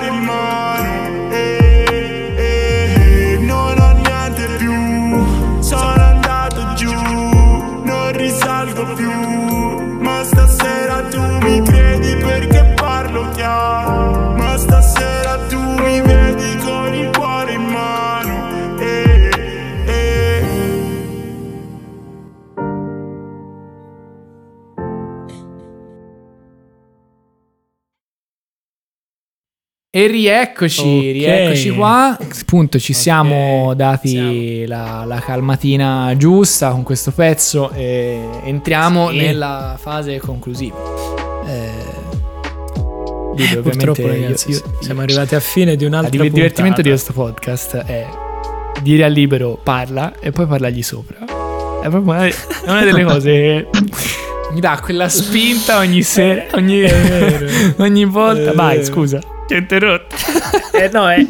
E 30.01 30.07
rieccoci, 30.07 30.81
Ok. 30.81 31.03
rieccoci 31.13 31.71
qua. 31.71 32.17
Appunto, 32.19 32.79
ci 32.79 32.95
siamo 32.95 33.67
Ok, 33.69 33.75
dati 33.77 34.65
La, 34.67 35.05
la 35.07 35.19
calmatina 35.19 36.15
giusta 36.17 36.71
con 36.71 36.83
questo 36.83 37.11
pezzo 37.11 37.71
e 37.73 38.19
entriamo 38.45 39.11
Sì. 39.11 39.17
nella 39.17 39.77
fase 39.79 40.19
conclusiva. 40.19 40.77
Eh, 41.47 41.89
Lido, 43.37 43.61
Purtroppo, 43.61 44.07
ragazzi, 44.07 44.51
io- 44.51 44.57
io- 44.57 44.73
siamo 44.81 45.03
arrivati 45.03 45.35
a 45.35 45.41
fine 45.41 45.77
di 45.77 45.85
il 45.85 45.91
un'altra 45.91 46.11
div- 46.23 46.33
divertimento 46.35 46.81
di 46.83 46.89
questo 46.89 47.13
podcast 47.13 47.77
è 47.77 48.07
dire 48.83 49.05
al 49.05 49.13
libero 49.13 49.59
parla 49.63 50.15
e 50.19 50.31
poi 50.31 50.47
parlargli 50.47 50.83
sopra. 50.83 51.17
È 51.83 51.89
proprio 51.89 52.01
una, 52.13 52.27
è 52.27 52.35
una 52.67 52.85
delle 52.85 53.05
cose 53.05 53.31
che 53.31 53.67
mi 54.53 54.61
dà 54.61 54.81
quella 54.83 55.09
spinta 55.11 55.79
ogni 55.79 56.03
sera, 56.03 56.45
ogni, 56.55 56.85
ogni 57.79 58.05
volta. 58.07 58.51
È 58.51 58.55
Vai, 58.55 58.85
scusa, 58.85 59.21
ti 59.51 59.55
ho 59.55 59.59
interrotto. 59.59 60.15
Eh, 60.73 60.89
no, 60.93 61.11
è, 61.11 61.27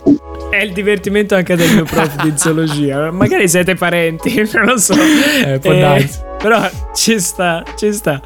è 0.51 0.59
il 0.63 0.73
divertimento 0.73 1.35
anche 1.35 1.57
del 1.57 1.75
mio 1.75 1.85
prof 1.85 2.23
di 2.23 2.35
zoologia. 2.37 3.11
Magari 3.11 3.49
siete 3.49 3.75
parenti, 3.75 4.47
non 4.55 4.67
lo 4.67 4.77
so. 4.77 4.95
Eh, 4.95 5.59
può 5.59 5.75
darsi. 5.75 6.21
Però 6.39 6.71
ci 6.95 7.19
sta, 7.19 7.65
ci 7.77 7.93
sta. 7.93 8.21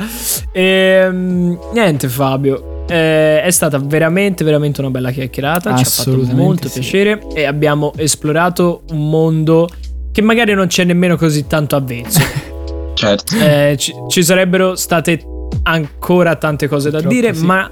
Ehm, 0.52 1.58
niente, 1.72 2.08
Fabio. 2.08 2.84
eh, 2.88 3.42
è 3.42 3.50
stata 3.50 3.78
veramente, 3.78 4.44
veramente 4.44 4.80
una 4.80 4.90
bella 4.90 5.12
chiacchierata. 5.12 5.76
Ci 5.76 5.82
ha 5.82 5.86
fatto 5.86 6.34
molto 6.34 6.68
sì. 6.68 6.80
piacere. 6.80 7.22
E 7.32 7.44
abbiamo 7.44 7.92
esplorato 7.96 8.82
un 8.90 9.08
mondo 9.08 9.68
che 10.12 10.20
magari 10.20 10.52
non 10.52 10.66
c'è 10.66 10.84
nemmeno 10.84 11.16
così 11.16 11.46
tanto 11.46 11.76
avvezzo. 11.76 12.20
Certo. 12.94 13.34
Eh, 13.36 13.74
ci, 13.76 13.92
ci 14.08 14.22
sarebbero 14.22 14.76
state 14.76 15.20
ancora 15.64 16.36
tante 16.36 16.68
cose 16.68 16.90
da 16.90 17.00
dire, 17.00 17.34
sì. 17.34 17.44
ma 17.44 17.68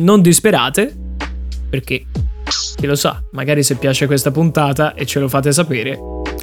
non 0.00 0.20
disperate, 0.20 1.01
perché 1.72 2.04
chi 2.76 2.84
lo 2.86 2.94
sa, 2.94 3.22
magari 3.32 3.62
se 3.62 3.76
piace 3.76 4.04
questa 4.06 4.30
puntata 4.30 4.92
e 4.92 5.06
ce 5.06 5.20
lo 5.20 5.28
fate 5.28 5.52
sapere, 5.52 5.98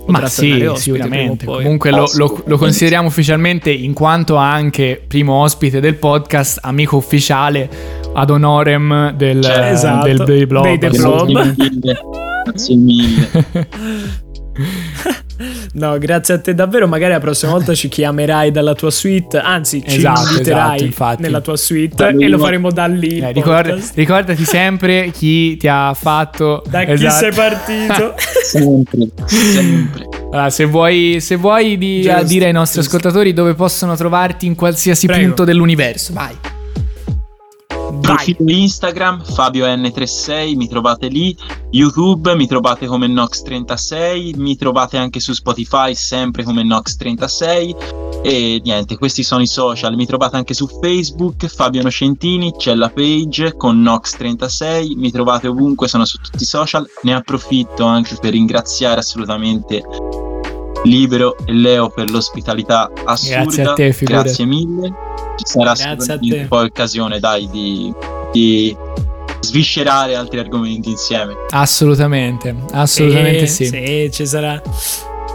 Ma 0.07 0.25
sì, 0.27 0.67
sicuramente. 0.75 1.45
Comunque 1.45 1.91
lo, 1.91 2.09
lo- 2.15 2.41
lo 2.47 2.57
consideriamo 2.57 3.09
ufficialmente 3.09 3.69
in 3.69 3.93
quanto 3.93 4.35
anche 4.37 4.99
primo 5.07 5.33
ospite 5.43 5.79
del 5.79 5.95
podcast, 5.97 6.57
amico 6.63 6.97
ufficiale 6.97 7.69
ad 8.11 8.31
honorem 8.31 9.11
del, 9.11 9.43
Cioè, 9.43 9.69
esatto, 9.71 10.07
del, 10.07 10.23
dei 10.23 10.47
blog. 10.47 10.63
dei 10.63 10.79
The 10.79 10.87
Grazie 10.87 11.03
Blob. 11.03 11.27
mille. 11.27 11.99
Grazie 12.45 12.75
mille. 12.75 13.29
No, 15.71 15.97
grazie 15.97 16.33
a 16.33 16.39
te 16.39 16.53
davvero. 16.53 16.87
Magari 16.87 17.13
la 17.13 17.19
prossima 17.19 17.51
volta 17.53 17.73
ci 17.73 17.87
chiamerai 17.87 18.51
dalla 18.51 18.73
tua 18.73 18.91
suite, 18.91 19.37
anzi, 19.37 19.81
ci 19.87 19.97
Esatto, 19.97 20.31
inviterai 20.31 20.87
esatto, 20.89 21.21
nella 21.21 21.39
tua 21.39 21.55
suite 21.55 22.07
e 22.09 22.27
lo 22.27 22.37
faremo 22.37 22.71
da 22.71 22.85
lì. 22.87 23.19
Eh, 23.19 23.31
ricorda- 23.31 23.77
ricordati 23.93 24.43
sempre 24.43 25.11
chi 25.11 25.55
ti 25.57 25.67
ha 25.69 25.93
fatto. 25.93 26.61
Da 26.69 26.83
chi 26.83 26.91
Esatto. 26.91 27.15
sei 27.23 27.31
partito? 27.33 28.15
Sempre. 28.43 29.07
Sempre. 29.27 30.07
Allora, 30.31 30.49
se 30.49 30.65
vuoi, 30.65 31.17
se 31.21 31.35
vuoi 31.35 31.77
di- 31.77 32.01
Giusto, 32.01 32.17
a 32.19 32.23
dire 32.23 32.45
ai 32.47 32.51
nostri 32.51 32.81
giusto. 32.81 32.97
ascoltatori 32.97 33.31
dove 33.33 33.53
possono 33.53 33.95
trovarti 33.95 34.45
in 34.45 34.55
qualsiasi 34.55 35.05
Prego. 35.07 35.23
punto 35.25 35.43
dell'universo, 35.45 36.13
vai. 36.13 36.35
Profilo 38.13 38.51
Instagram 38.51 39.23
Fabio 39.23 39.65
N36, 39.65 40.55
mi 40.55 40.67
trovate 40.67 41.07
lì. 41.07 41.35
YouTube 41.71 42.35
mi 42.35 42.47
trovate 42.47 42.87
come 42.87 43.07
Nox36, 43.07 44.37
mi 44.37 44.55
trovate 44.55 44.97
anche 44.97 45.19
su 45.19 45.33
Spotify 45.33 45.93
sempre 45.93 46.43
come 46.43 46.63
Nox36. 46.63 48.21
E 48.23 48.61
niente, 48.63 48.97
questi 48.97 49.23
sono 49.23 49.41
i 49.41 49.47
social. 49.47 49.95
Mi 49.95 50.05
trovate 50.05 50.35
anche 50.35 50.53
su 50.53 50.67
Facebook, 50.67 51.47
Fabio 51.47 51.81
Nocentini, 51.81 52.53
c'è 52.57 52.75
la 52.75 52.89
page 52.89 53.55
con 53.55 53.81
Nox36. 53.81 54.97
Mi 54.97 55.11
trovate 55.11 55.47
ovunque, 55.47 55.87
sono 55.87 56.05
su 56.05 56.17
tutti 56.17 56.43
i 56.43 56.45
social. 56.47 56.87
Ne 57.03 57.13
approfitto 57.13 57.85
anche 57.85 58.17
per 58.19 58.31
ringraziare 58.31 58.99
assolutamente 58.99 59.83
Libero 60.83 61.37
e 61.45 61.53
Leo 61.53 61.89
per 61.89 62.09
l'ospitalità 62.09 62.89
assurda. 63.05 63.43
Grazie 63.43 63.63
a 63.63 63.73
te, 63.73 63.93
figurati. 63.93 64.23
Grazie 64.23 64.45
mille. 64.45 64.93
Ci 65.39 65.45
sarà 65.45 65.75
sicuramente 65.75 66.37
te. 66.37 66.45
poi 66.47 66.65
occasione, 66.65 67.19
dai, 67.19 67.49
di, 67.49 67.93
di 68.31 68.75
sviscerare 69.41 70.15
altri 70.15 70.39
argomenti 70.39 70.89
insieme. 70.89 71.33
Assolutamente, 71.49 72.55
assolutamente 72.71 73.47
sì. 73.47 73.65
Sì, 73.65 74.09
ci 74.11 74.25
sarà. 74.25 74.61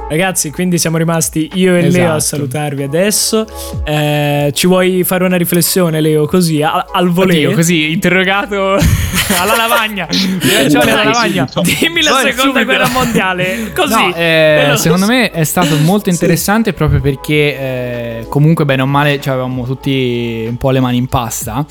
Ragazzi, 0.06 0.50
quindi 0.52 0.78
siamo 0.78 0.98
rimasti 0.98 1.50
io 1.54 1.74
e 1.74 1.90
Leo 1.90 2.12
a 2.12 2.16
Esatto. 2.16 2.20
salutarvi 2.20 2.82
adesso. 2.84 3.46
Eh, 3.84 4.50
ci 4.54 4.66
vuoi 4.66 5.02
fare 5.02 5.24
una 5.24 5.36
riflessione, 5.36 6.00
Leo? 6.00 6.26
Così, 6.26 6.62
a- 6.62 6.86
al 6.92 7.08
voleo? 7.08 7.46
Oddio, 7.48 7.56
così 7.56 7.90
interrogato 7.90 8.74
alla 9.40 9.56
lavagna. 9.66 10.06
Di 10.08 10.38
ragione 10.54 10.92
alla 10.92 11.04
lavagna. 11.04 11.48
Dimmi 11.80 12.02
la 12.02 12.10
Vai, 12.12 12.30
seconda 12.32 12.60
subito. 12.60 12.64
guerra 12.64 12.88
mondiale. 12.90 13.72
Così. 13.74 13.92
No, 13.94 14.14
eh, 14.14 14.72
secondo 14.76 15.06
me 15.06 15.30
è 15.30 15.42
stato 15.44 15.74
molto 15.78 16.04
Sì. 16.10 16.10
interessante 16.10 16.74
proprio 16.74 17.00
perché 17.00 17.58
eh, 17.58 18.26
comunque 18.28 18.64
bene 18.66 18.82
o 18.82 18.86
male 18.86 19.20
cioè, 19.20 19.32
avevamo 19.32 19.64
tutti 19.64 20.44
un 20.46 20.56
po' 20.58 20.70
le 20.70 20.80
mani 20.80 20.98
in 20.98 21.06
pasta. 21.06 21.64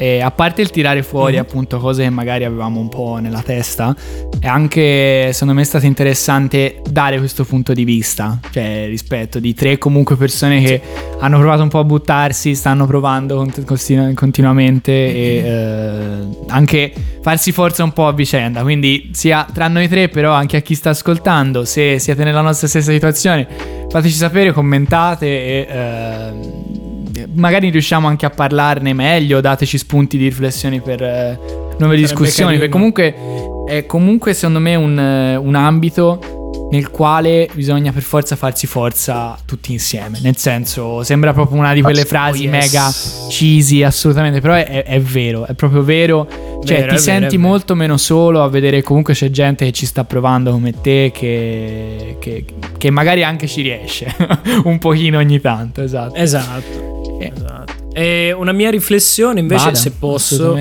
E 0.00 0.22
a 0.22 0.30
parte 0.30 0.62
il 0.62 0.70
tirare 0.70 1.02
fuori 1.02 1.34
Mhm. 1.34 1.40
appunto 1.40 1.78
cose 1.78 2.04
che 2.04 2.08
magari 2.08 2.44
avevamo 2.44 2.80
un 2.80 2.88
po' 2.88 3.18
nella 3.20 3.42
testa, 3.42 3.94
è 4.40 4.46
anche 4.46 5.28
secondo 5.34 5.52
me 5.52 5.60
è 5.60 5.64
stato 5.64 5.84
interessante 5.84 6.80
dare 6.88 7.18
questo 7.18 7.44
punto 7.44 7.74
di 7.74 7.84
vista, 7.84 8.38
cioè 8.50 8.86
rispetto 8.88 9.38
di 9.38 9.52
tre 9.52 9.76
comunque 9.76 10.16
persone 10.16 10.62
che 10.62 10.80
hanno 11.18 11.38
provato 11.38 11.60
un 11.62 11.68
po' 11.68 11.80
a 11.80 11.84
buttarsi, 11.84 12.54
stanno 12.54 12.86
provando 12.86 13.36
cont- 13.36 13.62
continu- 13.66 14.14
continuamente 14.14 14.90
e 14.90 15.42
eh, 15.44 16.28
anche 16.48 16.92
farsi 17.20 17.52
forza 17.52 17.84
un 17.84 17.92
po' 17.92 18.06
a 18.06 18.12
vicenda. 18.14 18.62
Quindi 18.62 19.10
sia 19.12 19.46
tra 19.52 19.68
noi 19.68 19.86
tre, 19.86 20.08
però 20.08 20.32
anche 20.32 20.56
a 20.56 20.60
chi 20.60 20.74
sta 20.74 20.88
ascoltando, 20.90 21.66
se 21.66 21.98
siete 21.98 22.24
nella 22.24 22.40
nostra 22.40 22.68
stessa 22.68 22.90
situazione, 22.90 23.46
fateci 23.90 24.14
sapere, 24.14 24.52
commentate 24.52 25.26
e 25.26 25.66
eh, 25.68 26.88
magari 27.34 27.70
riusciamo 27.70 28.06
anche 28.08 28.26
a 28.26 28.30
parlarne 28.30 28.92
meglio, 28.92 29.40
dateci 29.40 29.78
spunti 29.78 30.16
di 30.18 30.24
riflessione 30.24 30.80
per 30.80 31.02
eh, 31.02 31.38
nuove 31.78 31.96
discussioni, 31.96 32.58
carino. 32.58 32.58
perché 32.58 32.68
comunque 32.70 33.14
è 33.66 33.86
comunque 33.86 34.34
secondo 34.34 34.60
me 34.60 34.74
un, 34.74 34.98
eh, 34.98 35.36
un 35.36 35.54
ambito 35.54 36.38
nel 36.70 36.90
quale 36.90 37.48
bisogna 37.52 37.90
per 37.90 38.02
forza 38.02 38.36
farsi 38.36 38.66
forza 38.68 39.36
tutti 39.44 39.72
insieme. 39.72 40.18
Nel 40.22 40.36
senso, 40.36 41.02
sembra 41.02 41.32
proprio 41.32 41.58
una 41.58 41.74
di 41.74 41.82
quelle 41.82 42.02
Ass- 42.02 42.08
frasi 42.08 42.46
oh, 42.46 42.50
yes. 42.50 42.72
mega 42.72 42.90
cheesy, 43.28 43.82
assolutamente, 43.82 44.40
però 44.40 44.54
è, 44.54 44.84
è- 44.84 45.00
vero, 45.00 45.46
è 45.46 45.54
proprio 45.54 45.82
vero. 45.82 46.28
Cioè, 46.62 46.80
Vero, 46.80 46.92
ti 46.92 46.98
senti 46.98 47.36
vero. 47.38 47.48
molto 47.48 47.74
meno 47.74 47.96
solo 47.96 48.42
a 48.42 48.48
vedere 48.48 48.82
comunque 48.82 49.14
c'è 49.14 49.30
gente 49.30 49.64
che 49.64 49.72
ci 49.72 49.86
sta 49.86 50.04
provando 50.04 50.50
come 50.52 50.78
te, 50.80 51.10
che, 51.12 52.16
che- 52.20 52.44
che 52.76 52.90
magari 52.90 53.24
anche 53.24 53.46
ci 53.48 53.62
riesce 53.62 54.14
un 54.64 54.78
pochino 54.78 55.18
ogni 55.18 55.40
tanto, 55.40 55.82
esatto. 55.82 56.14
Esatto. 56.14 56.89
Eh. 57.24 57.32
esatto. 57.34 57.72
E 57.92 58.32
una 58.36 58.52
mia 58.52 58.70
riflessione 58.70 59.40
invece, 59.40 59.64
Vada, 59.64 59.76
se 59.76 59.90
posso. 59.92 60.56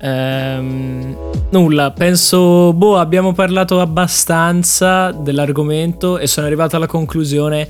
Ehm, 0.00 1.16
nulla, 1.50 1.90
penso, 1.92 2.72
boh, 2.72 2.98
abbiamo 2.98 3.32
parlato 3.32 3.80
abbastanza 3.80 5.10
dell'argomento 5.12 6.18
e 6.18 6.26
sono 6.26 6.46
arrivato 6.46 6.76
alla 6.76 6.86
conclusione 6.86 7.68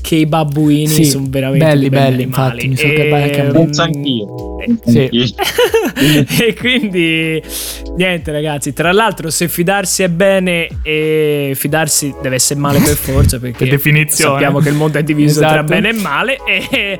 che 0.00 0.16
i 0.16 0.26
babbuini 0.26 0.88
Sì, 0.88 1.04
sono 1.04 1.26
veramente 1.28 1.64
belli, 1.66 1.88
belli, 1.88 2.22
infatti, 2.24 2.66
mi 2.68 2.76
sono 2.76 2.92
capito 2.94 3.14
anche 3.14 3.40
a 3.40 3.44
me. 3.44 3.48
Ehm, 3.48 3.52
Penso 3.52 3.82
anch'io. 3.82 4.56
Penso 4.56 4.90
Sì. 4.90 4.98
anch'io. 5.00 5.24
e 6.46 6.54
quindi 6.54 7.42
niente 7.96 8.30
ragazzi 8.32 8.72
tra 8.72 8.92
l'altro 8.92 9.30
se 9.30 9.48
fidarsi 9.48 10.02
è 10.02 10.08
bene 10.08 10.68
e 10.82 11.52
fidarsi 11.54 12.14
deve 12.22 12.36
essere 12.36 12.58
male 12.60 12.78
per 12.78 12.94
forza 12.96 13.38
perché 13.40 13.58
Per 13.58 13.68
definizione. 13.68 14.32
sappiamo 14.32 14.58
che 14.60 14.68
il 14.70 14.74
mondo 14.74 14.98
è 14.98 15.02
diviso 15.02 15.40
tra 15.40 15.48
Esatto. 15.50 15.64
bene 15.66 15.88
e 15.90 15.92
male 15.92 16.36
e, 16.46 16.98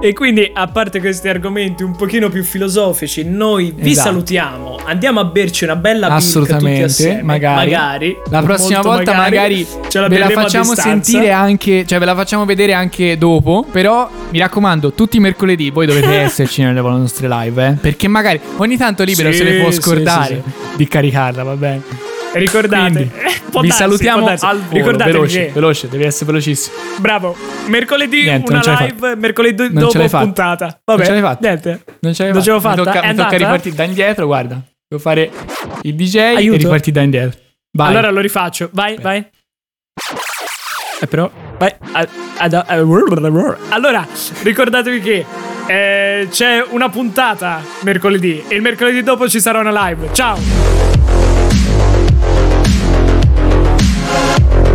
e 0.00 0.12
quindi 0.14 0.50
a 0.54 0.66
parte 0.66 0.98
questi 1.00 1.28
argomenti 1.28 1.82
un 1.82 1.94
pochino 1.94 2.28
più 2.30 2.42
filosofici 2.42 3.22
noi 3.24 3.72
vi 3.76 3.90
Esatto. 3.90 4.08
salutiamo 4.08 4.78
andiamo 4.84 5.20
a 5.20 5.24
berci 5.24 5.64
una 5.64 5.76
bella 5.76 6.06
birra 6.06 6.18
Assolutamente, 6.18 6.84
assieme 6.84 7.22
magari. 7.22 7.70
magari 7.70 8.16
La 8.30 8.42
prossima 8.42 8.80
volta 8.80 9.12
magari, 9.12 9.66
ce 9.88 10.00
la 10.00 10.08
ve 10.08 10.18
la 10.18 10.30
facciamo 10.30 10.74
sentire 10.74 11.30
anche, 11.32 11.84
cioè 11.86 11.98
ve 11.98 12.04
la 12.06 12.14
facciamo 12.14 12.44
vedere 12.44 12.72
anche 12.72 13.18
dopo, 13.18 13.66
però 13.70 14.08
mi 14.30 14.38
raccomando, 14.38 14.92
tutti 14.92 15.18
i 15.18 15.20
mercoledì 15.20 15.70
voi 15.70 15.86
dovete 15.86 16.14
esserci 16.20 16.62
nelle 16.62 16.80
nostre 16.80 17.28
live, 17.28 17.66
eh, 17.66 17.72
perché 17.72 18.08
magari 18.08 18.40
ogni 18.56 18.76
tanto 18.76 19.04
libero 19.04 19.30
Sì, 19.32 19.38
se 19.38 19.44
ne 19.44 19.60
può 19.60 19.70
sì, 19.70 19.80
scordare 19.80 20.42
sì, 20.44 20.76
di 20.76 20.88
caricarla, 20.88 21.42
va 21.42 21.54
bene. 21.56 21.82
Ricordate 22.32 22.92
Quindi, 22.92 23.10
vi 23.60 23.68
darsi, 23.68 23.70
salutiamo 23.70 24.26
al 24.26 24.38
volo, 24.38 24.62
ricordatevi 24.70 25.12
veloce, 25.16 25.46
che 25.46 25.52
veloce, 25.52 25.88
devi 25.88 26.04
essere 26.04 26.26
velocissimo. 26.26 26.76
Bravo, 26.98 27.36
mercoledì 27.66 28.22
Niente, 28.22 28.52
una 28.52 28.62
live, 28.80 29.16
mercoledì 29.16 29.62
Non 29.64 29.82
dopo 29.82 30.08
fatta. 30.08 30.18
puntata. 30.24 30.80
Vabbè, 30.84 30.98
Non 30.98 31.04
ce 31.06 31.12
l'hai 31.12 31.20
fatta. 31.20 31.48
niente. 31.48 31.84
Non 32.00 32.14
ce 32.14 32.22
l'hai 32.22 32.32
Non 32.32 32.42
ce 32.42 32.50
l'ho 32.50 32.60
fatta. 32.60 32.76
fatta? 32.84 32.90
Mi 32.90 32.94
tocca, 33.00 33.08
mi 33.08 33.14
tocca 33.16 33.36
ripartire 33.36 33.74
da 33.74 33.84
indietro, 33.84 34.26
guarda. 34.26 34.60
Devo 34.88 35.02
fare 35.02 35.30
il 35.82 35.94
DJ 35.94 36.16
Aiuto. 36.16 36.54
e 36.54 36.58
ripartire 36.58 36.92
da 36.92 37.02
indietro. 37.02 37.40
Vai. 37.76 37.88
Allora 37.88 38.10
lo 38.10 38.20
rifaccio. 38.20 38.68
Vai, 38.72 38.96
vai. 39.00 39.26
Eh, 41.00 41.06
però, 41.06 41.30
vai. 41.58 41.74
a- 41.92 42.08
allora, 43.70 44.06
ricordatevi 44.42 45.00
che 45.00 45.24
eh, 45.66 46.28
c'è 46.30 46.64
una 46.70 46.88
puntata 46.88 47.60
mercoledì 47.82 48.44
e 48.48 48.54
il 48.54 48.62
mercoledì 48.62 49.02
dopo 49.02 49.28
ci 49.28 49.40
sarà 49.40 49.58
una 49.60 49.88
live. 49.88 50.08
Ciao. 50.12 50.38
Bye. 54.10 54.69